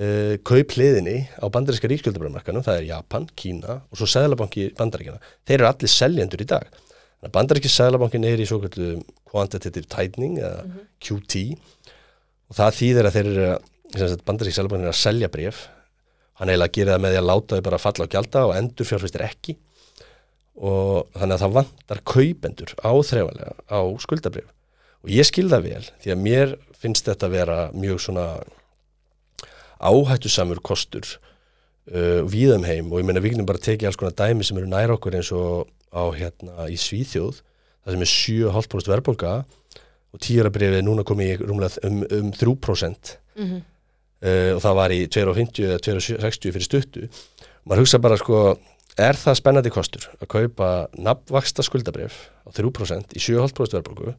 uh, 0.00 0.34
kaupliðinni 0.46 1.18
á 1.36 1.46
bandaríska 1.52 1.90
ríkskjöldabröðmarkanum, 1.92 2.64
það 2.64 2.80
er 2.80 2.88
Japan, 2.90 3.28
Kína 3.36 3.78
og 3.90 4.00
svo 4.00 4.08
Sæðlabanki 4.10 4.70
bandaríkina. 4.78 5.20
Þeir 5.46 5.60
eru 5.60 5.70
allir 5.70 5.92
seljendur 5.92 6.42
í 6.42 6.48
dag. 6.48 6.66
Bandaríski 7.32 7.70
Sæðlabankin 7.72 8.26
er 8.28 8.42
í 8.42 8.48
svo 8.48 8.60
kallu 8.62 9.00
quantitative 9.26 9.88
tightening 9.90 10.36
eða 10.40 10.64
mm 10.64 10.74
-hmm. 10.74 10.90
QT 11.02 11.34
og 12.46 12.58
það 12.58 12.76
þýðir 12.80 13.08
að 13.08 13.16
þeir 13.16 13.30
eru 13.32 14.18
bandaríski 14.26 14.56
Sæðlabankin 14.56 14.86
er 14.86 14.94
að 14.94 15.04
selja 15.04 15.32
bref 15.32 15.66
hann 16.36 16.50
eiginlega 16.52 16.74
gerir 16.76 16.92
það 16.92 17.02
með 17.02 17.14
því 17.14 17.20
að 17.20 17.30
láta 17.30 17.56
þau 17.56 17.64
bara 17.68 17.80
falla 17.80 18.06
á 18.06 18.12
gjalda 18.12 18.44
og 18.46 18.56
endur 18.56 18.88
fjárfæstir 18.88 19.24
ekki 19.24 19.56
og 20.56 21.08
þannig 21.16 21.34
að 21.36 21.42
það 21.44 21.56
vantar 21.56 22.02
kaupendur 22.12 22.74
áþreifanlega 22.80 23.54
á 23.68 23.80
skuldabref 24.04 24.55
og 25.06 25.12
ég 25.14 25.26
skilða 25.28 25.62
vel 25.62 25.84
því 26.02 26.12
að 26.12 26.22
mér 26.24 26.56
finnst 26.76 27.06
þetta 27.06 27.28
að 27.28 27.36
vera 27.36 27.58
mjög 27.76 28.00
svona 28.02 28.26
áhættusamur 29.78 30.58
kostur 30.64 31.06
uh, 31.06 32.24
viðum 32.26 32.66
heim. 32.66 32.90
Og 32.90 33.00
ég 33.00 33.06
meina 33.06 33.22
við 33.22 33.36
viljum 33.36 33.48
bara 33.48 33.62
tekið 33.62 33.90
alls 33.90 34.00
konar 34.00 34.16
dæmi 34.18 34.46
sem 34.46 34.58
eru 34.58 34.70
næra 34.70 34.96
okkur 34.96 35.18
eins 35.18 35.30
og 35.36 35.70
á 35.94 36.02
hérna 36.16 36.66
í 36.72 36.78
Svíþjóð 36.80 37.40
það 37.86 37.94
sem 37.94 38.04
er 38.04 38.12
7,5% 38.50 38.90
verðbólka 38.90 39.32
og 40.12 40.22
tíurabrifið 40.26 40.80
er 40.80 40.86
núna 40.86 41.06
komið 41.06 41.44
um, 41.46 42.02
um 42.02 42.30
3% 42.34 43.12
mm 43.36 43.44
-hmm. 43.44 43.60
uh, 44.26 44.52
og 44.56 44.62
það 44.64 44.78
var 44.80 44.90
í 44.90 45.00
2,50 45.06 45.68
eða 45.70 45.78
2,60 45.86 46.52
fyrir 46.52 46.66
stuttu. 46.66 47.08
Og 47.62 47.70
maður 47.70 47.84
hugsa 47.84 47.98
bara 48.02 48.16
sko 48.16 48.58
er 48.96 49.14
það 49.14 49.38
spennandi 49.38 49.70
kostur 49.70 50.08
að 50.20 50.28
kaupa 50.28 50.88
nafnvaksta 50.96 51.62
skuldabrif 51.62 52.30
á 52.46 52.50
3% 52.50 53.14
í 53.14 53.20
7,5% 53.20 53.76
verðbólku 53.76 54.14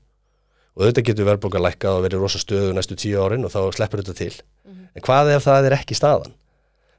og 0.77 0.83
auðvitað 0.83 1.07
getur 1.09 1.25
verðbólka 1.25 1.61
lækkað 1.63 1.97
og 1.97 2.03
verið 2.05 2.21
rosa 2.21 2.41
stöðu 2.41 2.73
næstu 2.77 2.97
tíu 3.01 3.17
árin 3.23 3.45
og 3.47 3.53
þá 3.53 3.59
sleppur 3.73 4.03
þetta 4.03 4.13
til. 4.19 4.35
Mm 4.37 4.71
-hmm. 4.73 4.87
en 4.93 5.05
hvað 5.07 5.31
ef 5.35 5.47
það 5.47 5.65
er 5.65 5.77
ekki 5.79 5.97
staðan? 5.97 6.33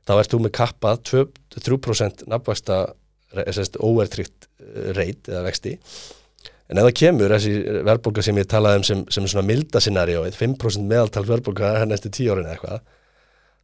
Þá 0.09 0.13
ert 0.19 0.33
þú 0.33 0.39
með 0.43 0.53
kappað 0.59 0.97
3% 1.55 2.27
nafnvægsta 2.27 2.77
óvertrykt 3.79 4.49
eh, 4.59 4.93
reit 4.99 5.29
eða 5.29 5.45
vexti. 5.47 5.79
En 6.69 6.79
ef 6.79 6.85
það 6.85 6.99
kemur 7.01 7.33
þessi 7.33 7.53
verðbólka 7.87 8.23
sem 8.23 8.37
ég 8.37 8.49
talaði 8.49 8.77
um 8.77 8.85
sem, 8.85 9.05
sem 9.11 9.27
svona 9.27 9.47
milda 9.47 9.81
scenarióið 9.81 10.35
5% 10.37 10.85
meðaltal 10.85 11.25
verðbólka 11.25 11.85
næstu 11.87 12.11
tíu 12.11 12.33
árin 12.33 12.49
eða 12.49 12.57
eitthvað 12.57 12.81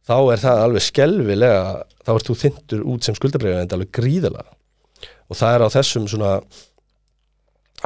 þá 0.05 0.17
er 0.33 0.41
það 0.41 0.61
alveg 0.63 0.85
skelvilega 0.85 1.61
þá 2.05 2.11
ert 2.13 2.29
þú 2.29 2.37
þyndur 2.43 2.85
út 2.93 3.03
sem 3.03 3.17
skuldabreyfi 3.17 3.57
en 3.57 3.67
það 3.67 3.75
er 3.75 3.79
alveg 3.79 3.93
gríðalega 3.99 4.55
og 5.25 5.39
það 5.39 5.55
er 5.55 5.65
á 5.65 5.75
þessum 5.75 6.07
svona 6.09 6.31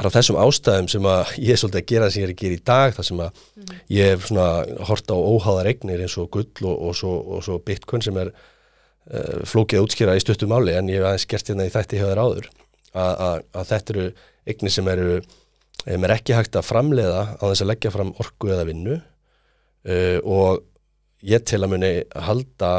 það 0.00 0.08
er 0.08 0.12
á 0.12 0.16
þessum 0.16 0.38
ástæðum 0.40 0.88
sem 0.90 1.08
að 1.10 1.32
ég 1.36 1.52
er 1.52 1.60
svolítið 1.60 1.80
að 1.80 1.90
gera 1.90 2.06
það 2.06 2.14
sem 2.14 2.22
ég 2.22 2.28
er 2.28 2.32
að 2.32 2.40
gera 2.42 2.56
í 2.56 2.62
dag 2.70 2.94
þar 2.96 3.08
sem 3.08 3.20
að 3.24 3.42
ég 3.92 4.14
hef 4.14 4.28
svona 4.30 4.46
hort 4.88 5.12
á 5.12 5.16
óháðar 5.16 5.70
eignir 5.70 6.04
eins 6.04 6.16
og 6.20 6.30
gull 6.32 6.70
og, 6.70 6.76
og, 6.88 6.94
svo, 6.96 7.12
og 7.36 7.44
svo 7.44 7.58
bitcoin 7.66 8.04
sem 8.04 8.20
er 8.22 8.32
uh, 8.32 9.42
flókið 9.48 9.80
að 9.80 9.86
útskýra 9.88 10.16
í 10.16 10.24
stuttum 10.24 10.52
máli 10.54 10.76
en 10.78 10.88
ég 10.92 11.02
hef 11.02 11.10
aðeins 11.10 11.28
gert 11.30 11.52
hérna 11.52 11.68
í 11.68 11.74
þætti 11.74 12.00
þér 12.00 12.22
áður. 12.22 12.48
Að, 12.90 13.12
að, 13.12 13.44
að 13.60 13.68
þetta 13.70 13.94
eru 13.94 14.06
eignir 14.50 14.74
sem 14.74 14.88
eru 14.90 15.20
sem 15.84 16.06
er 16.06 16.14
ekki 16.16 16.36
hægt 16.36 16.56
að 16.58 16.66
framleiða 16.68 17.20
á 17.38 17.42
þess 17.44 17.62
að 17.64 17.70
leggja 17.70 17.92
fram 17.94 18.14
orku 18.20 18.50
eða 18.52 18.66
vinnu 18.68 18.96
uh, 18.96 20.18
og 20.24 20.64
ég 21.26 21.44
til 21.44 21.60
að 21.60 21.72
muni 21.74 21.92
halda 22.28 22.72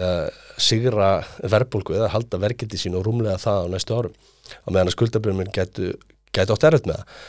uh, 0.00 0.28
sigra 0.60 1.10
verbulgu 1.40 1.96
eða 1.96 2.12
halda 2.14 2.40
verkefni 2.42 2.80
sín 2.80 2.96
og 2.98 3.06
rúmlega 3.06 3.40
það 3.40 3.64
á 3.64 3.72
næstu 3.72 3.96
árum. 3.96 4.16
Á 4.46 4.68
meðan 4.70 4.90
að 4.90 4.96
skuldabrjöfum 4.96 5.52
gætu, 5.54 5.94
gætu 6.36 6.56
átt 6.56 6.66
erfitt 6.70 6.88
með 6.88 7.00
það. 7.00 7.20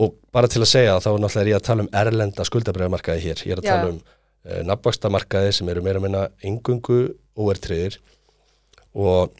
Og 0.00 0.16
bara 0.32 0.48
til 0.50 0.62
að 0.62 0.70
segja 0.70 0.96
þá 1.02 1.10
náttúrulega 1.10 1.42
er 1.42 1.50
ég 1.50 1.58
að 1.58 1.66
tala 1.66 1.84
um 1.84 1.92
erlenda 2.02 2.46
skuldabrjöfumarkaði 2.46 3.24
hér, 3.26 3.44
ég 3.46 3.54
er 3.56 3.62
að 3.62 3.68
Já. 3.68 3.72
tala 3.74 3.92
um 3.92 4.00
uh, 4.00 4.60
nafnvakstamarkaði 4.70 5.54
sem 5.56 5.70
eru 5.72 5.84
meira 5.84 6.02
meina 6.02 6.26
engungu 6.46 7.00
overtriðir 7.40 7.98
og 8.94 9.34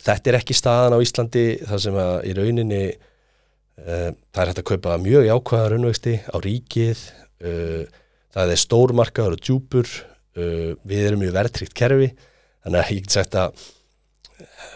þetta 0.00 0.32
er 0.32 0.38
ekki 0.40 0.56
staðan 0.56 0.96
á 0.96 1.04
Íslandi 1.04 1.46
þar 1.68 1.82
sem 1.86 1.98
að 2.00 2.14
í 2.28 2.36
rauninni 2.36 2.84
uh, 2.90 4.10
það 4.12 4.42
er 4.42 4.52
hægt 4.52 4.62
að 4.62 4.68
kaupa 4.72 5.00
mjög 5.02 5.26
jákvæða 5.28 5.72
raunvexti 5.72 6.14
á 6.28 6.36
ríkið 6.44 7.02
uh, 7.46 7.82
það 8.34 8.54
er 8.54 8.62
stórmarkaður 8.64 9.36
og 9.36 9.44
djúpur 9.44 9.90
uh, 9.90 10.72
við 10.86 11.04
erum 11.06 11.22
mjög 11.24 11.36
verðtrykt 11.36 11.76
kerfi. 11.76 12.10
Þannig 12.64 12.82
að 12.82 12.94
ég 12.94 13.04
get 13.06 13.16
sagt 13.16 13.36
að 13.40 13.68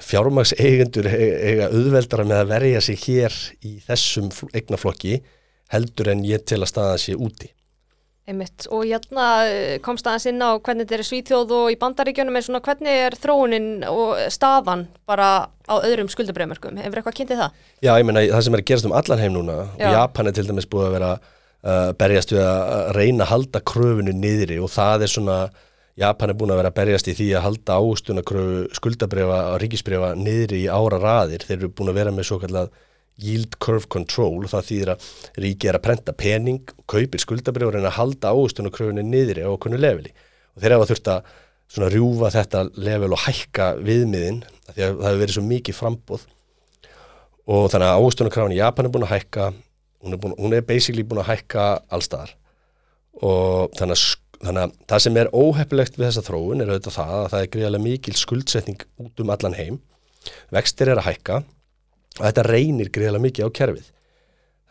fjármags 0.05 0.55
eigendur 0.59 1.09
eiga 1.11 1.71
auðveldara 1.73 2.27
með 2.29 2.43
að 2.43 2.53
verja 2.55 2.85
sig 2.85 3.03
hér 3.09 3.37
í 3.65 3.77
þessum 3.87 4.31
fl- 4.35 4.53
eignaflokki 4.55 5.19
heldur 5.75 6.13
en 6.13 6.25
ég 6.27 6.45
til 6.47 6.61
að 6.63 6.71
staða 6.71 6.97
sé 7.01 7.17
úti 7.17 7.51
Einmitt. 8.25 8.65
Og 8.73 8.87
hérna 8.89 9.25
eh, 9.45 9.75
komst 9.85 10.07
aðeins 10.09 10.25
inn 10.31 10.41
á 10.41 10.57
hvernig 10.57 10.87
þetta 10.87 10.97
er 10.97 11.05
Svíþjóð 11.05 11.51
og 11.59 11.67
í 11.75 11.77
Bandaríkjunum 11.77 12.39
en 12.39 12.45
svona 12.47 12.61
hvernig 12.65 13.01
er 13.05 13.17
þróunin 13.21 13.67
og 13.85 14.15
staðan 14.33 14.87
bara 15.05 15.27
á 15.69 15.75
öðrum 15.85 16.09
skuldabreyðmörkum? 16.09 16.79
Hefur 16.81 17.03
eitthvað 17.03 17.19
kynntið 17.19 17.43
það? 17.43 17.59
Já, 17.85 17.91
ég 18.01 18.07
meina 18.09 18.23
það 18.31 18.47
sem 18.47 18.57
er 18.57 18.63
að 18.63 18.71
gerast 18.71 18.89
um 18.89 18.97
allan 18.97 19.21
heim 19.21 19.37
núna 19.37 19.59
Já. 19.77 19.91
og 19.91 19.97
Japan 19.99 20.31
er 20.31 20.37
til 20.39 20.47
dæmis 20.49 20.69
búið 20.73 20.87
að 20.89 20.97
vera 20.97 21.11
uh, 21.21 21.91
berjast 22.01 22.33
við 22.33 22.43
að 22.49 22.89
reyna 22.97 23.27
að 23.27 23.33
halda 23.35 23.63
kröfunu 23.75 24.17
niðri 24.17 24.57
og 24.65 24.73
það 24.73 25.05
er 25.05 25.13
svona 25.19 25.39
Japan 26.01 26.33
er 26.33 26.39
búin 26.39 26.51
að 26.51 26.59
vera 26.63 26.73
að 26.73 26.79
berjast 26.81 27.11
í 27.11 27.15
því 27.15 27.29
að 27.39 27.45
halda 27.45 27.77
águstunarkröfu 27.79 28.65
skuldabrefa 28.81 29.39
og 29.53 29.61
ríkisbrefa 29.63 30.11
niðri 30.19 30.65
í 30.65 30.73
ára 30.73 30.99
raðir. 30.99 31.47
Þeir 31.47 31.59
eru 31.61 31.71
búin 31.71 31.93
að 31.93 32.01
vera 32.01 32.15
með 32.15 32.29
svo 32.31 32.41
kallað 32.43 32.73
yield 33.23 33.55
curve 33.63 33.87
control. 33.93 34.43
Það 34.51 34.69
þýðir 34.71 34.93
að 34.97 35.09
ríki 35.45 35.71
er 35.71 35.79
að 35.79 35.85
prenta 35.87 36.17
pening 36.19 36.75
kaupir 36.91 37.23
skuldabrefa 37.23 37.71
og 37.71 37.77
reyna 37.79 37.93
að 37.93 37.99
halda 38.01 38.35
águstunarkröfunu 38.35 39.07
niðri 39.07 39.47
á 39.47 39.55
okkurnu 39.55 39.79
leveli. 39.79 40.11
Og 40.55 40.65
þeir 40.65 40.77
hafa 40.77 40.91
þurft 40.91 41.13
að 41.15 41.33
rjúfa 41.95 42.31
þetta 42.35 42.65
level 42.77 43.15
og 43.15 43.23
hækka 43.25 43.71
viðmiðin 43.83 44.43
því 44.73 44.83
að 44.85 44.99
það 44.99 45.09
hefur 45.09 45.23
verið 45.23 45.37
svo 45.37 45.45
mikið 45.47 45.79
frambóð 45.79 46.27
og 47.45 47.67
þannig 47.73 47.89
að 47.89 48.01
ávöxtunarkrafan 48.01 48.55
í 48.55 48.61
Japan 48.61 48.89
er 48.89 48.95
búin 48.95 49.07
að 49.07 49.15
hækka 49.15 49.49
hún 50.05 50.17
er, 50.17 50.21
búin, 50.21 50.37
hún 50.39 50.57
er 50.57 50.65
basically 50.65 51.05
búin 51.05 51.21
að 51.21 51.31
hækka 51.33 51.67
allstaðar 51.93 52.35
og 53.21 53.75
þannig 53.79 53.99
að, 53.99 54.05
þannig 54.43 54.63
að 54.65 54.77
það 54.91 55.03
sem 55.05 55.19
er 55.21 55.33
óheppilegt 55.35 55.99
við 55.99 56.07
þessa 56.09 56.25
þróun 56.27 56.63
er 56.63 56.71
auðvitað 56.73 56.97
það 56.99 57.17
að 57.17 57.27
það 57.33 57.43
er 57.43 57.51
greiðlega 57.55 57.85
mikil 57.85 58.15
skuldsetning 58.19 58.87
út 59.05 59.23
um 59.23 59.33
allan 59.35 59.59
heim. 59.59 59.81
Vextir 60.55 60.91
er 60.91 61.01
að 61.01 61.09
hækka 61.11 61.41
og 61.45 62.23
þetta 62.23 62.47
reynir 62.49 62.91
greiðlega 62.95 63.27
mikið 63.27 63.51
á 63.51 63.57
kerfið. 63.59 63.91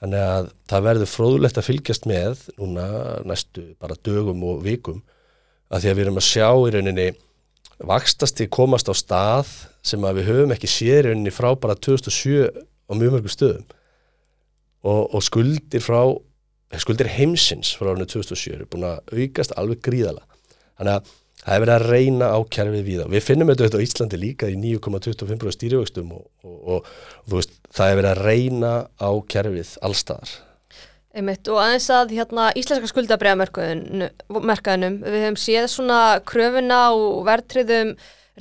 Þannig 0.04 0.26
að 0.28 0.48
það 0.68 0.86
verður 0.88 1.12
fróðulegt 1.14 1.60
að 1.60 1.68
fylgjast 1.70 2.08
með 2.10 2.42
núna 2.60 2.88
næstu 3.24 3.70
bara 3.80 4.00
dögum 4.04 4.42
og 4.50 4.64
vikum 4.66 5.00
að 5.72 5.86
því 5.86 5.92
að 5.92 5.96
við 5.96 6.06
erum 6.06 6.20
að 6.20 6.28
sjá 6.28 6.50
í 6.52 6.74
rauninni 6.76 7.08
vakstasti 7.84 8.50
komast 8.52 8.92
á 8.92 8.94
stað 8.96 9.54
sem 9.84 10.04
að 10.04 10.20
við 10.20 10.30
höfum 10.32 10.54
ekki 10.56 10.70
séð 10.72 10.98
í 10.98 11.06
rauninni 11.08 11.34
frá 11.34 11.50
bara 11.56 11.78
2007 11.80 12.52
á 12.52 12.92
mjög 13.00 13.16
mörgum 13.16 13.32
stöðum. 13.32 13.66
Og, 14.84 15.16
og 15.16 15.24
skuldir 15.24 15.84
frá 15.84 16.02
skuldir 16.82 17.10
heimsins 17.14 17.76
frá 17.78 17.92
árinu 17.92 18.08
2007 18.10 18.56
eru 18.56 18.70
búin 18.72 18.88
að 18.90 19.12
aukast 19.14 19.54
alveg 19.60 19.84
gríðala 19.86 20.24
þannig 20.80 20.96
að 20.96 21.12
það 21.44 21.56
er 21.56 21.64
verið 21.66 21.76
að 21.76 21.86
reyna 21.92 22.30
á 22.32 22.40
kerfið 22.56 22.88
við 22.88 23.04
við 23.12 23.28
finnum 23.28 23.52
þetta 23.52 23.78
á 23.78 23.86
Íslandi 23.86 24.22
líka 24.22 24.50
í 24.50 24.56
9,25% 24.58 25.54
stýrivöxtum 25.58 26.16
og, 26.16 26.24
og, 26.48 26.80
og, 26.80 26.90
veist, 27.36 27.60
það 27.70 27.92
er 27.92 28.00
verið 28.00 28.12
að 28.14 28.24
reyna 28.30 28.74
á 28.98 29.12
kerfið 29.36 29.76
allstaðar 29.84 30.34
Einmitt. 31.14 31.46
Og 31.46 31.60
aðeins 31.62 31.86
að 31.94 32.16
hérna, 32.18 32.48
íslenska 32.58 32.90
skuldabreyðamerkaðinum, 32.90 34.96
við 35.04 35.26
höfum 35.28 35.36
séð 35.38 35.68
svona 35.70 36.00
kröfuna 36.26 36.80
og 36.96 37.20
verðtriðum 37.28 37.92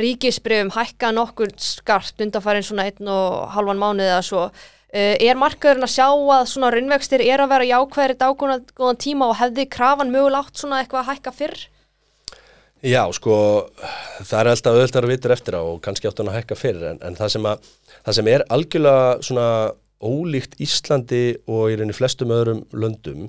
ríkisbreyfum 0.01 0.73
hækka 0.73 1.11
nokkur 1.13 1.53
skarpt 1.61 2.23
undanfærin 2.25 2.65
svona 2.65 2.87
einn 2.89 3.11
og 3.13 3.51
halvan 3.53 3.81
mánuði 3.81 4.09
eða 4.09 4.23
svo. 4.25 4.47
Uh, 4.93 5.17
er 5.25 5.39
markaðurinn 5.41 5.87
að 5.87 5.95
sjá 5.95 6.09
að 6.13 6.49
svona 6.51 6.69
raunvextir 6.75 7.23
er 7.25 7.41
að 7.41 7.53
vera 7.55 7.69
jákvæðri 7.71 8.17
dágóðan 8.21 8.99
tíma 9.01 9.31
og 9.31 9.39
hefði 9.39 9.65
krafan 9.73 10.13
mögulega 10.13 10.45
átt 10.45 10.61
svona 10.61 10.83
eitthvað 10.83 11.01
að 11.01 11.09
hækka 11.15 11.33
fyrr? 11.39 11.63
Já, 12.83 13.01
sko, 13.15 13.35
það 14.27 14.37
er 14.41 14.51
alltaf 14.51 14.77
auðvitað 14.77 15.07
að 15.07 15.13
vitur 15.15 15.35
eftir 15.37 15.57
á 15.57 15.63
og 15.63 15.81
kannski 15.85 16.11
átt 16.11 16.21
hann 16.21 16.29
að 16.33 16.37
hækka 16.41 16.59
fyrir 16.59 16.85
en, 16.91 17.01
en 17.07 17.17
það, 17.17 17.33
sem 17.37 17.49
að, 17.49 17.71
það 18.03 18.19
sem 18.19 18.31
er 18.35 18.45
algjörlega 18.53 19.09
svona 19.29 19.49
ólíkt 20.03 20.61
Íslandi 20.67 21.25
og 21.47 21.65
í 21.71 21.79
rauninni 21.79 21.97
flestum 21.97 22.37
öðrum 22.37 22.63
löndum 22.75 23.29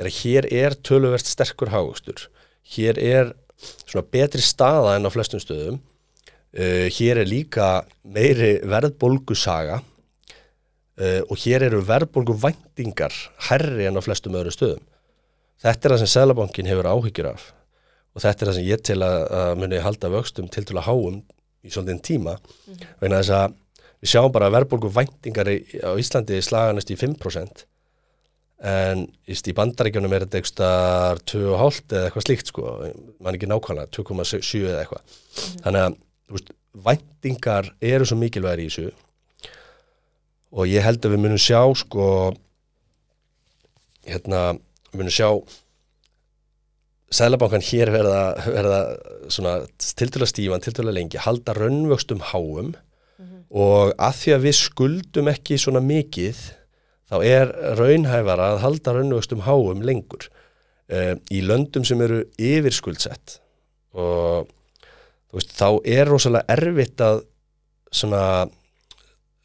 er 0.00 0.10
að 0.10 0.18
hér 0.22 0.48
er 0.50 0.78
töluvert 0.82 1.30
sterkur 1.30 1.70
hagustur. 1.70 2.26
Hér 2.74 2.98
er 2.98 3.34
svona 3.84 4.06
betri 4.10 4.42
staða 4.42 4.96
en 4.96 5.06
á 5.06 5.14
flestum 5.14 5.42
stöðum. 5.42 5.78
Uh, 6.54 6.90
hér 6.90 7.22
er 7.22 7.28
líka 7.28 7.84
meiri 8.02 8.56
verðbólgusaga 8.66 9.84
uh, 11.00 11.20
og 11.28 11.36
hér 11.44 11.66
eru 11.68 11.82
verðbólgu 11.86 12.36
væntingar 12.42 13.14
herri 13.48 13.88
en 13.88 13.98
á 13.98 14.02
flestum 14.04 14.36
öðrum 14.38 14.54
stöðum. 14.54 14.86
Þetta 15.64 15.88
er 15.88 15.94
það 15.94 16.02
sem 16.02 16.12
Sælabankin 16.12 16.68
hefur 16.68 16.90
áhyggjur 16.90 17.30
af. 17.30 17.50
Og 18.14 18.22
þetta 18.22 18.44
er 18.44 18.50
það 18.50 18.56
sem 18.58 18.68
ég 18.68 18.82
til 18.86 19.00
að, 19.02 19.20
að 19.34 19.52
muni 19.62 19.82
halda 19.82 20.10
vöxtum 20.12 20.48
til 20.52 20.64
til 20.68 20.78
að 20.78 20.88
háum 20.88 21.20
í 21.64 21.72
svolítinn 21.72 22.02
tíma. 22.04 22.36
Vegna 23.00 23.22
þess 23.22 23.36
að 23.38 23.54
við 24.04 24.12
sjáum 24.12 24.34
bara 24.34 24.50
að 24.50 24.58
verðbólgu 24.58 24.90
væntingar 24.92 25.50
í, 25.50 25.56
á 25.80 25.96
Íslandi 25.98 26.42
slaganist 26.44 26.92
í 26.92 26.98
5% 27.00 27.64
en 28.64 29.04
í 29.28 29.54
bandaríkjunum 29.56 30.12
er 30.14 30.24
þetta 30.24 30.40
eitthvað 30.40 31.22
2,5 31.32 31.80
eða 31.92 32.04
eitthvað 32.08 32.26
slíkt 32.26 32.50
sko, 32.52 32.74
mann 33.20 33.36
ekki 33.36 33.48
nákvæmlega 33.50 33.90
2,7 33.92 34.62
eða 34.62 34.84
eitthvað. 34.84 35.16
Þannig 35.64 35.80
að 35.82 35.96
veist, 36.34 36.52
væntingar 36.86 37.72
eru 37.84 38.08
svo 38.08 38.18
mikilvægir 38.20 38.64
í 38.64 38.68
þessu 38.70 38.92
og 40.54 40.70
ég 40.70 40.84
held 40.86 41.04
að 41.04 41.16
við 41.16 41.22
munum 41.24 41.40
sjá 41.40 41.60
sko 41.76 42.06
hérna, 44.06 44.54
við 44.92 45.02
munum 45.02 45.14
sjá 45.14 45.28
Sælabankan 47.14 47.62
hér 47.62 47.92
verða, 47.94 48.22
verða 48.42 48.78
svona 49.30 49.52
tiltöla 49.78 50.26
stífan, 50.26 50.62
tiltöla 50.64 50.90
lengi, 50.90 51.20
halda 51.22 51.54
raunvöxtum 51.54 52.24
háum. 52.32 52.72
Og 53.54 53.92
að 54.02 54.16
því 54.18 54.32
að 54.34 54.46
við 54.48 54.56
skuldum 54.58 55.30
ekki 55.30 55.58
svona 55.62 55.82
mikið 55.84 56.40
þá 57.12 57.16
er 57.20 57.52
raunhæfara 57.78 58.48
að 58.54 58.62
halda 58.64 58.96
raunvöxtum 58.96 59.44
háum 59.46 59.84
lengur 59.86 60.26
uh, 60.26 61.14
í 61.30 61.44
löndum 61.46 61.86
sem 61.86 62.02
eru 62.02 62.24
yfirskuldsett. 62.34 63.38
Og 63.94 64.50
veist, 65.36 65.54
þá 65.54 65.78
er 65.86 66.10
rosalega 66.10 66.56
erfitt 66.56 67.04
að 67.04 67.22
svona 67.94 68.24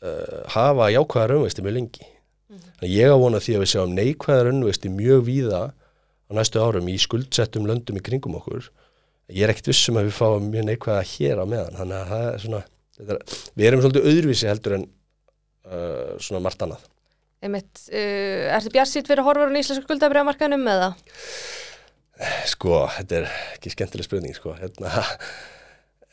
uh, 0.05 0.41
hafa 0.55 0.89
jákvæða 0.93 1.27
raunvexti 1.33 1.65
mjög 1.65 1.77
lengi. 1.77 2.09
Þannig 2.49 2.95
ég 2.95 3.13
á 3.13 3.17
vona 3.21 3.41
því 3.43 3.55
að 3.55 3.63
við 3.63 3.71
sjáum 3.73 3.95
neikvæða 3.97 4.45
raunvexti 4.47 4.91
mjög 4.93 5.25
víða 5.27 5.61
á 5.69 6.31
næstu 6.37 6.61
árum 6.61 6.89
í 6.89 6.95
skuldsettum 7.01 7.67
löndum 7.69 7.99
í 7.99 8.03
kringum 8.05 8.37
okkur. 8.39 8.69
Ég 9.29 9.45
er 9.45 9.53
ekkert 9.53 9.69
vissum 9.69 9.99
að 9.99 10.09
við 10.09 10.15
fáum 10.17 10.47
mjög 10.49 10.65
neikvæða 10.69 11.03
hér 11.11 11.41
á 11.41 11.45
meðan, 11.45 11.75
þannig 11.77 11.99
að 11.99 12.13
það 12.13 12.23
er 12.29 12.43
svona, 12.45 12.61
þetta 12.97 13.15
er, 13.15 13.35
við 13.53 13.67
erum 13.69 13.83
svolítið 13.83 14.07
öðruvísi 14.09 14.49
heldur 14.49 14.77
en 14.79 14.85
uh, 14.87 16.15
svona 16.17 16.41
margt 16.47 16.65
annað. 16.65 16.87
Einmitt, 17.45 17.83
uh, 17.93 18.49
ertu 18.57 18.73
bjarsýtt 18.73 19.11
fyrir 19.11 19.25
horfurinn 19.27 19.59
í 19.59 19.61
íslenska 19.61 19.85
skuldabreyðamarkaðinum 19.85 20.65
eða? 20.73 20.89
Sko, 22.49 22.81
þetta 22.97 23.21
er 23.21 23.29
ekki 23.53 23.71
skemmtileg 23.75 24.09
spurning, 24.09 24.35
sko. 24.35 24.55
Hérna, 24.57 25.05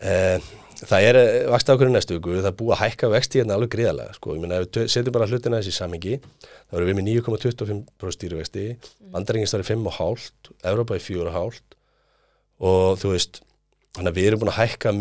það 0.00 1.06
er 1.08 1.18
vaksta 1.48 1.74
okkur 1.76 1.88
í 1.88 1.94
næstu 1.94 2.18
viku, 2.18 2.36
það 2.36 2.50
er 2.50 2.56
búið 2.58 2.74
að 2.76 2.82
hækka 2.82 3.10
vexti 3.14 3.40
hérna 3.40 3.56
alveg 3.56 3.72
gríðarlega, 3.72 4.16
sko. 4.18 4.34
Ég 4.36 4.42
meina, 4.42 4.60
ef 4.60 4.68
við 4.76 4.90
setjum 4.92 5.14
bara 5.16 5.28
hlutina 5.30 5.60
þessi 5.62 5.76
samingi, 5.76 6.18
þá 6.68 6.76
erum 6.76 6.90
við 6.90 6.98
með 6.98 7.08
9,25% 7.10 8.16
stýrivexti, 8.16 8.66
bandaringin 9.14 9.50
stári 9.50 9.68
5,5, 9.70 10.26
Evrópa 10.68 10.98
í 10.98 11.04
4,5 11.04 11.62
og 12.66 12.98
þú 13.00 13.12
veist, 13.14 13.40
þannig 13.96 14.12
að 14.12 14.18
við 14.20 14.28
erum 14.30 14.42
búin 14.42 14.52
að 14.52 14.60
hækka 14.62 14.92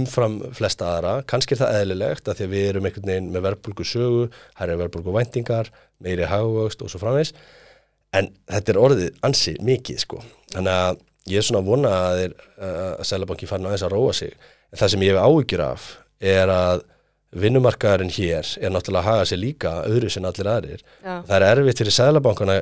umfram 0.00 0.36
flesta 0.54 0.86
aðra, 0.94 1.14
kannski 1.26 1.56
er 1.56 1.62
það 1.64 1.78
eðlilegt 1.80 2.28
að 2.30 2.38
því 2.38 2.46
að 2.46 2.52
við 2.54 2.66
erum 2.70 2.84
einhvern 2.86 3.10
veginn 3.10 3.30
með 3.34 3.46
verðbólgu 3.48 3.86
sögu, 3.90 4.26
hærri 4.60 4.76
verðbólgu 4.78 5.14
væntingar, 5.16 5.70
meiri 6.00 6.28
hagvöxt 6.30 6.84
og 6.84 6.92
svo 6.92 7.00
framvegs, 7.02 7.32
en 8.14 8.30
þetta 8.46 8.72
er 8.72 8.80
orðið 8.80 9.24
ansi 9.26 9.56
mikið 9.66 10.04
sko, 10.04 10.22
þannig 10.54 10.76
að 10.76 11.02
ég 11.28 11.40
er 11.40 11.46
svona 11.46 11.60
að 11.60 11.68
vona 11.68 11.90
að, 12.10 12.22
að 12.62 13.04
Sælabanki 13.10 13.48
farin 13.50 13.68
aðeins 13.68 13.84
að 13.86 13.92
róa 13.96 14.14
sig, 14.16 14.32
en 14.70 14.80
það 14.80 14.94
sem 14.94 15.04
ég 15.04 15.12
hef 15.12 15.26
áhyggjur 15.26 15.64
af 15.66 15.90
er 16.20 16.52
að 16.54 16.86
vinnumarkaðurinn 17.40 18.10
hér 18.10 18.48
er 18.58 18.72
náttúrulega 18.74 19.04
að 19.04 19.10
haga 19.10 19.26
sig 19.30 19.38
líka 19.38 19.74
öðru 19.86 20.10
sem 20.10 20.24
allir 20.26 20.48
aðrir. 20.50 20.80
Já. 21.04 21.12
Það 21.28 21.36
er 21.36 21.46
erfitt 21.50 21.82
fyrir 21.82 21.94
Sælabankana 21.94 22.56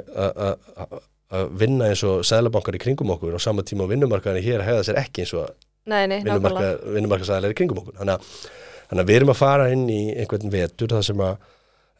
að 1.29 1.53
vinna 1.61 1.89
eins 1.89 2.03
og 2.09 2.25
Sælabankar 2.29 2.77
í 2.77 2.83
kringum 2.83 3.15
okkur 3.15 3.37
og 3.39 3.43
sama 3.43 3.65
tíma 3.67 3.89
á 3.89 3.93
vinnumarkaðurinn 3.93 4.45
hér 4.45 4.65
hegða 4.67 4.85
sér 4.89 5.01
ekki 5.01 5.25
eins 5.25 5.35
og 5.37 5.49
vinnumarkaðsæðilega 5.89 7.55
í 7.55 7.59
kringum 7.59 7.81
okkur. 7.83 7.97
Þannig 8.01 8.19
að, 8.19 8.43
þannig 8.91 9.05
að 9.05 9.11
við 9.11 9.21
erum 9.21 9.33
að 9.33 9.41
fara 9.41 9.71
inn 9.73 9.87
í 9.93 10.03
einhvern 10.17 10.53
vetur 10.53 10.93
þar 10.93 11.07
sem 11.09 11.25
að 11.25 11.49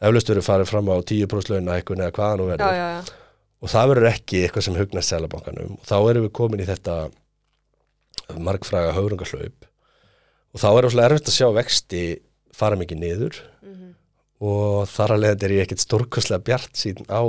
eflaust 0.09 0.31
verður 0.31 0.47
farið 0.47 0.69
fram 0.69 0.91
á 0.93 0.95
10% 1.01 1.53
launahækkun 1.55 2.05
eða 2.05 2.15
hvaða 2.15 2.39
nú 2.39 2.45
Já, 2.45 2.51
verður 2.53 2.77
já, 2.77 2.87
já. 2.93 3.17
Og 3.59 3.71
það 3.71 3.89
verður 3.93 4.11
ekki 4.13 4.43
eitthvað 4.43 4.65
sem 4.67 4.77
hugnast 4.79 5.13
Sælabankanum 5.13 5.75
og 5.75 5.87
þá 5.87 5.97
erum 5.99 6.25
við 6.27 6.35
komin 6.39 6.63
í 6.63 6.67
þetta 6.69 6.97
margfræga 8.39 8.95
höfrungarhlaup 8.95 9.67
og 10.49 10.61
þá 10.61 10.67
er 10.69 10.87
það 10.87 10.91
svolítið 10.93 11.05
erfitt 11.05 11.31
að 11.31 11.37
sjá 11.37 11.47
vexti 11.57 12.03
fara 12.59 12.79
mikið 12.79 13.01
niður. 13.03 13.39
Mhm. 13.63 13.87
og 14.39 14.87
þar 14.87 15.11
að 15.11 15.21
leiðandi 15.21 15.45
er 15.45 15.53
ég 15.57 15.65
ekkit 15.65 15.81
stórkostlega 15.83 16.45
bjart 16.47 16.77
sín 16.79 17.01
á 17.11 17.21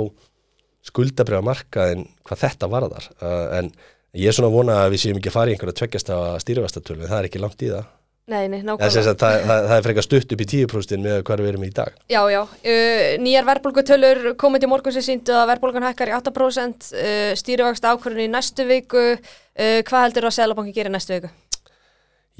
skuldabriða 0.87 1.43
markaðin 1.43 2.05
hvað 2.23 2.43
þetta 2.45 2.69
varðar. 2.71 3.09
Uh, 3.19 3.47
en 3.57 3.71
ég 4.15 4.31
er 4.31 4.35
svona 4.37 4.47
að 4.47 4.55
vona 4.55 4.77
að 4.85 4.93
við 4.93 5.01
séum 5.03 5.19
ekki 5.19 5.27
að 5.27 5.35
fara 5.35 5.51
í 5.51 5.55
einhverja 5.55 5.79
tveggjast 5.81 6.11
af 6.15 6.39
stýrivastatölu 6.45 7.09
það 7.09 7.17
er 7.17 7.27
ekki 7.27 7.41
langt 7.43 7.65
í 7.67 7.71
það 7.73 7.89
Nei, 8.29 8.45
nei, 8.47 8.61
nákvæmlega. 8.61 9.01
það, 9.17 9.41
það, 9.49 9.63
það 9.67 9.75
er 9.77 9.85
frekar 9.87 10.05
stutt 10.05 10.33
upp 10.35 10.41
í 10.45 10.47
10% 10.51 11.01
með 11.03 11.23
hvað 11.27 11.41
við 11.41 11.49
erum 11.51 11.63
í 11.65 11.71
dag 11.75 11.95
Já, 12.11 12.21
já. 12.31 12.41
Uh, 12.45 13.05
nýjar 13.23 13.47
verðbólgutölur 13.49 14.21
komið 14.39 14.63
til 14.63 14.69
morgun 14.71 14.93
sem 14.95 15.05
síndu 15.07 15.33
að 15.35 15.49
verðbólgan 15.55 15.87
hækkar 15.89 16.13
í 16.13 16.15
8%, 16.19 16.91
uh, 16.95 17.31
stýrivakst 17.41 17.87
ákvörðun 17.89 18.27
í 18.27 18.31
næstu 18.31 18.67
viku. 18.69 19.05
Uh, 19.17 19.81
hvað 19.89 20.05
heldur 20.05 20.29
að 20.29 20.35
Sælabanki 20.37 20.75
gerir 20.77 20.93
næstu 20.93 21.17
viku? 21.17 21.33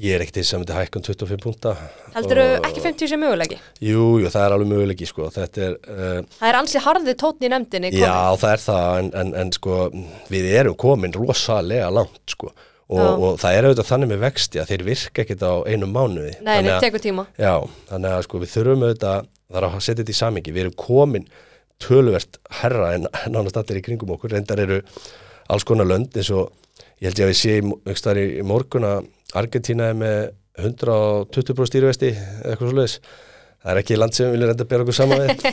ég 0.02 0.16
er 0.16 0.22
ekkert 0.24 0.38
að 0.42 0.58
myndi 0.62 0.74
hækkun 0.74 1.04
25 1.04 1.42
punta 1.44 1.72
Heldur 2.16 2.40
Og- 2.42 2.64
ekki 2.66 2.80
50 2.82 3.10
sem 3.12 3.20
mögulegi? 3.22 3.58
Jú, 3.84 4.06
jú, 4.22 4.30
það 4.32 4.46
er 4.46 4.54
alveg 4.56 4.70
möguleiki 4.72 5.06
sko. 5.06 5.28
þetta 5.30 5.62
er 5.66 5.76
uh, 5.92 6.22
Það 6.40 6.48
er 6.48 6.58
ansið 6.58 6.84
harði 6.86 7.14
tótn 7.20 7.46
í 7.46 7.50
nefndinni. 7.52 7.90
kominn. 7.92 8.08
Já, 8.08 8.40
það 8.40 8.54
er 8.56 8.62
það, 8.64 8.98
en, 9.02 9.10
en, 9.20 9.32
en 9.44 9.52
sko, 9.54 9.76
við 10.32 10.48
erum 10.58 10.74
komin 10.80 11.14
rosalega 11.14 11.90
langt, 11.94 12.18
sko, 12.34 12.50
og, 12.92 13.22
og 13.28 13.38
það 13.42 13.56
er 13.58 13.68
auðvitað 13.68 13.88
þannig 13.90 14.10
með 14.12 14.20
vexti 14.26 14.60
að 14.62 14.70
þeir 14.72 14.84
virka 14.88 15.22
ekkit 15.24 15.44
á 15.48 15.52
einum 15.68 15.94
mánuði. 15.96 16.34
Nei, 16.44 16.58
að- 16.62 16.82
tekur 16.84 17.02
tíma. 17.04 17.24
Já, 17.40 17.54
þannig 17.90 18.16
að 18.16 18.22
sko, 18.26 18.42
við 18.42 18.52
þurfum 18.56 18.84
auðvitað, 18.86 19.26
það 19.52 19.60
er 19.62 19.68
að 19.68 19.78
setja 19.86 20.00
þetta 20.02 20.14
í 20.14 20.20
samingi, 20.20 20.54
við 20.56 20.64
erum 20.66 20.76
komin 20.82 21.26
töluvert 21.82 22.38
herra 22.62 22.92
en 22.96 23.08
nánast 23.34 23.58
allir 23.58 23.80
í 23.80 23.84
kringum 23.88 24.12
okkur, 24.14 24.34
reyndar 24.36 24.60
eru 24.62 24.80
alls 25.52 25.66
konar 25.66 25.88
lönd 25.90 26.14
eins 26.16 26.30
og 26.30 26.52
ég 27.02 27.08
held 27.10 27.18
ég 27.18 27.26
að 27.26 27.32
við 27.32 27.40
sé 27.40 28.22
í, 28.22 28.26
í 28.38 28.46
morgun 28.46 28.86
að 28.86 29.08
Argentína 29.34 29.88
er 29.90 29.96
með 29.98 30.18
120% 30.62 31.70
stýrivesti 31.70 32.10
eða 32.12 32.52
eitthvað 32.52 32.68
svo 32.68 32.76
leiðis. 32.76 32.96
Það 33.62 33.70
er 33.72 33.78
ekki 33.78 33.96
land 33.98 34.16
sem 34.16 34.26
við 34.26 34.32
viljum 34.34 34.50
reynda 34.50 34.64
að 34.66 34.70
bera 34.72 34.84
okkur 34.84 34.96
saman 34.98 35.20
við. 35.22 35.44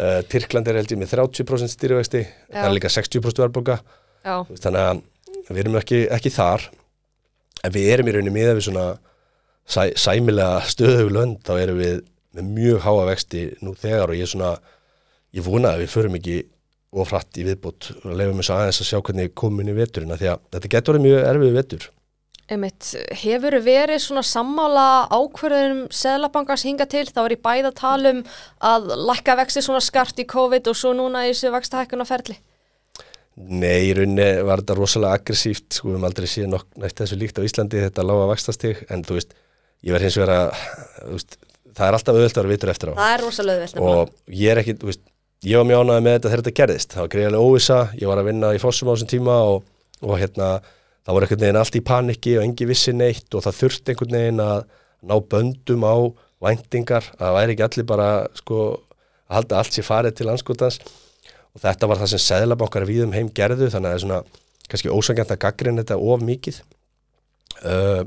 Uh, 0.00 0.20
Tyrkland 0.32 0.68
er 0.70 0.78
held 0.80 0.92
ég 0.94 1.00
með 1.02 1.10
30% 1.12 1.72
stýrivexti, 1.74 2.22
það 2.50 2.68
er 2.70 2.74
líka 2.76 2.90
60% 2.92 3.42
verðbólga, 3.44 3.76
Já, 4.20 4.34
Þú 4.44 4.52
veist, 4.54 4.64
þannig 4.66 4.82
að 4.84 5.02
við 5.50 5.60
erum 5.64 5.76
ekki, 5.80 6.00
ekki 6.16 6.32
þar, 6.34 6.64
en 7.64 7.74
við 7.74 7.92
erum 7.94 8.08
í 8.10 8.14
rauninni 8.16 8.34
miða 8.34 8.56
við 8.56 8.68
svona 8.68 8.86
sæ, 9.66 9.90
sæmilega 9.98 10.62
stöðugu 10.70 11.12
lönd, 11.14 11.42
þá 11.46 11.54
erum 11.58 11.80
við 11.80 12.00
með 12.36 12.50
mjög 12.56 12.82
háa 12.84 13.06
vexti 13.10 13.44
nú 13.64 13.74
þegar 13.78 14.12
og 14.12 14.18
ég 14.18 14.26
er 14.26 14.32
svona, 14.32 14.50
ég 15.34 15.46
vona 15.46 15.74
að 15.74 15.84
við 15.84 15.94
förum 15.94 16.18
ekki 16.18 16.36
ofrætt 16.90 17.38
í 17.38 17.46
viðbútt 17.46 17.92
og 18.00 18.12
leifum 18.18 18.40
þess 18.40 18.52
aðeins 18.54 18.82
að 18.82 18.90
sjá 18.90 18.98
hvernig 18.98 19.32
komin 19.38 19.70
í 19.70 19.76
veturina 19.76 20.18
því 20.18 20.30
að 20.32 20.44
þetta 20.56 20.70
getur 20.74 20.96
verið 20.96 21.06
mjög 21.06 21.26
erfið 21.30 21.58
vetur. 21.58 21.88
einmitt. 22.50 22.86
Hefur 23.14 23.54
verið 23.62 24.00
svona 24.02 24.24
sammála 24.26 24.86
ákvörðunum 25.14 25.84
Sælabankars 25.94 26.64
hinga 26.66 26.86
til? 26.90 27.04
Það 27.06 27.22
var 27.22 27.34
í 27.34 27.42
bæða 27.44 27.70
talum 27.78 28.24
að 28.58 28.88
lækka 29.06 29.36
vexti 29.38 29.62
svona 29.62 29.82
skart 29.82 30.18
í 30.18 30.26
COVID 30.26 30.66
og 30.66 30.78
svo 30.78 30.90
núna 30.98 31.28
í 31.28 31.30
þessu 31.30 31.52
vakstahækkuna 31.54 32.08
ferli. 32.08 32.40
Nei, 33.48 33.88
í 33.88 33.92
rauninni 33.96 34.26
var 34.46 34.60
þetta 34.60 34.76
rosalega 34.76 35.16
aggressíft, 35.16 35.68
sko, 35.72 35.88
við 35.88 35.96
höfum 35.96 36.08
aldrei 36.08 36.26
síðan 36.28 36.56
nætt 36.82 36.98
þessu 37.00 37.16
líkt 37.20 37.38
á 37.40 37.46
Íslandi, 37.46 37.84
þetta 37.86 38.04
lága 38.04 38.26
vaxtastig, 38.30 38.82
en 38.92 39.04
þú 39.06 39.16
veist, 39.16 39.32
ég 39.86 39.94
verð 39.94 40.06
hins 40.08 40.18
vegar 40.20 40.32
að, 40.34 40.64
þú 40.98 41.14
veist, 41.14 41.38
það 41.70 41.86
er 41.86 41.96
alltaf 41.98 42.18
auðvitað 42.18 42.42
að 42.42 42.44
vera 42.44 42.52
vitur 42.52 42.72
eftir 42.74 42.92
á. 42.92 42.94
Það 42.98 43.14
er 43.14 43.24
rosalega 43.24 43.64
auðvelt. 43.64 43.80
og 43.86 44.36
ég 44.42 44.52
er 44.52 44.60
ekki, 44.62 44.76
þú 44.80 44.90
veist, 44.90 45.02
ég 45.46 45.60
var 45.60 45.68
mjög 45.70 45.84
ánægði 45.84 46.04
með 46.06 46.16
þetta 46.16 46.28
þegar 46.28 46.42
þetta 46.44 46.56
gerðist, 46.60 46.94
það 46.94 47.04
var 47.04 47.12
greiðlega 47.14 47.46
óvisa 47.48 47.78
ég 47.96 48.10
var 48.10 48.20
að 48.20 48.28
vinna 48.28 48.52
í 48.52 48.60
fossum 48.60 48.90
á 48.90 48.92
þessum 48.92 49.12
tíma 49.14 49.36
og, 49.48 49.62
og 50.04 50.14
hérna, 50.20 50.48
það 51.06 51.16
var 51.16 51.26
einhvern 51.26 51.44
veginn 51.44 51.60
allt 51.62 51.78
í 51.78 51.84
paniki 51.90 52.34
og 52.36 52.44
engi 52.44 52.68
vissi 52.68 52.92
neitt 52.92 53.36
og 53.38 53.46
það 53.46 53.60
þurfti 53.62 53.94
einhvern 53.94 54.18
veginn 54.18 54.42
að 54.44 54.66
ná 55.00 55.16
böndum 55.32 55.86
á 55.88 55.96
væntingar, 56.44 57.08
að 57.16 57.24
það 57.24 57.36
væri 57.38 57.54
ekki 57.54 57.66
allir 57.66 57.88
bara 57.88 58.10
sko, 58.36 58.66
að 59.30 59.38
halda 59.38 59.60
allt 59.60 59.76
sér 59.76 59.86
farið 59.88 60.18
til 60.18 60.28
anskotans 60.32 60.80
og 61.54 61.62
þetta 61.64 61.90
var 61.90 62.02
það 62.02 62.12
sem 62.14 62.24
seðlabankar 62.26 62.88
víðum 62.88 63.14
heim 63.16 63.30
gerðu, 63.34 63.70
þannig 63.72 63.88
að 63.88 63.94
það 63.94 63.98
er 63.98 64.04
svona 64.04 64.68
kannski 64.70 64.92
ósangjant 64.94 65.32
að 65.34 65.42
gaggrinn 65.44 65.80
þetta 65.82 65.98
of 65.98 66.22
mikið. 66.22 66.60
Uh, 67.60 68.04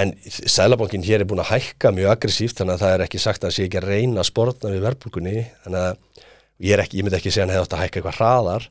En 0.00 0.12
Sælabankin 0.24 1.04
hér 1.04 1.24
er 1.24 1.28
búin 1.28 1.42
að 1.42 1.50
hækka 1.50 1.90
mjög 1.92 2.14
aggressíft 2.14 2.60
þannig 2.60 2.78
að 2.78 2.82
það 2.84 2.92
er 2.94 3.02
ekki 3.04 3.20
sagt 3.20 3.42
að 3.42 3.50
það 3.50 3.56
sé 3.56 3.64
ekki 3.66 3.80
að 3.80 3.88
reyna 3.90 4.22
að 4.22 4.28
sportna 4.30 4.72
við 4.72 4.84
verðbólgunni. 4.86 5.40
Þannig 5.64 5.80
að 5.80 6.28
ég, 6.68 6.82
ekki, 6.84 7.00
ég 7.00 7.06
myndi 7.06 7.18
ekki 7.18 7.32
segja 7.32 7.44
að 7.44 7.50
hann 7.50 7.56
hefði 7.56 7.66
átt 7.66 7.74
að 7.76 7.82
hækka 7.82 8.00
eitthvað 8.00 8.20
hraðar. 8.20 8.68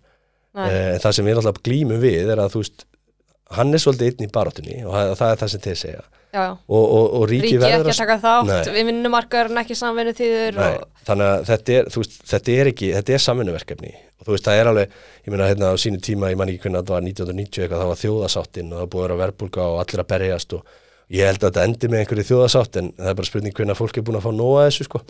Eh, 0.59 0.87
en 0.95 1.03
það 1.03 1.15
sem 1.17 1.27
við 1.27 1.37
náttúrulega 1.37 1.65
glýmum 1.67 2.01
við 2.01 2.31
er 2.33 2.41
að 2.41 2.55
þú 2.55 2.63
veist 2.63 2.85
hann 3.57 3.73
er 3.73 3.81
svolítið 3.81 4.11
einn 4.11 4.27
í 4.27 4.31
barátunni 4.33 4.79
og 4.85 4.95
það, 4.95 5.11
það 5.19 5.33
er 5.33 5.43
það 5.43 5.53
sem 5.53 5.63
þeir 5.65 5.79
segja 5.83 6.07
Já, 6.29 6.41
já. 6.43 6.51
og, 6.53 6.83
og, 6.83 7.05
og 7.17 7.23
ríki 7.25 7.55
verður 7.57 7.87
ekki 7.89 7.93
að 7.95 8.01
taka 8.03 8.17
þátt, 8.21 8.49
Nei. 8.51 8.73
við 8.75 8.83
vinnumarkaðurinn 8.91 9.61
ekki 9.63 9.77
samvinnu 9.79 10.11
tíður 10.13 10.59
og... 10.61 10.83
þannig 11.07 11.29
að 11.29 11.47
þetta 11.47 11.73
er, 11.73 11.87
veist, 11.95 12.19
þetta 12.29 12.53
er 12.53 12.69
ekki, 12.69 12.89
þetta 12.99 13.15
er 13.15 13.23
samvinnuverkefni 13.23 13.93
og 13.97 14.27
þú 14.27 14.35
veist, 14.35 14.45
það 14.45 14.59
er 14.59 14.69
alveg, 14.69 14.99
ég 15.25 15.33
meina 15.33 15.47
hérna 15.49 15.71
á 15.73 15.75
sínu 15.81 16.01
tíma, 16.05 16.29
ég 16.29 16.37
man 16.37 16.51
ekki 16.51 16.61
hvernig 16.67 16.83
þetta 16.83 16.93
var 16.93 17.07
1990 17.07 17.63
eitthvað, 17.63 17.81
það 17.81 17.89
var 17.89 18.01
þjóðasáttin 18.03 18.69
og 18.69 18.83
það 18.83 18.91
búið 18.93 19.01
að 19.01 19.07
vera 19.07 19.19
verðbólga 19.23 19.65
og 19.71 19.81
allir 19.81 20.03
að 20.03 20.09
berjast 20.13 20.55
og 20.59 20.77
ég 21.17 21.31
held 21.31 21.41
að 21.41 21.47
þetta 21.47 21.65
endi 21.65 21.89
með 21.89 22.03
einhverju 22.03 22.27
þjóðasátt 22.29 22.79
en 22.83 22.93
það 22.99 23.09
er 23.09 23.17
bara 23.17 23.31
spurning 23.31 23.57
hvernig 23.57 23.79
fólk 23.79 23.97
er 23.97 24.05
búin 24.05 24.19
að 24.19 24.27
fá 24.27 24.31
nóga 24.35 24.67
þessu 24.67 24.85
sko. 24.85 25.01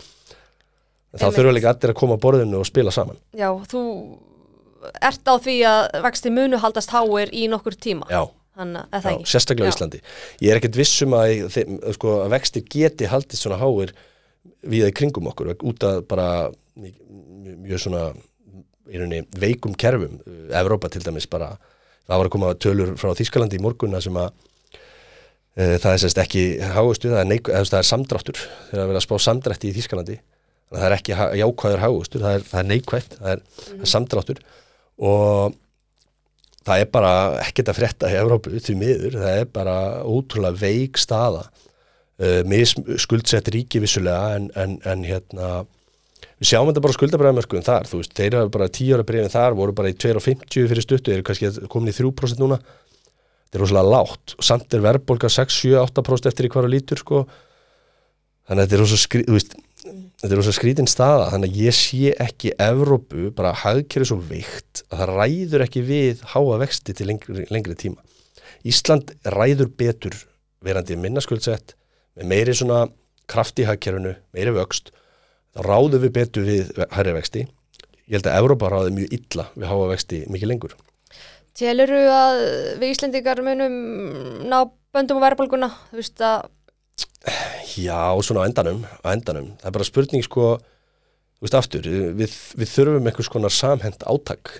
Þá 1.10 1.26
þurfa 1.34 1.52
líka 1.52 1.74
allir 1.74 1.92
að 1.92 2.00
koma 2.00 2.16
að 2.16 2.24
borðinu 2.24 2.60
og 2.62 2.68
spila 2.68 2.94
saman. 2.94 3.18
Já, 3.36 3.50
þú 3.68 3.82
ert 5.10 5.30
á 5.30 5.34
því 5.40 5.56
að 5.70 5.80
vexti 6.06 6.32
munu 6.34 6.60
haldast 6.62 6.92
háir 6.94 7.32
í 7.32 7.46
nokkur 7.52 7.76
tíma. 7.76 8.08
Já, 8.12 8.22
Þannig 8.60 8.80
að 8.82 8.96
já 8.96 9.02
það 9.04 9.10
ekki. 9.14 9.28
sérstaklega 9.32 9.68
Já. 9.70 9.74
Íslandi. 9.74 10.00
Ég 10.44 10.52
er 10.52 10.60
ekkert 10.60 10.78
vissum 10.80 11.16
að, 11.16 11.58
sko, 11.96 12.16
að 12.24 12.32
vextir 12.34 12.64
geti 12.70 13.08
haldist 13.10 13.44
svona 13.44 13.60
háir 13.60 13.94
við 14.60 14.88
í 14.90 14.96
kringum 14.96 15.30
okkur 15.30 15.54
út 15.56 15.86
af 15.88 16.02
bara 16.10 16.28
mjög, 16.80 17.78
svona 17.80 18.10
í 18.90 18.98
rauninni 18.98 19.24
veikum 19.40 19.74
kerfum 19.78 20.18
Evrópa 20.56 20.90
til 20.92 21.02
dæmis 21.04 21.28
bara 21.30 21.54
það 22.08 22.16
var 22.16 22.28
að 22.28 22.34
koma 22.34 22.52
tölur 22.58 22.94
frá 23.00 23.12
Þískalandi 23.16 23.60
í 23.60 23.62
morgunna 23.62 24.00
sem 24.02 24.16
að 24.18 24.32
e, 25.54 25.78
það 25.78 25.92
er 25.92 26.00
sérst 26.04 26.20
ekki 26.24 26.44
hágustu, 26.74 27.12
það 27.12 27.22
er, 27.22 27.28
neik, 27.30 27.50
það 27.50 27.78
er 27.80 27.88
samdráttur 27.90 28.40
þegar 28.40 28.82
að 28.84 28.92
vera 28.92 29.02
að 29.02 29.06
spá 29.06 29.14
samdrætti 29.26 29.70
í 29.70 29.76
Þískalandi 29.78 30.16
að 30.70 30.78
það 30.78 30.86
er 30.88 30.96
ekki 30.96 31.18
jákvæður 31.42 31.84
hágustur 31.84 32.24
það 32.24 32.38
er, 32.38 32.48
það 32.50 32.62
er 32.62 32.68
neikvætt, 32.72 33.16
það 33.20 33.36
er, 33.36 33.44
það 33.60 33.84
er 33.86 33.92
samdráttur 33.94 34.42
og 35.00 35.56
það 36.66 36.84
er 36.84 36.92
bara 36.92 37.12
ekkert 37.40 37.72
að 37.72 37.80
frétta 37.80 38.12
í 38.12 38.18
Evrópu 38.20 38.60
því 38.60 38.76
miður, 38.78 39.18
það 39.22 39.42
er 39.42 39.50
bara 39.54 39.76
ótrúlega 40.04 40.60
veik 40.60 41.00
staða. 41.00 41.48
Uh, 42.20 42.44
skuldsett 43.00 43.48
ríki 43.48 43.80
vissulega 43.80 44.36
en, 44.36 44.50
en, 44.52 44.74
en 44.84 45.04
hérna 45.08 45.62
við 46.40 46.50
sjáum 46.50 46.68
þetta 46.68 46.82
bara 46.84 46.96
skuldabræðamörkum 46.96 47.64
þar 47.64 47.88
þú 47.88 48.00
veist, 48.00 48.12
þeir 48.16 48.36
hafa 48.36 48.52
bara 48.52 48.68
10 48.68 48.92
ára 48.96 49.06
breyfin 49.08 49.32
þar 49.32 49.56
voru 49.56 49.74
bara 49.76 49.92
í 49.92 49.96
2,50 49.96 50.68
fyrir 50.68 50.84
stuttu, 50.84 51.14
eru 51.14 51.24
kannski 51.24 51.50
komin 51.72 51.92
í 51.92 51.96
3% 51.96 52.40
núna. 52.40 52.60
Þetta 52.60 53.58
er 53.58 53.64
rosalega 53.64 53.92
lágt. 53.92 54.34
Og 54.38 54.46
samt 54.46 54.76
er 54.76 54.84
verðbólga 54.84 55.28
6, 55.32 55.56
7, 55.64 55.72
8% 55.82 56.30
eftir 56.30 56.46
í 56.46 56.52
hverju 56.52 56.70
lítur 56.70 57.00
sko. 57.00 57.24
Þannig 58.48 58.62
að 58.62 58.68
þetta 58.68 58.76
er 58.76 58.82
rosa 58.84 59.00
skrí, 59.00 59.24
þú 59.26 59.36
veist, 59.36 59.56
þetta 59.82 60.28
er 60.30 60.38
rosa 60.38 60.54
skrítin 60.54 60.88
staða 60.90 61.30
þannig 61.32 61.52
að 61.52 61.60
ég 61.64 61.76
sé 61.76 62.12
ekki 62.20 62.52
Evrópu 62.60 63.30
bara 63.36 63.54
hagkerri 63.62 64.08
svo 64.08 64.18
veikt 64.20 64.84
að 64.88 65.02
það 65.02 65.12
ræður 65.16 65.64
ekki 65.66 65.84
við 65.86 66.24
háa 66.34 66.60
vexti 66.62 66.96
til 66.96 67.08
lengri, 67.10 67.46
lengri 67.50 67.76
tíma. 67.78 68.00
Ísland 68.66 69.14
ræður 69.24 69.70
betur 69.80 70.16
verandi 70.64 70.98
minna 71.00 71.22
skuldsett 71.24 71.74
með 72.18 72.32
meiri 72.32 72.56
svona 72.56 72.84
kraft 73.30 73.60
í 73.62 73.66
hagkerfinu, 73.68 74.16
meiri 74.34 74.52
vöxt 74.56 74.90
þá 75.54 75.64
ráðum 75.66 76.04
við 76.04 76.14
betur 76.18 76.46
við 76.46 76.70
hærri 76.94 77.16
vexti. 77.16 77.46
Ég 78.10 78.18
held 78.18 78.28
að 78.30 78.38
Evrópa 78.42 78.70
ráði 78.70 78.94
mjög 78.96 79.16
illa 79.16 79.48
við 79.54 79.70
háa 79.70 79.90
vexti 79.92 80.24
mikið 80.30 80.52
lengur. 80.52 80.76
Teluru 81.56 82.00
að 82.10 82.40
við 82.80 82.92
Íslendingar 82.94 83.42
munum 83.44 83.74
ná 84.50 84.62
böndum 84.94 85.20
og 85.20 85.24
verðbólguna, 85.24 85.68
þú 85.90 85.98
veist 86.00 86.22
að 86.24 86.48
Já, 87.80 88.02
svona 88.26 88.44
á 88.44 88.48
endanum, 88.48 88.82
á 89.04 89.08
endanum. 89.14 89.52
Það 89.60 89.70
er 89.70 89.76
bara 89.76 89.88
spurning 89.88 90.26
sko, 90.26 90.48
þú 91.38 91.46
veist 91.46 91.58
aftur, 91.58 91.88
við, 92.18 92.34
við 92.60 92.72
þurfum 92.74 93.10
einhvers 93.10 93.32
konar 93.32 93.54
samhend 93.54 94.04
átak 94.04 94.58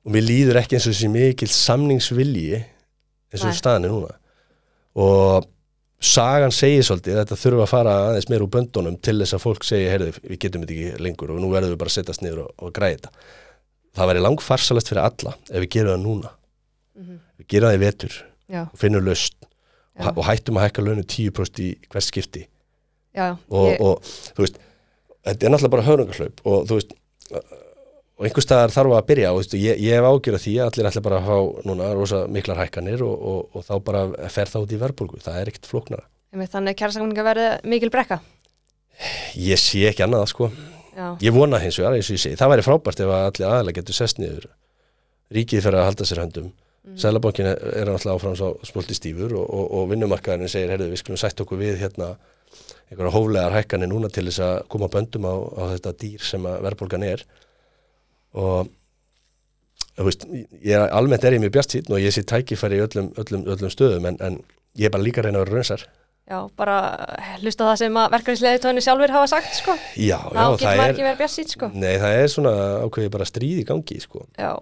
og 0.00 0.14
mér 0.14 0.24
líður 0.24 0.60
ekki 0.62 0.78
eins 0.78 0.88
og 0.88 0.94
þessi 0.94 1.10
mikil 1.12 1.48
samningsvilji 1.52 2.60
eins 2.60 3.44
og 3.44 3.68
er 3.68 3.82
núna 3.84 4.14
og 4.98 5.48
sagan 6.00 6.54
segir 6.54 6.84
svolítið 6.86 7.18
að 7.18 7.20
þetta 7.20 7.38
þurfa 7.42 7.66
að 7.66 7.70
fara 7.70 7.96
aðeins 8.06 8.30
meir 8.32 8.44
úr 8.44 8.52
böndunum 8.54 8.96
til 9.04 9.18
þess 9.20 9.36
að 9.36 9.44
fólk 9.44 9.66
segi, 9.68 9.90
heyrðu, 9.92 10.14
við 10.24 10.40
getum 10.40 10.64
þetta 10.64 10.76
ekki 10.76 11.04
lengur 11.04 11.34
og 11.34 11.42
nú 11.42 11.50
verðum 11.52 11.74
við 11.74 11.80
bara 11.82 11.92
að 11.92 11.98
setjast 11.98 12.24
niður 12.24 12.46
og, 12.46 12.54
og 12.56 12.72
græða 12.76 12.96
þetta. 12.96 13.12
Það 13.98 14.10
væri 14.10 14.24
langfarsalegt 14.24 14.90
fyrir 14.90 15.02
alla 15.04 15.34
ef 15.50 15.58
við 15.58 15.70
gerum 15.76 15.92
það 15.92 16.04
núna. 16.06 16.32
Við 17.40 17.48
gerum 17.52 17.68
það 17.68 17.76
í 17.76 17.82
vetur 17.84 18.16
já, 18.48 18.62
og 18.64 18.80
finnum 18.80 19.06
löst 19.06 19.49
já, 20.00 20.10
og 20.14 20.24
hættum 20.26 20.58
að 20.58 20.66
hækka 20.66 20.84
launu 20.86 21.04
10% 21.04 21.62
í 21.64 21.70
hvert 21.90 22.06
skipti. 22.06 22.46
Já, 23.16 23.34
og, 23.50 23.70
ég, 23.70 23.80
og 23.82 24.04
þú 24.36 24.44
veist 24.44 24.60
þetta 25.26 25.46
er 25.46 25.52
náttúrulega 25.52 25.74
bara 25.74 25.86
höfnungarslaup 25.88 26.44
og 26.46 26.68
þú 26.68 26.78
veist 26.78 26.94
og 28.20 28.26
einhver 28.28 28.44
staðar 28.44 28.74
þarf 28.74 28.94
að 28.98 29.06
byrja 29.08 29.32
og 29.32 29.40
veist, 29.40 29.54
ég, 29.56 29.78
ég 29.80 29.96
hef 29.96 30.06
ágjörð 30.06 30.42
því 30.44 30.54
að 30.60 30.66
allir 30.68 30.88
ætla 30.90 31.02
bara 31.06 31.20
að 31.20 31.28
fá 31.30 31.68
núna 31.70 31.92
rosa 31.96 32.18
miklar 32.28 32.60
hækkanir 32.60 33.04
og, 33.06 33.14
og, 33.30 33.56
og 33.56 33.64
þá 33.64 33.72
bara 33.86 34.02
fer 34.28 34.50
það 34.52 34.66
út 34.66 34.74
í 34.74 34.80
verðbólgu, 34.82 35.20
það 35.24 35.38
er 35.40 35.50
ekkert 35.52 35.70
flóknara. 35.70 36.04
Þannig 36.36 36.76
kjærasamninga 36.78 37.24
verði 37.26 37.46
mikil 37.72 37.90
brekka. 37.94 38.20
ég 39.50 39.62
sé 39.62 39.86
ekki 39.88 40.04
annað 40.04 40.28
sko. 40.34 40.50
Já, 40.92 41.06
ég 41.24 41.32
vona 41.32 41.62
hins 41.62 41.78
vegar, 41.80 41.96
það 41.96 42.52
væri 42.52 42.66
frábært 42.66 43.00
ef 43.00 43.14
að 43.14 43.26
allir 43.30 43.48
aðalega 43.48 43.80
getur 43.80 43.96
sest 43.96 44.20
niður. 44.20 44.50
Ríkið 45.32 45.64
fyrir 45.64 45.80
að 45.80 45.88
halda 45.88 46.08
sér 46.10 46.20
höndum 46.26 46.52
mm. 46.86 46.96
Sælabankin 47.00 47.50
er, 47.50 47.60
náttúrulega 47.88 48.16
áfram 48.16 48.36
svo 48.38 48.50
smolti 48.66 48.96
stífur 48.96 49.36
og, 49.38 49.46
og, 49.46 49.70
og 49.78 49.88
vinnumarkaðurinn 49.92 50.52
segir, 50.52 50.72
heyrðu, 50.74 50.90
við 50.92 51.02
skulum 51.02 51.20
sætt 51.20 51.42
okkur 51.44 51.60
við 51.60 51.80
hérna 51.84 52.14
einhverja 52.90 53.14
hóflegar 53.14 53.54
hækkanir 53.54 53.90
núna 53.90 54.10
til 54.10 54.26
þess 54.26 54.42
að 54.42 54.56
koma 54.72 54.90
böndum 54.90 55.28
á, 55.28 55.34
á 55.38 55.62
þetta 55.76 55.94
dýr 56.02 56.26
sem 56.26 56.46
verðbólgan 56.66 57.06
er 57.06 57.24
og 58.34 58.70
veist, 60.00 60.26
ég 60.64 60.90
almennt 60.96 61.24
er 61.26 61.36
ég 61.36 61.42
mjög 61.42 61.54
bjart 61.58 61.76
síðan 61.76 61.96
og 61.96 62.02
ég 62.02 62.14
sé 62.14 62.24
tækifæri 62.26 62.80
í 62.80 62.84
öllum, 62.86 63.12
öllum, 63.20 63.46
öllum 63.54 63.72
stöðum 63.72 64.10
en, 64.10 64.18
en 64.24 64.38
ég 64.78 64.88
er 64.88 64.94
bara 64.94 65.06
líka 65.06 65.22
reyna 65.24 65.42
að 65.42 65.46
vera 65.48 65.60
raunsar 65.60 65.86
já, 66.30 66.38
bara 66.58 66.76
hlusta 67.42 67.68
það 67.68 67.78
sem 67.82 68.00
að 68.00 68.12
verkefnisleðitóðinu 68.14 68.84
sjálfur 68.86 69.14
hafa 69.16 69.30
sagt, 69.32 69.54
sko. 69.58 69.76
Já, 69.98 70.18
já, 70.30 70.44
það 70.62 70.68
er 70.72 70.82
ekki 70.84 71.06
verið 71.06 71.22
bjart 71.22 71.34
sítt, 71.34 71.54
sko. 71.56 71.70
Nei, 71.74 71.94
það 72.02 72.18
er 72.18 72.28
svona 72.34 72.52
ákveði 72.84 73.14
bara 73.16 73.26
stríð 73.28 73.62
í 73.62 73.64
gangi 73.66 73.98
sko. 74.02 74.22
Já, 74.38 74.52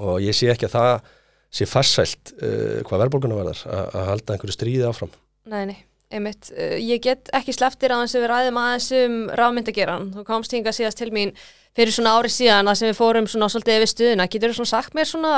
og 0.00 0.16
ég 0.24 0.36
sé 0.36 0.50
ekki 0.52 0.68
að 0.68 0.74
það 0.74 1.12
sé 1.54 1.68
farsælt 1.70 2.34
uh, 2.40 2.80
hvað 2.86 3.04
verðbólguna 3.04 3.40
verðar 3.40 3.60
að 3.64 3.98
að 4.00 4.08
halda 4.12 4.34
einhverju 4.34 4.56
stríði 4.56 4.88
áfram 4.88 5.12
nei, 5.50 5.64
nei, 5.70 5.76
einmitt. 6.14 6.50
Uh, 6.54 6.78
ég 6.80 7.02
get 7.04 7.30
ekki 7.36 7.54
sleftir 7.54 7.94
aðeins 7.94 8.16
við 8.16 8.30
ræðum 8.30 8.58
aðeins 8.60 8.88
um 9.00 9.20
rafmyndageran. 9.40 10.10
Þú 10.14 10.24
komst 10.28 10.56
hinga 10.56 10.72
síðast 10.74 11.00
til 11.00 11.12
mín 11.14 11.34
fyrir 11.74 11.90
svona 11.90 12.12
ári 12.14 12.30
síðan 12.30 12.70
að 12.70 12.78
sem 12.78 12.88
við 12.90 12.98
fórum 13.00 13.26
svona 13.26 13.48
svolítið 13.50 13.80
yfir 13.80 13.90
stuðuna. 13.90 14.28
Getur 14.30 14.52
þú 14.52 14.56
svona 14.60 14.70
sagt 14.70 14.92
mér 14.94 15.08
svona 15.10 15.32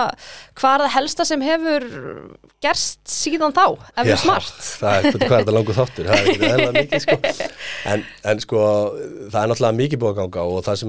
hvað 0.61 0.75
er 0.75 0.85
það 0.85 0.95
helsta 0.97 1.25
sem 1.29 1.45
hefur 1.47 1.87
gerst 2.65 3.01
síðan 3.09 3.55
þá, 3.57 3.67
ef 3.97 4.05
við 4.11 4.19
smart? 4.21 4.59
það 4.81 4.97
er, 4.97 5.03
hvað 5.23 5.37
er 5.37 5.41
þetta 5.45 5.55
langur 5.57 5.77
þáttur 5.77 6.11
það 6.11 6.19
er 6.19 6.27
eðla 6.51 6.73
mikið 6.77 7.01
sko 7.05 7.17
en, 7.93 8.05
en 8.33 8.43
sko 8.45 8.61
það 9.33 9.41
er 9.43 9.49
náttúrulega 9.53 9.79
mikið 9.81 10.03
búið 10.03 10.13
að 10.13 10.21
ganga 10.21 10.41
og 10.51 10.59
það 10.67 10.81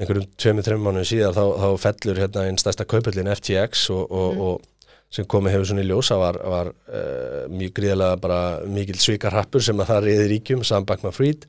einhverjum 0.00 0.28
tveimur, 0.40 0.66
þreimur 0.66 0.84
mánum 0.88 1.08
síðan 1.08 1.36
þá, 1.36 1.44
þá 1.62 1.68
fellur 1.86 2.20
hérna 2.22 2.46
einn 2.48 2.60
stærsta 2.60 2.86
kaupöllin 2.88 3.32
FTX 3.34 3.88
og, 3.94 4.04
og, 4.08 4.44
og 4.46 4.92
sem 5.12 5.26
komið 5.28 5.56
hefur 5.56 5.68
svona 5.68 5.84
í 5.84 5.88
ljósa 5.90 6.16
var, 6.20 6.38
var 6.40 6.70
uh, 6.72 7.42
mjög 7.52 7.74
gríðalega 7.76 8.20
bara 8.22 8.42
mikil 8.64 8.96
svikarhappur 8.96 9.64
sem 9.64 9.82
að 9.82 9.90
það 9.92 10.06
reyði 10.06 10.28
ríkjum 10.32 10.64
Sam 10.64 10.88
Bankman-Fried 10.88 11.44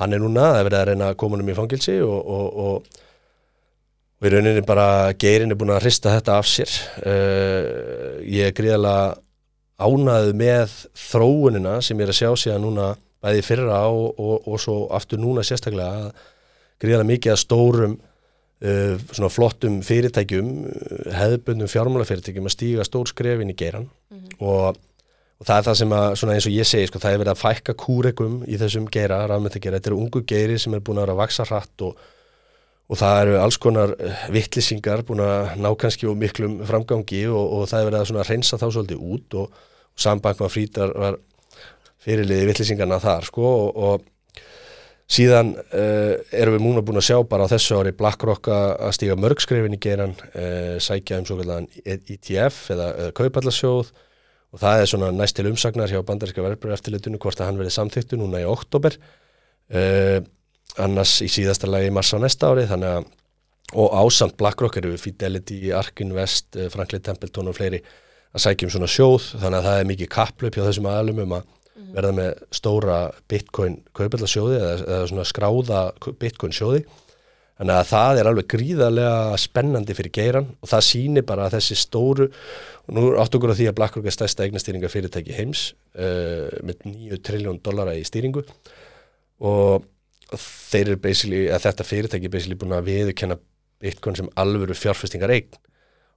hann 0.00 0.14
er 0.14 0.22
núna, 0.22 0.50
það 0.52 0.60
er 0.60 0.68
verið 0.68 0.78
að 0.80 0.88
reyna 0.90 1.08
að 1.10 1.18
koma 1.22 1.40
um 1.40 1.50
í 1.50 1.56
fangilsi 1.56 1.96
og, 2.04 2.30
og, 2.64 3.00
í 4.24 4.30
rauninni 4.32 4.64
bara 4.64 5.12
geirin 5.20 5.52
er 5.52 5.58
búin 5.60 5.74
að 5.74 5.82
hrista 5.84 6.14
þetta 6.14 6.38
af 6.40 6.46
sér. 6.48 6.74
Uh, 7.04 8.22
ég 8.24 8.48
er 8.48 8.54
gríðalega 8.56 9.18
ánaðu 9.84 10.36
með 10.40 10.76
þróunina 10.96 11.74
sem 11.84 11.98
ég 11.98 12.06
er 12.06 12.12
að 12.14 12.20
sjá 12.22 12.30
síðan 12.40 12.64
núna 12.64 12.92
bæði 13.24 13.42
fyrra 13.44 13.82
og, 13.90 14.14
og, 14.20 14.48
og 14.48 14.62
svo 14.62 14.76
aftur 14.96 15.20
núna 15.20 15.44
sérstaklega 15.44 16.06
að 16.06 16.24
gríðalega 16.82 17.10
mikið 17.10 17.34
að 17.34 17.42
stórum 17.42 17.98
uh, 17.98 18.96
svona 19.10 19.30
flottum 19.32 19.78
fyrirtækjum 19.86 20.50
uh, 20.64 21.12
hefðbundum 21.20 21.70
fjármálafyrirtækjum 21.70 22.50
að 22.50 22.56
stíga 22.56 22.88
stór 22.88 23.10
skrefin 23.10 23.52
í 23.52 23.58
geiran 23.58 23.88
og, 24.40 24.80
og 25.38 25.46
það 25.46 25.56
er 25.58 25.68
það 25.68 25.78
sem 25.82 25.94
að 25.98 26.08
svona 26.20 26.38
eins 26.38 26.48
og 26.50 26.56
ég 26.56 26.70
segi 26.70 26.90
sko, 26.90 27.02
það 27.02 27.16
er 27.16 27.22
verið 27.24 27.34
að 27.34 27.44
fækka 27.44 27.76
kúrekum 27.84 28.42
í 28.48 28.58
þessum 28.60 28.90
geira, 28.92 29.24
rafmyndageira, 29.30 29.78
þetta 29.78 29.92
eru 29.92 30.02
ungu 30.02 30.24
geiri 30.26 30.58
sem 30.58 30.74
er 30.76 30.84
búin 30.84 31.00
að 31.00 31.08
vera 31.08 31.16
að 31.18 31.24
vaksa 31.24 31.48
hratt 31.48 31.86
og 31.86 32.10
og 32.84 33.00
það 33.00 33.20
eru 33.22 33.36
alls 33.40 33.58
konar 33.60 33.94
vittlýsingar 34.32 35.04
búin 35.08 35.22
að 35.24 35.54
ná 35.62 35.70
kannski 35.80 36.08
og 36.08 36.18
miklum 36.20 36.58
framgangi 36.68 37.22
og, 37.30 37.44
og 37.58 37.68
það 37.70 37.80
er 37.80 37.88
verið 37.88 38.00
að 38.00 38.10
svona 38.10 38.26
reynsa 38.28 38.58
þá 38.60 38.66
svolítið 38.66 39.06
út 39.14 39.36
og, 39.40 39.62
og 39.94 40.04
sambakma 40.04 40.50
frítar 40.52 40.92
var 40.92 41.16
fyrirliði 42.04 42.50
vittlýsingarna 42.50 43.00
þar 43.00 43.28
sko 43.30 43.46
og, 43.48 43.80
og 43.86 44.04
síðan 45.10 45.52
uh, 45.56 46.14
erum 46.32 46.56
við 46.56 46.64
múna 46.64 46.84
búin 46.84 47.00
að 47.00 47.08
sjá 47.10 47.18
bara 47.28 47.48
á 47.48 47.52
þessu 47.52 47.80
ári 47.80 47.92
BlackRock 47.96 48.48
að 48.52 48.94
stíga 48.96 49.18
mörgskrefin 49.20 49.76
í 49.76 49.80
geran 49.82 50.14
uh, 50.32 50.76
sækja 50.82 51.20
um 51.20 51.28
svo 51.28 51.38
kallan 51.40 51.68
ETF 51.84 52.70
eða, 52.74 52.88
eða 53.02 53.16
kaupallarsjóð. 53.20 53.92
Og 54.54 54.62
það 54.62 54.80
er 54.80 54.88
svona 54.88 55.10
næst 55.10 55.36
til 55.36 55.48
umsagnar 55.50 55.90
hjá 55.90 55.98
bandaríska 56.06 56.42
verðbjörn 56.44 56.76
eftirlitinu 56.76 57.18
hvort 57.18 57.40
að 57.42 57.50
hann 57.50 57.58
verið 57.58 57.74
samþyktu 57.74 58.20
núna 58.20 58.44
í 58.44 58.48
oktober 58.48 58.96
uh, 59.74 60.22
annars 60.80 61.18
í 61.22 61.28
síðasta 61.30 61.68
lagi 61.68 61.90
í 61.90 61.94
mars 61.94 62.14
á 62.14 62.18
næsta 62.22 62.52
ári 62.52 62.68
þannig 62.70 62.98
að 62.98 63.12
og 63.74 63.94
ásamt 63.96 64.36
BlackRock 64.38 64.76
eru 64.78 64.96
Fidelity, 64.98 65.72
Ark 65.72 66.00
Invest, 66.00 66.56
eh, 66.56 66.68
Franklin 66.70 67.02
Templeton 67.02 67.48
og 67.48 67.56
fleiri 67.56 67.80
að 68.34 68.42
sækja 68.44 68.68
um 68.68 68.70
svona 68.70 68.90
sjóð. 68.90 69.30
Þannig 69.40 69.58
að 69.58 69.66
það 69.68 69.78
er 69.80 69.88
mikið 69.90 70.08
kapplöp 70.14 70.54
hjá 70.54 70.64
þessum 70.66 70.88
aðalum 70.90 71.22
um 71.24 71.36
að 71.38 71.48
verða 71.74 72.12
með 72.14 72.42
stóra 72.54 72.98
Bitcoin 73.30 73.80
kaupallarsjóði 73.96 74.58
eða, 74.58 74.74
eða 74.84 75.08
svona 75.10 75.24
skráða 75.28 75.80
Bitcoin 76.20 76.54
sjóði. 76.54 76.84
Þannig 77.54 77.78
að 77.78 77.88
það 77.92 78.18
er 78.18 78.28
alveg 78.28 78.46
gríðarlega 78.50 79.38
spennandi 79.38 79.94
fyrir 79.94 80.14
geiran 80.14 80.48
og 80.58 80.70
það 80.72 80.86
sýnir 80.88 81.26
bara 81.26 81.46
að 81.46 81.54
þessi 81.60 81.76
stóru 81.78 82.26
og 82.26 82.96
nú 82.96 83.04
átt 83.22 83.36
okkur 83.38 83.54
á 83.54 83.58
því 83.58 83.68
að 83.70 83.76
BlackRock 83.78 84.08
er 84.10 84.16
stærsta 84.16 84.46
eignastýringa 84.46 84.90
fyrirtæki 84.90 85.36
heims 85.36 85.68
uh, 85.94 86.50
með 86.66 86.82
9 86.90 87.20
triljón 87.22 87.60
dollara 87.62 87.94
í 87.94 88.02
stýringu. 88.06 88.42
Og 89.46 89.86
þeir 90.34 90.94
eru 90.94 91.02
basically, 91.04 91.44
að 91.46 91.68
þetta 91.68 91.86
fyrirtæki 91.86 92.26
er 92.26 92.34
basically 92.34 92.58
búin 92.58 92.74
að 92.74 92.90
viðurkenna 92.90 93.38
Bitcoin 93.84 94.18
sem 94.18 94.30
alvöru 94.40 94.74
fjárfestingar 94.74 95.30
eign 95.34 95.54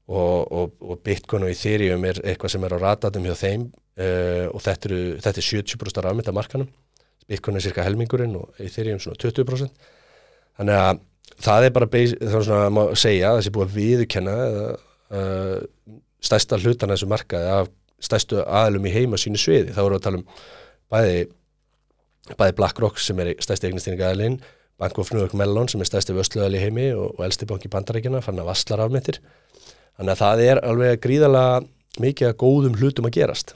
og, 0.07 0.41
og, 0.49 0.73
og 0.81 1.01
Bitcoin 1.05 1.45
og 1.45 1.53
Ethereum 1.53 2.05
er 2.07 2.21
eitthvað 2.23 2.55
sem 2.55 2.65
er 2.65 2.77
á 2.77 2.79
ratatum 2.81 3.27
hjá 3.27 3.35
þeim 3.37 3.69
uh, 3.97 4.45
og 4.53 4.63
þetta, 4.63 4.89
eru, 4.89 5.01
þetta 5.25 5.43
er 5.43 5.49
70% 5.51 6.01
af 6.01 6.07
rafmyndamarkanum 6.07 6.69
Bitcoin 7.27 7.59
er 7.59 7.65
cirka 7.65 7.83
helmingurinn 7.83 8.37
og 8.39 8.59
Ethereum 8.63 9.01
svona 9.03 9.19
20% 9.19 9.87
þannig 10.57 10.81
að 10.81 11.01
það 11.43 11.67
er 11.67 11.73
bara 11.75 11.89
það 11.91 12.37
er 12.39 12.45
svona 12.47 12.67
að 12.67 12.75
má 12.77 12.83
segja 12.97 13.31
að 13.31 13.39
þessi 13.41 13.53
búið 13.55 13.67
að 13.67 13.77
viðurkenna 13.77 14.35
uh, 15.17 15.57
stærsta 16.23 16.59
hlutan 16.61 16.93
þessu 16.93 17.09
markaði 17.09 17.51
af 17.53 17.73
stærstu 18.03 18.43
aðlum 18.45 18.85
í 18.87 18.93
heima 18.93 19.19
sínu 19.19 19.39
sviði. 19.41 19.73
Þá 19.73 19.81
erum 19.83 19.95
við 19.95 19.99
að 19.99 20.05
tala 20.05 20.21
um 20.21 20.27
bæði 20.93 21.25
bæði 22.37 22.55
BlackRock 22.57 22.99
sem 22.99 23.19
er 23.23 23.33
stærsti 23.43 23.69
eignastýringaðalinn 23.69 24.41
Bank 24.77 24.97
of 25.01 25.09
New 25.13 25.23
York 25.23 25.33
Mellon 25.37 25.69
sem 25.71 25.81
er 25.81 25.89
stærsti 25.89 26.13
vörsluðal 26.13 26.57
í 26.57 26.61
heimi 26.61 26.89
og, 26.93 27.15
og 27.15 27.23
elsti 27.25 27.47
banki 27.49 27.71
bandarækjana 27.73 28.21
fann 28.25 28.41
að 28.41 28.51
vassla 28.51 28.77
rafmyndir. 28.81 29.21
Þannig 29.97 30.13
að 30.13 30.21
það 30.21 30.43
er 30.45 30.61
alveg 30.67 30.99
gríðalega 31.05 31.63
mikið 32.03 32.35
góðum 32.37 32.77
hlutum 32.77 33.09
að 33.09 33.17
gerast 33.17 33.55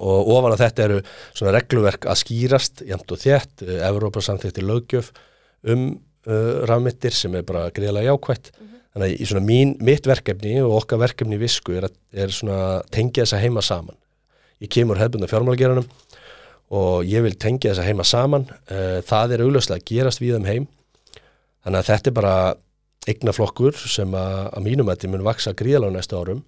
og 0.00 0.30
ofan 0.34 0.54
að 0.54 0.62
þetta 0.64 0.84
eru 0.86 1.00
svona 1.28 1.54
regluverk 1.58 2.06
að 2.08 2.20
skýrast 2.22 2.84
jæmt 2.88 3.12
og 3.12 3.20
þétt, 3.20 3.64
uh, 3.66 3.76
Evrópa 3.88 4.22
samþýtti 4.24 4.64
löggjöf 4.64 5.12
um 5.70 5.86
uh, 6.26 6.66
rafmyndir 6.68 7.14
sem 7.16 7.34
er 7.36 7.46
bara 7.46 7.68
gríðalega 7.74 8.14
jákvætt. 8.14 8.52
Þannig 8.90 9.06
að 9.06 9.16
í 9.22 9.26
svona 9.30 9.46
mín, 9.46 9.74
mitt 9.86 10.08
verkefni 10.08 10.56
og 10.64 10.80
okkar 10.80 11.02
verkefni 11.04 11.36
í 11.38 11.42
visku 11.42 11.76
er, 11.78 11.86
að, 11.86 11.98
er 12.24 12.32
svona 12.34 12.56
að 12.66 12.88
tengja 12.96 13.26
þessa 13.26 13.42
heima 13.44 13.62
saman. 13.62 13.98
Ég 14.60 14.72
kemur 14.72 14.98
hefðbundar 14.98 15.30
fjármálageranum 15.30 15.86
og 16.80 17.06
ég 17.06 17.22
vil 17.24 17.36
tengja 17.38 17.70
þessa 17.70 17.86
heima 17.86 18.06
saman. 18.08 18.48
Uh, 18.70 18.98
það 19.06 19.36
er 19.36 19.44
augljóslega 19.46 19.78
að 19.82 19.92
gerast 19.92 20.22
við 20.22 20.40
um 20.40 20.48
heim. 20.48 20.66
Þannig 21.60 21.82
að 21.82 21.90
þetta 21.92 22.10
er 22.10 22.16
bara 22.16 22.34
eignaflokkur 23.08 23.76
sem 23.88 24.16
að, 24.16 24.40
að 24.56 24.64
mínum 24.66 24.88
að 24.88 24.98
þetta 24.98 25.12
mun 25.14 25.28
vaksa 25.28 25.54
gríðalega 25.56 25.92
á 25.92 25.96
næstu 25.96 26.18
árum 26.20 26.42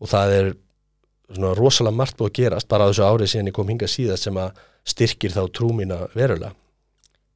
og 0.00 0.10
það 0.10 0.34
er 0.36 0.50
svona 1.30 1.54
rosalega 1.58 1.96
margt 1.96 2.18
búið 2.18 2.32
að 2.32 2.38
gerast 2.40 2.70
bara 2.70 2.86
á 2.86 2.90
þessu 2.90 3.06
árið 3.06 3.32
síðan 3.32 3.52
ég 3.52 3.56
kom 3.56 3.70
hinga 3.70 3.90
síðast 3.90 4.26
sem 4.26 4.40
að 4.40 4.60
styrkir 4.90 5.36
þá 5.36 5.42
trú 5.54 5.70
mína 5.76 6.02
verulega 6.16 6.54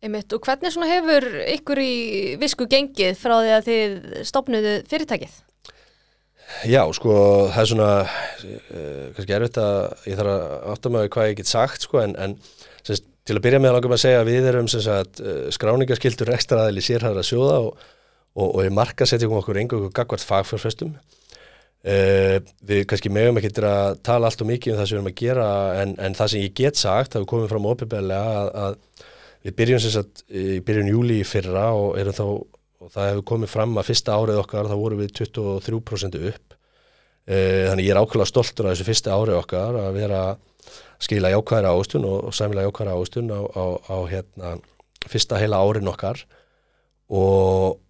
Einmitt, 0.04 0.28
og 0.36 0.44
hvernig 0.44 0.72
svona 0.74 0.90
hefur 0.90 1.24
ykkur 1.54 1.80
í 1.80 1.94
visku 2.36 2.66
gengið 2.68 3.16
frá 3.16 3.38
því 3.38 3.52
að 3.54 3.68
þið 3.70 3.94
stopnuðu 4.28 4.72
fyrirtækið? 4.90 5.38
Já, 6.68 6.82
sko, 6.92 7.14
það 7.54 7.62
er 7.62 7.70
svona 7.70 7.88
uh, 8.04 9.06
kannski 9.16 9.36
erfitt 9.36 9.58
að 9.62 9.78
ég 10.10 10.18
þarf 10.18 10.32
að 10.34 10.68
átta 10.74 10.92
mig 10.92 11.08
á 11.08 11.12
hvað 11.14 11.30
ég 11.30 11.38
get 11.40 11.48
sagt, 11.48 11.86
sko, 11.86 12.02
en, 12.02 12.12
en 12.20 12.36
semst, 12.84 13.08
til 13.24 13.38
að 13.38 13.44
byrja 13.46 13.62
með 13.64 13.78
með 13.80 13.96
að 13.96 14.02
segja 14.04 14.26
við 14.28 14.50
erum 14.50 14.68
sagt, 14.68 15.24
uh, 15.24 15.46
skráningaskildur 15.56 16.34
ekstra 16.36 16.66
aðeins 16.66 16.84
í 16.84 16.86
sérhæðra 16.90 17.24
sjóða 17.24 17.56
og, 17.64 17.88
og, 18.36 18.48
og 18.60 18.76
markasetjum 18.76 19.38
okkur 19.40 19.62
einhverjum 19.62 19.96
gagvart 19.96 20.28
fagfjárfestum. 20.28 20.92
Uh, 21.84 22.38
við 22.64 22.86
kannski 22.88 23.10
meðum 23.12 23.36
ekki 23.36 23.50
að 23.60 23.98
tala 24.06 24.30
allt 24.30 24.40
og 24.40 24.48
mikið 24.48 24.72
um 24.72 24.78
það 24.78 24.86
sem 24.88 24.94
við 24.94 25.00
erum 25.02 25.10
að 25.10 25.18
gera 25.20 25.48
en, 25.82 25.90
en 26.00 26.14
það 26.16 26.30
sem 26.32 26.44
ég 26.46 26.54
get 26.56 26.80
sagt, 26.80 27.12
það 27.12 27.24
við 27.24 27.30
komum 27.34 27.50
fram 27.50 27.66
ópibælega 27.68 28.38
að, 28.40 28.48
að 28.64 29.10
við 29.44 29.56
byrjum 29.58 29.82
sagt 29.84 30.22
í 30.32 30.60
byrjun 30.64 30.88
júli 30.88 31.18
í 31.20 31.26
fyrra 31.28 31.66
og 31.76 31.98
þá 32.16 32.24
og 32.84 32.92
það 32.92 33.10
hefur 33.10 33.24
komið 33.30 33.52
fram 33.52 33.78
að 33.80 33.88
fyrsta 33.88 34.16
árið 34.18 34.40
okkar 34.42 34.68
þá 34.68 34.76
vorum 34.76 35.00
við 35.00 35.14
23% 35.20 36.18
upp. 36.30 36.56
E, 37.24 37.36
þannig 37.70 37.86
ég 37.86 37.94
er 37.94 38.00
ákveðlega 38.00 38.28
stoltur 38.30 38.68
af 38.68 38.74
þessu 38.74 38.88
fyrsta 38.90 39.16
árið 39.16 39.38
okkar 39.38 39.78
að 39.80 39.96
vera 39.96 40.20
að 40.26 40.74
skila 41.04 41.32
jákvæðra 41.32 41.72
ástun 41.78 42.04
og, 42.08 42.18
og 42.28 42.36
sæmilega 42.36 42.68
jákvæðra 42.68 42.96
ástun 43.00 43.32
á, 43.32 43.40
á, 43.40 43.64
á 43.88 43.96
hérna, 44.10 44.52
fyrsta 45.08 45.40
heila 45.40 45.62
árin 45.64 45.88
okkar. 45.92 46.20
Og 47.08 47.80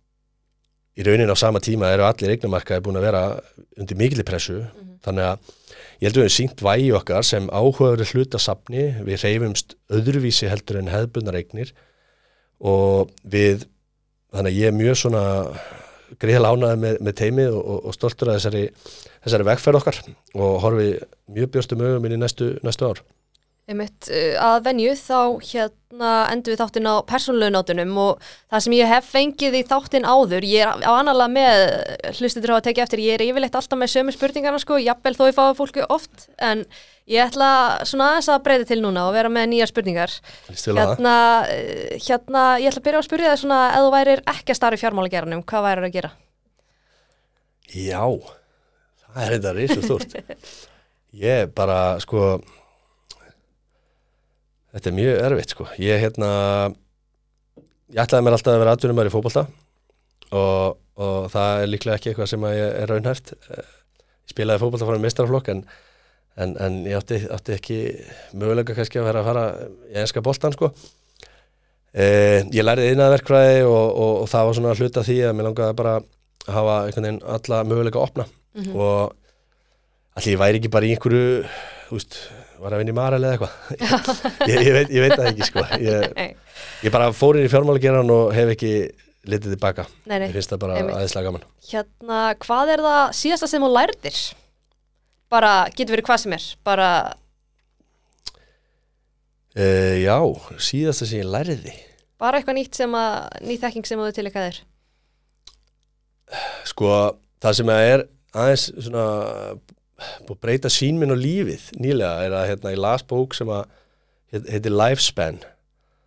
í 0.94 1.06
raunin 1.06 1.30
á 1.30 1.36
sama 1.38 1.60
tíma 1.62 1.90
eru 1.94 2.06
allir 2.06 2.34
eignumarkaði 2.34 2.84
búin 2.86 2.98
að 3.00 3.06
vera 3.08 3.22
undir 3.80 3.98
mikilvæg 3.98 4.28
pressu 4.28 4.58
mm 4.60 4.66
-hmm. 4.66 4.98
þannig 5.06 5.24
að 5.24 5.38
ég 6.00 6.06
held 6.06 6.16
að 6.16 6.20
við 6.20 6.26
hefum 6.26 6.36
sínt 6.38 6.62
vægi 6.62 6.92
okkar 6.92 7.24
sem 7.24 7.48
áhugaður 7.50 8.10
hlutasafni, 8.12 8.84
við 9.06 9.22
reyfumst 9.24 9.76
öðruvísi 9.90 10.48
heldur 10.48 10.78
en 10.78 10.92
hefðbundar 10.92 11.38
eignir 11.38 11.72
og 12.60 13.10
við 13.24 13.66
þannig 14.34 14.52
að 14.52 14.58
ég 14.58 14.66
er 14.66 14.78
mjög 14.78 14.96
svona 14.96 15.24
greiðal 16.20 16.52
ánaði 16.52 16.78
með, 16.84 16.96
með 17.00 17.16
teimið 17.18 17.56
og, 17.58 17.76
og 17.88 17.94
stoltur 17.96 18.30
að 18.30 18.38
þessari, 18.38 18.64
þessari 19.24 19.48
vegferð 19.50 19.80
okkar 19.80 20.00
og 20.34 20.56
horfi 20.62 20.88
mjög 21.34 21.50
björstum 21.54 21.84
ögum 21.86 22.08
inn 22.08 22.16
í 22.18 22.20
næstu, 22.22 22.54
næstu 22.62 22.90
ár. 22.90 23.02
Einmitt, 23.64 24.10
uh, 24.12 24.34
að 24.44 24.58
venju 24.66 24.92
þá 25.00 25.20
hérna 25.40 26.08
endur 26.28 26.52
við 26.52 26.58
þáttinn 26.60 26.88
á 26.90 27.00
persónlögnótunum 27.08 27.92
og 28.02 28.24
það 28.52 28.62
sem 28.66 28.74
ég 28.76 28.90
hef 28.90 29.06
fengið 29.08 29.54
í 29.56 29.62
þáttinn 29.70 30.04
áður, 30.04 30.44
ég 30.44 30.66
er 30.66 30.82
á 30.84 30.92
annalega 30.92 31.32
með 31.32 31.62
hlustutur 32.18 32.52
á 32.52 32.56
að 32.58 32.66
tekja 32.66 32.84
eftir, 32.84 33.00
ég 33.06 33.16
er 33.16 33.24
yfirleitt 33.24 33.54
alltaf 33.56 33.80
með 33.80 33.94
sömu 33.94 34.12
spurningarna 34.12 34.60
sko, 34.60 34.76
jafnvel 34.84 35.14
þó 35.16 35.22
ég 35.30 35.38
fáið 35.38 35.56
fólku 35.62 35.86
oft 35.96 36.26
en 36.44 36.66
ég 37.08 37.24
ætla 37.24 37.48
svona 37.88 38.10
aðeins 38.10 38.28
að 38.34 38.42
breyta 38.44 38.68
til 38.68 38.78
núna 38.82 39.06
og 39.08 39.16
vera 39.16 39.30
með 39.32 39.46
nýja 39.54 39.68
spurningar. 39.70 40.12
Hérna, 40.50 41.14
uh, 41.48 41.94
hérna, 42.04 42.42
ég 42.60 42.68
ætla 42.68 42.82
að 42.82 42.88
byrja 42.90 43.00
að 43.00 43.06
spyrja 43.08 43.30
það 43.30 43.40
svona, 43.46 43.62
ef 43.70 43.86
þú 43.86 43.94
værir 43.94 44.24
ekki 44.34 44.52
að 44.52 44.58
starfa 44.60 44.76
í 44.76 44.82
fjármálageranum, 44.82 45.46
hvað 45.48 45.64
værir 45.70 45.88
að 45.88 45.96
gera? 45.96 46.12
Já, 47.72 48.04
það 49.08 49.24
er 49.24 49.34
þetta 49.38 49.54
reysu 49.56 49.80
stort. 49.86 50.18
Ég 51.24 51.56
bara, 51.56 51.78
sko 52.04 52.34
Þetta 54.74 54.90
er 54.90 54.96
mjög 54.96 55.20
erfitt 55.28 55.54
sko. 55.54 55.68
Ég, 55.78 56.00
hérna, 56.02 56.30
ég 57.94 58.00
ætlaði 58.02 58.26
mér 58.26 58.36
alltaf 58.36 58.56
að 58.56 58.64
vera 58.64 58.74
atvinnumar 58.74 59.06
í 59.06 59.12
fókbalta 59.14 59.44
og, 60.34 60.80
og 60.98 61.28
það 61.30 61.62
er 61.62 61.70
líklega 61.70 62.00
ekki 62.00 62.10
eitthvað 62.10 62.30
sem 62.32 62.46
ég 62.50 62.78
er 62.82 62.90
raunhæft. 62.90 63.34
Ég 63.54 64.34
spilaði 64.34 64.64
fókbalta 64.64 64.88
frá 64.88 64.98
mestrarflokk 65.04 65.52
en, 65.54 65.62
en, 66.42 66.56
en 66.58 66.82
ég 66.88 66.98
átti, 66.98 67.20
átti 67.30 67.54
ekki 67.54 67.78
mögulega 68.34 68.74
kannski 68.74 68.98
að 68.98 69.08
vera 69.12 69.22
að 69.22 69.30
fara 69.30 69.46
í 69.92 69.98
enska 70.02 70.24
boltan 70.26 70.56
sko. 70.56 70.72
Eh, 71.94 72.40
ég 72.50 72.66
læriði 72.66 72.96
innæðverkfræði 72.96 73.60
og, 73.68 73.84
og, 73.86 74.14
og 74.24 74.30
það 74.32 74.48
var 74.48 74.56
svona 74.58 74.78
hluta 74.80 75.04
því 75.06 75.20
að 75.28 75.36
mér 75.38 75.46
langaði 75.46 75.76
bara 75.78 75.98
að 76.00 76.56
hafa 76.56 76.78
einhvern 76.88 77.06
veginn 77.06 77.26
alla 77.36 77.60
mögulega 77.68 78.00
að 78.00 78.08
opna 78.08 78.24
mm 78.26 78.64
-hmm. 78.64 78.74
og 78.74 80.18
allir 80.18 80.40
væri 80.40 80.58
ekki 80.58 80.72
bara 80.74 80.88
í 80.88 80.96
einhverju, 80.96 81.44
þú 81.86 82.00
veist 82.00 82.18
var 82.62 82.74
að 82.74 82.82
vinna 82.82 82.92
í 82.92 82.96
Marel 82.96 83.22
eða 83.24 83.34
eitthvað? 83.36 83.54
Ég, 84.50 84.60
ég, 84.60 84.72
veit, 84.76 84.92
ég 84.94 85.04
veit 85.04 85.16
það 85.16 85.30
ekki 85.30 85.48
sko. 85.48 85.64
Ég, 85.82 86.36
ég 86.86 86.94
bara 86.94 87.10
fór 87.16 87.38
inn 87.38 87.48
í 87.48 87.50
fjármálageran 87.52 88.12
og 88.14 88.30
hef 88.36 88.52
ekki 88.54 88.72
litið 89.24 89.54
tilbaka. 89.54 89.86
Nei, 90.04 90.18
nei, 90.18 90.28
ég 90.28 90.36
finnst 90.36 90.52
það 90.52 90.62
bara 90.66 90.78
aðeinslega 90.84 91.30
gaman. 91.30 91.46
Hérna, 91.70 92.20
hvað 92.44 92.72
er 92.74 92.84
það 92.84 93.02
síðasta 93.20 93.50
sem 93.50 93.64
þú 93.64 93.70
lærðir? 93.72 94.20
Bara, 95.32 95.52
getur 95.72 95.96
verið 95.96 96.08
hvað 96.10 96.22
sem 96.22 96.36
er 96.36 96.46
bara 96.68 96.88
uh, 99.56 99.96
Já, 99.98 100.18
síðasta 100.62 101.08
sem 101.08 101.22
ég 101.22 101.30
lærði. 101.30 101.74
Bara 102.20 102.38
eitthvað 102.38 102.60
nýtt 102.60 102.78
sem 102.78 102.96
að 102.98 103.16
nýtt 103.48 103.64
þekking 103.64 103.88
sem 103.88 104.00
þú 104.04 104.12
til 104.14 104.26
eitthvað 104.28 104.50
er 104.52 104.62
Sko, 106.68 106.90
það 107.42 107.56
sem 107.58 107.72
að 107.72 107.86
er 107.88 108.04
aðeins 108.34 108.66
svona 108.86 109.04
búið 110.26 110.36
að 110.36 110.42
breyta 110.42 110.70
sínminn 110.72 111.14
og 111.14 111.20
lífið 111.22 111.70
nýlega 111.78 112.26
er 112.26 112.36
að 112.36 112.48
hérna 112.50 112.74
ég 112.74 112.82
las 112.82 113.04
bók 113.06 113.36
sem 113.36 113.50
að 113.52 113.66
heitir 114.34 114.74
Lifespan 114.74 115.40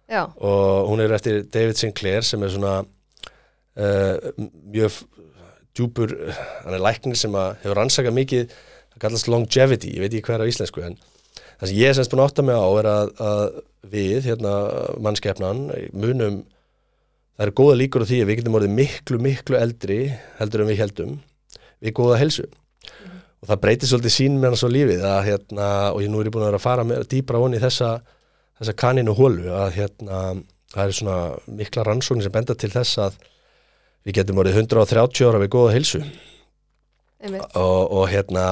Já. 0.07 0.27
og 0.35 0.89
hún 0.91 1.03
er 1.03 1.13
eftir 1.15 1.45
David 1.51 1.79
Sinclair 1.79 2.23
sem 2.23 2.43
er 2.43 2.51
svona 2.51 2.73
uh, 2.83 4.31
mjög 4.71 5.03
djúpur, 5.77 6.13
hann 6.63 6.73
er 6.73 6.81
læknir 6.81 7.19
sem 7.19 7.35
að 7.37 7.57
hefur 7.63 7.81
ansakað 7.83 8.17
mikið, 8.17 8.53
það 8.93 9.03
kallast 9.03 9.29
longevity 9.31 9.93
ég 9.95 10.03
veit 10.03 10.11
ekki 10.13 10.31
hver 10.31 10.43
á 10.43 10.49
íslensku 10.49 10.83
en 10.83 10.97
það 11.59 11.69
sem 11.69 11.79
ég 11.79 11.91
er 11.91 11.97
semst 11.97 12.13
búin 12.13 12.23
að 12.23 12.31
átta 12.31 12.45
mig 12.47 12.57
á 12.57 12.69
er 12.81 12.91
að, 12.91 13.11
að 13.29 13.43
við, 13.93 14.19
hérna 14.27 14.53
mannskeppnan 15.03 15.65
munum, 15.93 16.41
það 17.37 17.47
eru 17.47 17.57
góða 17.61 17.79
líkur 17.83 18.07
á 18.07 18.09
því 18.09 18.21
að 18.23 18.31
við 18.31 18.39
getum 18.41 18.59
orðið 18.59 18.77
miklu 18.81 19.21
miklu 19.23 19.59
eldri 19.59 19.99
heldur 20.41 20.63
en 20.63 20.71
við 20.71 20.81
heldum 20.83 21.19
við 21.83 21.97
góða 21.99 22.21
helsu 22.23 22.47
og 23.41 23.49
það 23.51 23.61
breytir 23.63 23.91
svolítið 23.91 24.13
sín 24.15 24.37
með 24.41 24.53
hans 24.53 24.65
á 24.65 24.69
lífið 24.73 25.03
að, 25.05 25.19
hérna, 25.27 25.69
og 25.93 26.03
ég 26.03 26.11
nú 26.11 26.21
er 26.21 26.29
ég 26.29 26.33
búin 26.33 26.45
að 26.45 26.51
vera 26.51 26.61
að 26.61 26.65
fara 26.65 26.85
með, 26.87 27.03
dýbra 27.11 27.41
onni 27.43 27.61
þessa, 27.61 27.91
þessa 28.59 28.77
kaninu 28.81 29.13
hólu 29.17 29.51
að 29.53 29.75
hérna, 29.77 30.21
það 30.73 30.83
er 30.85 30.97
svona 30.99 31.19
mikla 31.59 31.85
rannsóknir 31.87 32.27
sem 32.27 32.33
benda 32.33 32.57
til 32.57 32.71
þess 32.73 33.03
að 33.05 33.19
við 34.07 34.19
getum 34.21 34.41
orðið 34.41 34.61
130 34.63 35.29
ára 35.29 35.43
við 35.43 35.53
góða 35.53 35.75
hilsu 35.75 36.01
og, 37.27 37.81
og 37.97 38.03
hérna 38.11 38.45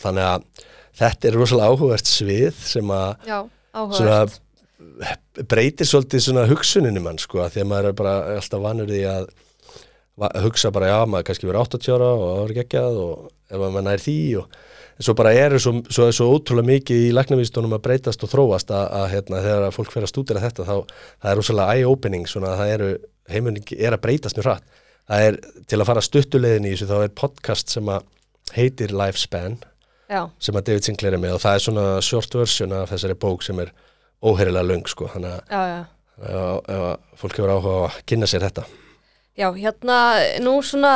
þannig 0.00 0.26
að 0.26 0.66
þetta 1.00 1.28
er 1.28 1.38
rosalega 1.38 1.72
áhugavert 1.74 2.10
svið 2.10 2.62
sem 2.66 2.92
að 2.94 3.28
Já, 3.28 3.38
svona, 3.96 4.18
breytir 5.50 5.88
svolítið 5.88 6.24
svona 6.26 6.46
hugsuninu 6.50 7.02
mann 7.04 7.20
sko 7.20 7.44
að 7.44 7.56
því 7.56 7.64
að 7.64 7.70
maður 7.72 7.90
er 7.90 7.96
bara 8.00 8.14
alltaf 8.36 8.64
vanur 8.64 8.90
því 8.90 9.02
að 9.10 9.30
hugsa 10.44 10.72
bara 10.74 10.90
já 10.90 10.98
maður 11.08 11.28
kannski 11.30 11.48
verið 11.48 11.62
80 11.64 11.94
ára 11.96 12.10
og 12.12 12.26
það 12.26 12.42
verið 12.44 12.58
geggjað 12.60 12.98
og 13.04 13.30
ef 13.50 13.62
maður 13.62 13.86
nær 13.86 14.04
því 14.04 14.18
og 14.40 14.58
svo 15.00 15.14
bara 15.16 15.32
er 15.32 15.56
svo, 15.62 15.72
svo, 15.88 16.10
svo 16.12 16.26
ótrúlega 16.34 16.68
mikið 16.68 17.06
í 17.06 17.14
læknavístunum 17.16 17.72
að 17.76 17.84
breytast 17.86 18.24
og 18.26 18.32
þróast 18.32 18.72
að, 18.74 18.84
að 19.00 19.06
hérna, 19.14 19.40
þegar 19.46 19.76
fólk 19.76 19.94
fer 19.94 20.04
að 20.04 20.12
stúdira 20.12 20.42
þetta 20.42 20.66
þá 20.68 20.74
það 20.92 21.30
er 21.30 21.40
rosalega 21.40 21.76
eye-opening 21.78 22.28
svona 22.28 22.52
að 22.52 22.60
það 22.60 22.72
eru 22.74 22.90
heimunningi 23.30 23.78
er 23.80 23.96
að 23.96 24.02
breytast 24.04 24.36
mjög 24.36 24.48
hratt. 24.48 24.78
Það 25.10 25.26
er 25.26 25.38
til 25.70 25.78
að 25.80 25.88
fara 25.88 26.04
stuttulegin 26.04 26.68
í 26.68 26.74
þessu 26.74 26.90
þá 26.90 26.96
er 26.98 27.14
podcast 27.22 27.72
sem 27.72 27.88
að 27.90 28.04
heitir 28.54 28.92
Lifespan 28.94 29.56
Já. 30.10 30.26
sem 30.42 30.58
að 30.58 30.66
David 30.68 30.86
Sinclair 30.86 31.16
er 31.16 31.22
með 31.22 31.38
og 31.38 31.42
það 31.44 31.56
er 31.56 31.64
svona 31.64 31.86
short 32.04 32.36
version 32.36 32.76
af 32.76 32.92
þessari 32.92 33.16
bók 33.24 33.46
sem 33.46 33.62
er 33.62 33.72
óherilega 34.20 34.66
löng 34.68 34.86
sko 34.90 35.08
þannig 35.14 35.54
að 35.56 36.94
fólk 37.16 37.38
hefur 37.38 37.54
áhuga 37.54 37.76
að 37.86 38.00
kynna 38.10 38.28
sér 38.28 38.44
þetta 38.50 38.66
Já, 39.38 39.46
hérna, 39.54 39.96
nú 40.42 40.56
svona, 40.66 40.90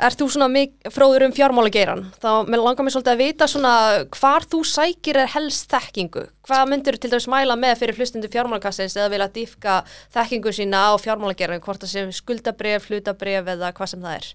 ert 0.00 0.16
þú 0.18 0.30
svona 0.32 0.48
fróður 0.90 1.26
um 1.26 1.34
fjármálageiran, 1.36 2.06
þá 2.16 2.48
langar 2.48 2.86
mér 2.86 2.94
svolítið 2.94 3.12
að 3.12 3.20
vita 3.20 3.48
svona 3.52 3.72
hvar 4.16 4.46
þú 4.48 4.62
sækir 4.64 5.20
er 5.20 5.28
helst 5.34 5.68
þekkingu, 5.70 6.22
hvað 6.48 6.70
myndur 6.70 6.96
til 6.96 7.10
dæmis 7.12 7.28
mæla 7.28 7.58
með 7.60 7.82
fyrir 7.82 8.00
hlustundu 8.00 8.30
fjármálagassins 8.32 8.96
eða 8.96 9.10
vilja 9.12 9.28
dýfka 9.36 9.74
þekkingu 10.16 10.54
sína 10.56 10.86
á 10.88 10.92
fjármálageiran, 11.04 11.60
hvort 11.60 11.84
það 11.84 11.92
sé 11.92 12.06
skuldabref, 12.16 12.88
flutabref 12.88 13.52
eða 13.54 13.70
hvað 13.76 13.92
sem 13.92 14.08
það 14.08 14.16
er? 14.16 14.32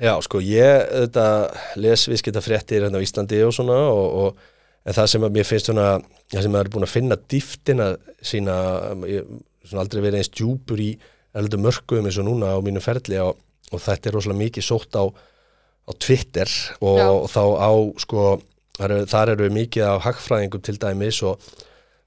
Já, 0.00 0.14
sko, 0.24 0.40
ég 0.40 0.88
þetta, 0.96 1.28
les 1.76 2.08
viðskipta 2.08 2.40
fréttir 2.40 2.88
hérna 2.88 2.98
á 2.98 3.04
Íslandi 3.04 3.44
og 3.44 3.52
svona 3.52 3.78
og, 3.92 4.18
og 4.24 4.92
það 4.96 5.12
sem 5.12 5.28
að 5.28 5.36
mér 5.36 5.48
finnst 5.52 5.68
svona, 5.68 5.88
það 6.32 6.46
sem 6.48 6.56
að 6.56 6.64
er 6.64 6.70
búin 6.72 6.88
að 6.88 6.94
finna 6.96 7.20
dýftina 7.20 7.94
sína, 8.24 8.60
ég, 9.12 9.28
svona 9.68 9.84
aldrei 9.84 10.06
verið 10.08 10.22
eins 10.22 10.32
djúpur 10.32 10.80
í 10.80 10.94
eldu 11.36 11.60
mörgum 11.62 12.06
eins 12.08 12.18
og 12.20 12.28
núna 12.28 12.54
á 12.54 12.58
mínu 12.64 12.82
ferli 12.82 13.20
og, 13.22 13.38
og 13.70 13.82
þetta 13.82 14.10
er 14.10 14.16
rosalega 14.16 14.42
mikið 14.44 14.66
sótt 14.66 14.98
á, 14.98 15.04
á 15.06 15.92
Twitter 15.94 16.50
og, 16.80 17.00
og 17.00 17.26
þá 17.30 17.42
á 17.60 17.70
sko, 18.02 18.28
þar, 18.78 18.96
þar 19.10 19.34
eru 19.36 19.50
mikið 19.54 19.86
á 19.86 19.94
hagfræðingum 20.06 20.64
til 20.66 20.78
dæmis 20.82 21.22
og 21.22 21.42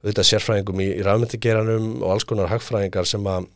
auðvitað 0.03 0.29
sérfræðingum 0.29 0.81
í, 0.83 0.89
í 0.99 1.03
rafmyndigeranum 1.05 1.91
og 2.01 2.15
alls 2.15 2.27
konar 2.27 2.51
hagfræðingar 2.51 3.07
sem 3.07 3.27
að 3.31 3.47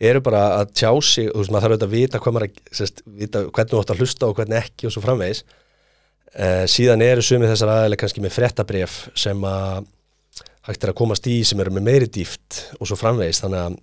eru 0.00 0.22
bara 0.24 0.44
að 0.60 0.70
tjá 0.78 0.90
sig, 1.04 1.28
þú 1.28 1.42
veist 1.42 1.52
maður 1.52 1.64
þarf 1.64 1.74
auðvitað 1.74 1.88
að 1.88 1.96
vita 1.96 2.20
hvað 2.22 2.36
maður, 2.36 2.60
sérst, 2.78 3.02
vita 3.04 3.42
hvernig 3.50 3.72
þú 3.72 3.80
ætti 3.82 3.94
að 3.94 4.00
hlusta 4.00 4.28
og 4.30 4.38
hvernig 4.38 4.60
ekki 4.62 4.88
og 4.88 4.94
svo 4.94 5.02
framvegis. 5.04 5.42
Eh, 6.30 6.64
síðan 6.70 7.04
eru 7.04 7.24
sumið 7.26 7.52
þessar 7.52 7.72
aðeins 7.74 8.00
kannski 8.00 8.22
með 8.24 8.36
frettabref 8.38 8.96
sem 9.18 9.44
að 9.44 9.82
hægt 10.68 10.84
er 10.84 10.92
að 10.92 10.98
komast 11.00 11.26
í 11.28 11.40
sem 11.44 11.60
eru 11.60 11.74
með 11.74 11.86
meiri 11.88 12.08
dýft 12.12 12.62
og 12.78 12.88
svo 12.88 12.96
framvegist 13.00 13.44
þannig 13.44 13.60
að, 13.64 13.78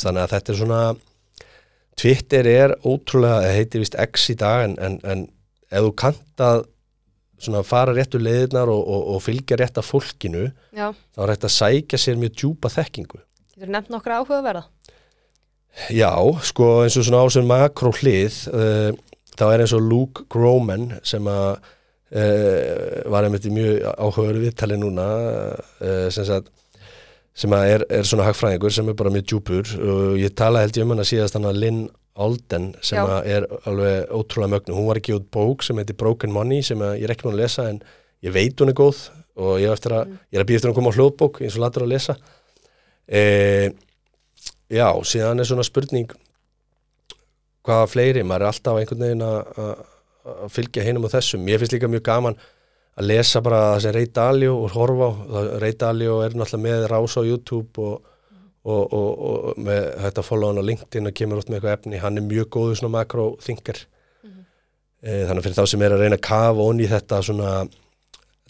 þannig 0.00 0.22
að 0.22 0.34
þetta 0.36 0.52
er 0.52 0.60
svona 0.60 0.82
Twitter 2.02 2.48
er 2.48 2.76
ótrúlega, 2.88 3.42
það 3.44 3.56
heitir 3.58 3.82
vist 3.84 3.98
X 4.00 4.30
í 4.32 4.36
dag 4.40 4.66
en, 4.68 4.78
en, 4.80 5.00
en 5.04 5.26
ef 5.72 5.88
þú 5.88 5.90
kant 6.02 6.44
að 6.44 6.64
svona 7.42 7.64
fara 7.66 7.92
réttu 7.94 8.20
leiðirnar 8.22 8.70
og, 8.70 8.80
og, 8.80 9.02
og 9.16 9.22
fylgja 9.24 9.58
rétt 9.58 9.80
af 9.80 9.88
fólkinu 9.90 10.46
Já, 10.70 10.88
þá 10.94 11.20
er 11.24 11.34
hægt 11.34 11.46
að 11.48 11.54
sækja 11.58 12.00
sér 12.00 12.20
mjög 12.20 12.38
djúpa 12.38 12.70
þekkingu 12.72 13.20
getur 13.62 13.72
nefnt 13.72 13.92
nokkra 13.92 14.20
áhugaverða. 14.20 14.64
Já, 15.94 16.12
sko 16.44 16.82
eins 16.82 16.98
og 17.00 17.06
svona 17.06 17.22
á 17.24 17.26
sem 17.32 17.46
makró 17.48 17.92
hlið 17.96 18.40
uh, 18.52 18.90
þá 19.38 19.44
er 19.48 19.62
eins 19.64 19.72
og 19.76 19.86
Luke 19.86 20.26
Groman 20.32 20.90
sem 21.06 21.24
að 21.30 21.62
uh, 22.12 22.98
var 23.12 23.24
einmitt 23.24 23.46
í 23.48 23.54
mjög 23.54 23.86
áhugaveru 23.94 24.42
viðtali 24.42 24.76
núna 24.80 25.06
uh, 25.80 26.08
sem, 26.12 26.26
sagt, 26.28 26.50
sem 27.34 27.52
er, 27.56 27.84
er 27.88 28.04
svona 28.04 28.26
hagfræðingur 28.28 28.74
sem 28.74 28.88
er 28.92 28.96
bara 28.98 29.12
mjög 29.14 29.26
djúpur. 29.30 29.72
Og 29.80 30.18
ég 30.20 30.34
tala 30.36 30.60
held 30.64 30.76
ég 30.76 30.84
um 30.86 30.92
hann 30.94 31.04
að 31.04 31.10
síðast 31.14 31.38
hann 31.38 31.48
að 31.48 31.60
Lynn 31.62 31.82
Alden 32.20 32.74
sem 32.84 33.08
er 33.24 33.46
alveg 33.64 34.10
ótrúlega 34.12 34.52
mögnu, 34.52 34.74
hún 34.76 34.88
var 34.90 34.98
ekki 35.00 35.14
út 35.16 35.30
bók 35.32 35.62
sem 35.64 35.78
heitir 35.80 35.96
Broken 35.96 36.32
Money 36.34 36.60
sem 36.66 36.78
ég 36.84 37.06
er 37.06 37.14
ekki 37.14 37.24
búin 37.24 37.38
að 37.38 37.44
lesa 37.46 37.70
en 37.70 37.78
ég 38.22 38.34
veit 38.36 38.60
hún 38.60 38.68
er 38.72 38.76
góð. 38.76 39.06
Og 39.40 39.56
ég 39.62 39.70
er, 39.70 39.72
eftir 39.78 39.94
að, 39.96 40.10
ég 40.28 40.36
er 40.36 40.44
að 40.44 40.50
býja 40.50 40.60
eftir 40.60 40.70
að 40.74 40.76
koma 40.76 40.92
á 40.92 40.96
hljóðbók 40.98 41.40
eins 41.40 41.56
og 41.56 41.62
latur 41.64 41.86
að 41.86 41.94
lesa. 41.94 42.18
Eða 43.08 43.72
Já, 44.72 44.88
síðan 45.04 45.42
er 45.42 45.44
svona 45.48 45.64
spurning 45.68 46.08
hvaða 47.66 47.88
fleiri, 47.92 48.22
maður 48.24 48.46
er 48.46 48.48
alltaf 48.48 48.78
einhvern 48.80 49.02
veginn 49.04 49.24
að- 49.26 49.82
fylgja 50.54 50.84
hinum 50.86 51.04
og 51.04 51.10
þessum. 51.12 51.42
Mér 51.44 51.58
finnst 51.60 51.74
líka 51.74 51.90
mjög 51.90 52.02
gaman 52.06 52.36
að 52.98 53.08
lesa 53.08 53.42
bara 53.44 53.60
þessi 53.76 53.92
Ray 53.96 54.08
Dalio 54.14 54.56
og 54.62 54.74
horfa 54.76 55.10
á, 55.12 55.38
Ray 55.62 55.76
Dalio 55.80 56.18
er 56.24 56.36
náttúrulega 56.36 56.64
með 56.66 56.88
rás 56.92 57.16
á 57.16 57.22
YouTube 57.24 57.86
og, 57.86 58.10
og, 58.68 58.82
og, 58.82 59.12
og 59.28 59.62
með 59.64 59.88
þetta 60.06 60.26
follow 60.26 60.52
hann 60.52 60.60
á 60.60 60.68
LinkedIn 60.68 61.08
og 61.08 61.16
kemur 61.16 61.40
út 61.40 61.48
með 61.48 61.60
eitthvað 61.60 61.78
efni, 61.78 62.02
hann 62.02 62.20
er 62.20 62.26
mjög 62.26 62.50
góður 62.56 62.80
svona 62.80 62.98
makro-thinker. 62.98 63.86
e, 65.02 65.24
þannig 65.26 65.38
að 65.40 65.46
fyrir 65.46 65.58
þá 65.60 65.72
sem 65.72 65.86
er 65.86 65.96
að 65.96 66.04
reyna 66.04 66.18
að 66.20 66.26
kafa 66.28 66.68
onni 66.68 66.84
í 66.84 66.90
þetta 66.92 67.22
svona 67.26 67.54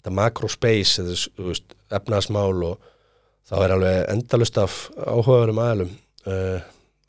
þetta 0.03 0.15
makro-space, 0.19 0.99
þetta 0.99 1.15
er, 1.15 1.25
þú 1.39 1.49
veist, 1.49 1.75
efnaðsmál 1.95 2.63
og 2.67 2.89
þá 3.47 3.57
er 3.61 3.73
alveg 3.77 3.99
endalust 4.11 4.59
af 4.59 4.77
áhugaverum 4.99 5.61
aðalum 5.63 5.93
uh, 6.27 6.59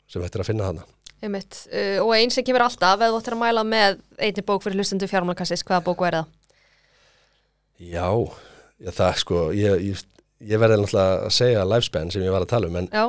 sem 0.07 0.23
hættir 0.23 0.43
að 0.43 0.49
finna 0.51 0.69
þarna. 0.69 0.87
Einmitt. 1.23 1.59
Uh, 1.67 1.99
og 2.05 2.13
einn 2.15 2.31
sem 2.31 2.45
kemur 2.47 2.63
alltaf, 2.63 3.01
ef 3.01 3.11
þú 3.11 3.19
ættir 3.19 3.35
að 3.35 3.41
mæla 3.43 3.65
með 3.67 3.99
einni 4.23 4.45
bók 4.47 4.63
fyrir 4.63 4.79
hlustundu 4.79 5.09
fjármálakassis, 5.11 5.65
hvaða 5.67 5.83
bóku 5.89 6.07
er 6.07 6.19
það? 6.21 6.33
Já, 7.79 8.07
já 8.79 8.91
það 8.95 9.17
sko, 9.21 9.39
ég, 9.55 9.81
ég, 9.89 10.03
ég 10.45 10.61
verði 10.61 10.77
náttúrulega 10.81 11.15
að 11.27 11.33
segja 11.35 11.65
lifespan 11.67 12.11
sem 12.13 12.23
ég 12.23 12.31
var 12.35 12.45
að 12.45 12.51
tala 12.53 12.69
um, 12.71 12.77
en, 12.79 12.87
Já, 12.93 13.05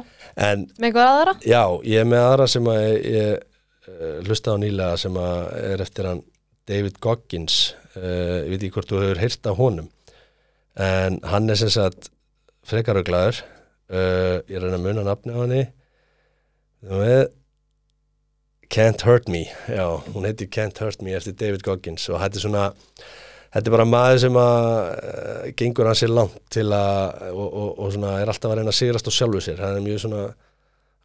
en 0.49 0.64
með 0.79 0.89
einhver 0.89 1.11
aðra? 1.11 1.35
já, 1.47 1.62
ég 1.87 2.03
er 2.03 2.09
með 2.11 2.25
aðra 2.31 2.49
sem 2.51 2.71
að 2.73 2.81
ég, 2.83 2.97
ég 3.14 3.93
uh, 3.93 4.17
hlusta 4.27 4.55
á 4.55 4.62
nýlega 4.62 4.97
sem 5.05 5.19
að 5.23 5.43
er 5.71 5.85
eftir 5.87 6.09
hann 6.11 6.23
David 6.67 6.99
Goggins, 7.05 7.59
uh, 7.95 8.43
ég 8.43 8.51
veit 8.51 8.59
ekki 8.67 8.75
hvort 8.75 8.91
þú 8.91 9.03
hefur 9.05 9.23
heyrt 9.23 9.47
af 9.53 9.61
honum, 9.61 9.91
en 10.83 11.21
hann 11.31 11.51
er 11.55 11.61
sem 11.61 11.71
sagt 11.71 12.11
frekaröglaður, 12.67 13.39
uh, 13.95 14.43
ég 14.51 14.57
er 14.59 14.64
að 14.64 14.71
reyna 14.73 14.81
að 14.81 14.87
muna 14.89 15.05
nafni 15.07 15.37
á 15.37 15.39
henni, 15.45 15.64
þú 16.83 17.03
veist, 17.05 17.37
Can't 18.67 19.05
Hurt 19.07 19.29
Me, 19.31 19.45
já, 19.71 19.85
hún 20.11 20.27
heitir 20.27 20.49
Can't 20.51 20.81
Hurt 20.83 20.99
Me 21.07 21.12
eftir 21.14 21.37
David 21.39 21.62
Goggins 21.62 22.09
og 22.11 22.19
er 22.19 22.35
svona, 22.43 22.64
þetta 23.57 23.70
er 23.70 23.74
bara 23.76 23.88
maður 23.88 24.22
sem 24.22 24.40
að 24.40 24.66
uh, 24.70 25.46
gengur 25.59 25.88
hann 25.88 25.98
sér 25.98 26.12
langt 26.12 26.40
til 26.52 26.66
að, 26.76 27.22
og, 27.32 27.46
og, 27.46 27.70
og 27.72 27.94
svona 27.94 28.16
er 28.20 28.32
alltaf 28.32 28.52
að 28.52 28.61
reyna 28.61 28.74
að 28.74 28.78
sigrast 28.80 29.09
á 29.09 29.12
sjálfu 29.16 29.42
sér, 29.44 29.62
hann 29.64 29.78
er 29.78 29.84
mjög 29.84 30.02
svona 30.04 30.26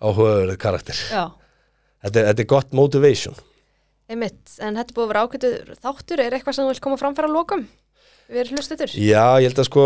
áhugaður 0.02 0.58
karakter. 0.62 1.00
Þetta 2.02 2.20
er, 2.20 2.32
þetta 2.32 2.44
er 2.44 2.50
gott 2.50 2.76
motivation. 2.78 3.38
einmitt. 4.12 4.58
En 4.60 4.80
þetta 4.80 4.96
búið 4.96 5.06
að 5.06 5.12
vera 5.14 5.24
ákveður 5.26 5.78
þáttur, 5.80 6.24
er 6.24 6.36
eitthvað 6.36 6.58
sem 6.58 6.66
þú 6.66 6.74
vil 6.74 6.84
koma 6.84 7.00
fram 7.00 7.16
fyrir 7.16 7.32
að 7.32 7.38
lokum? 7.38 7.68
Við 8.32 8.42
erum 8.46 8.60
hlustutur. 8.60 8.94
Já, 8.96 9.26
ég 9.44 9.50
held 9.50 9.60
að 9.60 9.68
sko, 9.68 9.86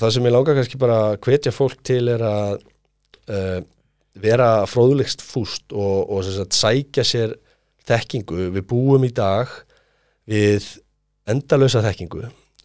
það 0.00 0.12
sem 0.14 0.28
ég 0.28 0.34
langar 0.34 0.56
kannski 0.56 0.80
bara 0.80 0.98
að 1.10 1.18
hvetja 1.26 1.52
fólk 1.52 1.82
til 1.84 2.02
er 2.12 2.24
að 2.24 2.54
uh, 3.28 3.58
vera 4.18 4.50
fróðulegst 4.68 5.24
fúst 5.24 5.74
og, 5.76 6.08
og 6.08 6.52
sækja 6.56 7.04
sér 7.06 7.34
þekkingu. 7.88 8.48
Við 8.56 8.68
búum 8.68 9.04
í 9.04 9.12
dag 9.14 9.52
við 10.28 10.66
endalösa 11.32 11.84
þekkingu. 11.84 12.24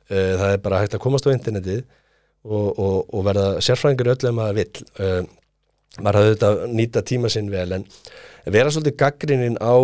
Uh, 0.10 0.34
það 0.40 0.50
er 0.50 0.64
bara 0.64 0.82
hægt 0.84 0.98
að 0.98 1.04
komast 1.06 1.28
á 1.28 1.34
internetið 1.36 1.84
og, 2.44 2.68
og, 2.80 2.98
og 3.14 3.24
verða 3.28 3.48
sérfræðingur 3.64 4.10
í 4.12 4.14
öllu 4.16 4.30
ef 4.32 4.38
maður 4.40 4.60
vill. 4.60 4.86
Uh, 5.00 5.22
maður 6.02 6.20
hafði 6.20 6.34
þetta 6.34 6.50
að 6.50 6.76
nýta 6.80 7.04
tíma 7.06 7.30
sinn 7.32 7.52
vel 7.54 7.70
en 7.76 7.86
vera 8.50 8.72
svolítið 8.74 8.98
gaggrinnin 9.00 9.60
á 9.62 9.76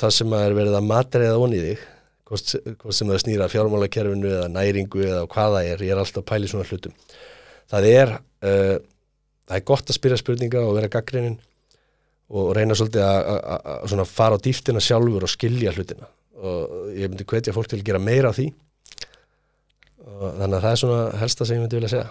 það 0.00 0.14
sem 0.16 0.28
maður 0.30 0.50
er 0.50 0.58
verið 0.58 0.78
að 0.78 0.88
matreiða 0.90 1.38
onni 1.40 1.60
í 1.60 1.64
þig 1.68 1.84
hvort, 2.28 2.52
sem 2.96 3.10
það 3.12 3.22
snýra 3.22 3.48
fjármálakerfinu 3.52 4.30
eða 4.32 4.50
næringu 4.52 5.04
eða 5.04 5.22
hvað 5.32 5.56
það 5.56 5.70
er, 5.70 5.84
ég 5.86 5.94
er 5.94 6.02
alltaf 6.02 6.34
í 6.36 6.50
svona 6.50 6.68
hlutum 6.68 6.94
það 7.72 7.88
er 7.90 8.14
uh, 8.14 8.76
það 9.44 9.58
er 9.58 9.66
gott 9.70 9.90
að 9.92 9.98
spyrja 9.98 10.20
spurninga 10.20 10.64
og 10.64 10.76
vera 10.78 10.92
gaggrinnin 10.92 11.38
og 12.34 12.52
reyna 12.56 12.76
svolítið 12.76 13.04
að- 13.04 14.04
fara 14.10 14.36
á 14.40 14.44
dýftina 14.44 14.82
sjálfur 14.82 15.26
og 15.26 15.32
skilja 15.32 15.72
hlutina 15.76 16.08
og 16.44 16.92
ég 16.94 17.10
myndi 17.10 17.26
hvetja 17.28 17.54
fólk 17.56 17.70
til 17.70 17.80
að 17.80 17.88
gera 17.88 18.02
meira 18.02 18.30
af 18.30 18.38
því 18.38 18.50
og 20.04 20.24
þannig 20.40 20.56
að 20.58 20.64
það 20.64 20.70
er 20.70 20.82
svona 20.82 21.02
helsta 21.22 21.48
sem 21.48 21.58
ég 21.58 21.64
myndi 21.64 21.80
vilja 21.80 21.94
segja 21.96 22.10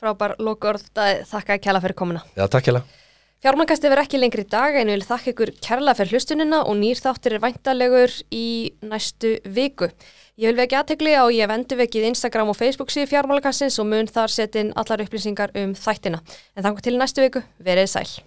Frábær 0.00 0.32
lokaorð, 0.40 0.86
þakka 1.28 1.58
að 1.58 1.62
kjalla 1.66 1.80
fyrir 1.84 1.96
komuna. 1.98 2.22
Já, 2.32 2.46
takk 2.48 2.70
hérlega 2.70 3.00
Fjármangasti 3.40 3.88
verður 3.88 4.04
ekki 4.04 4.18
lengri 4.20 4.42
í 4.44 4.48
dag 4.52 4.74
en 4.76 4.90
ég 4.92 4.98
vil 4.98 5.04
þakka 5.08 5.32
ykkur 5.32 5.50
kærlega 5.64 5.96
fyrir 5.96 6.12
hlustunina 6.12 6.58
og 6.68 6.74
nýr 6.76 6.98
þáttir 7.00 7.38
er 7.38 7.40
væntalegur 7.40 8.16
í 8.36 8.48
næstu 8.84 9.38
viku. 9.48 9.88
Ég 10.36 10.52
vil 10.52 10.60
vekja 10.60 10.82
aðtegli 10.82 11.14
á 11.16 11.24
ég 11.32 11.46
hef 11.46 11.54
endurvekið 11.56 12.10
Instagram 12.10 12.52
og 12.52 12.58
Facebook 12.60 12.92
síðu 12.92 13.08
fjármálakassins 13.14 13.80
og 13.80 13.88
mun 13.88 14.12
þar 14.12 14.36
setja 14.36 14.66
inn 14.66 14.74
allar 14.76 15.00
upplýsingar 15.06 15.56
um 15.56 15.72
þættina. 15.72 16.20
En 16.52 16.68
þannig 16.68 16.84
til 16.84 17.00
næstu 17.00 17.24
viku, 17.24 17.42
verið 17.64 17.88
sæl. 17.94 18.20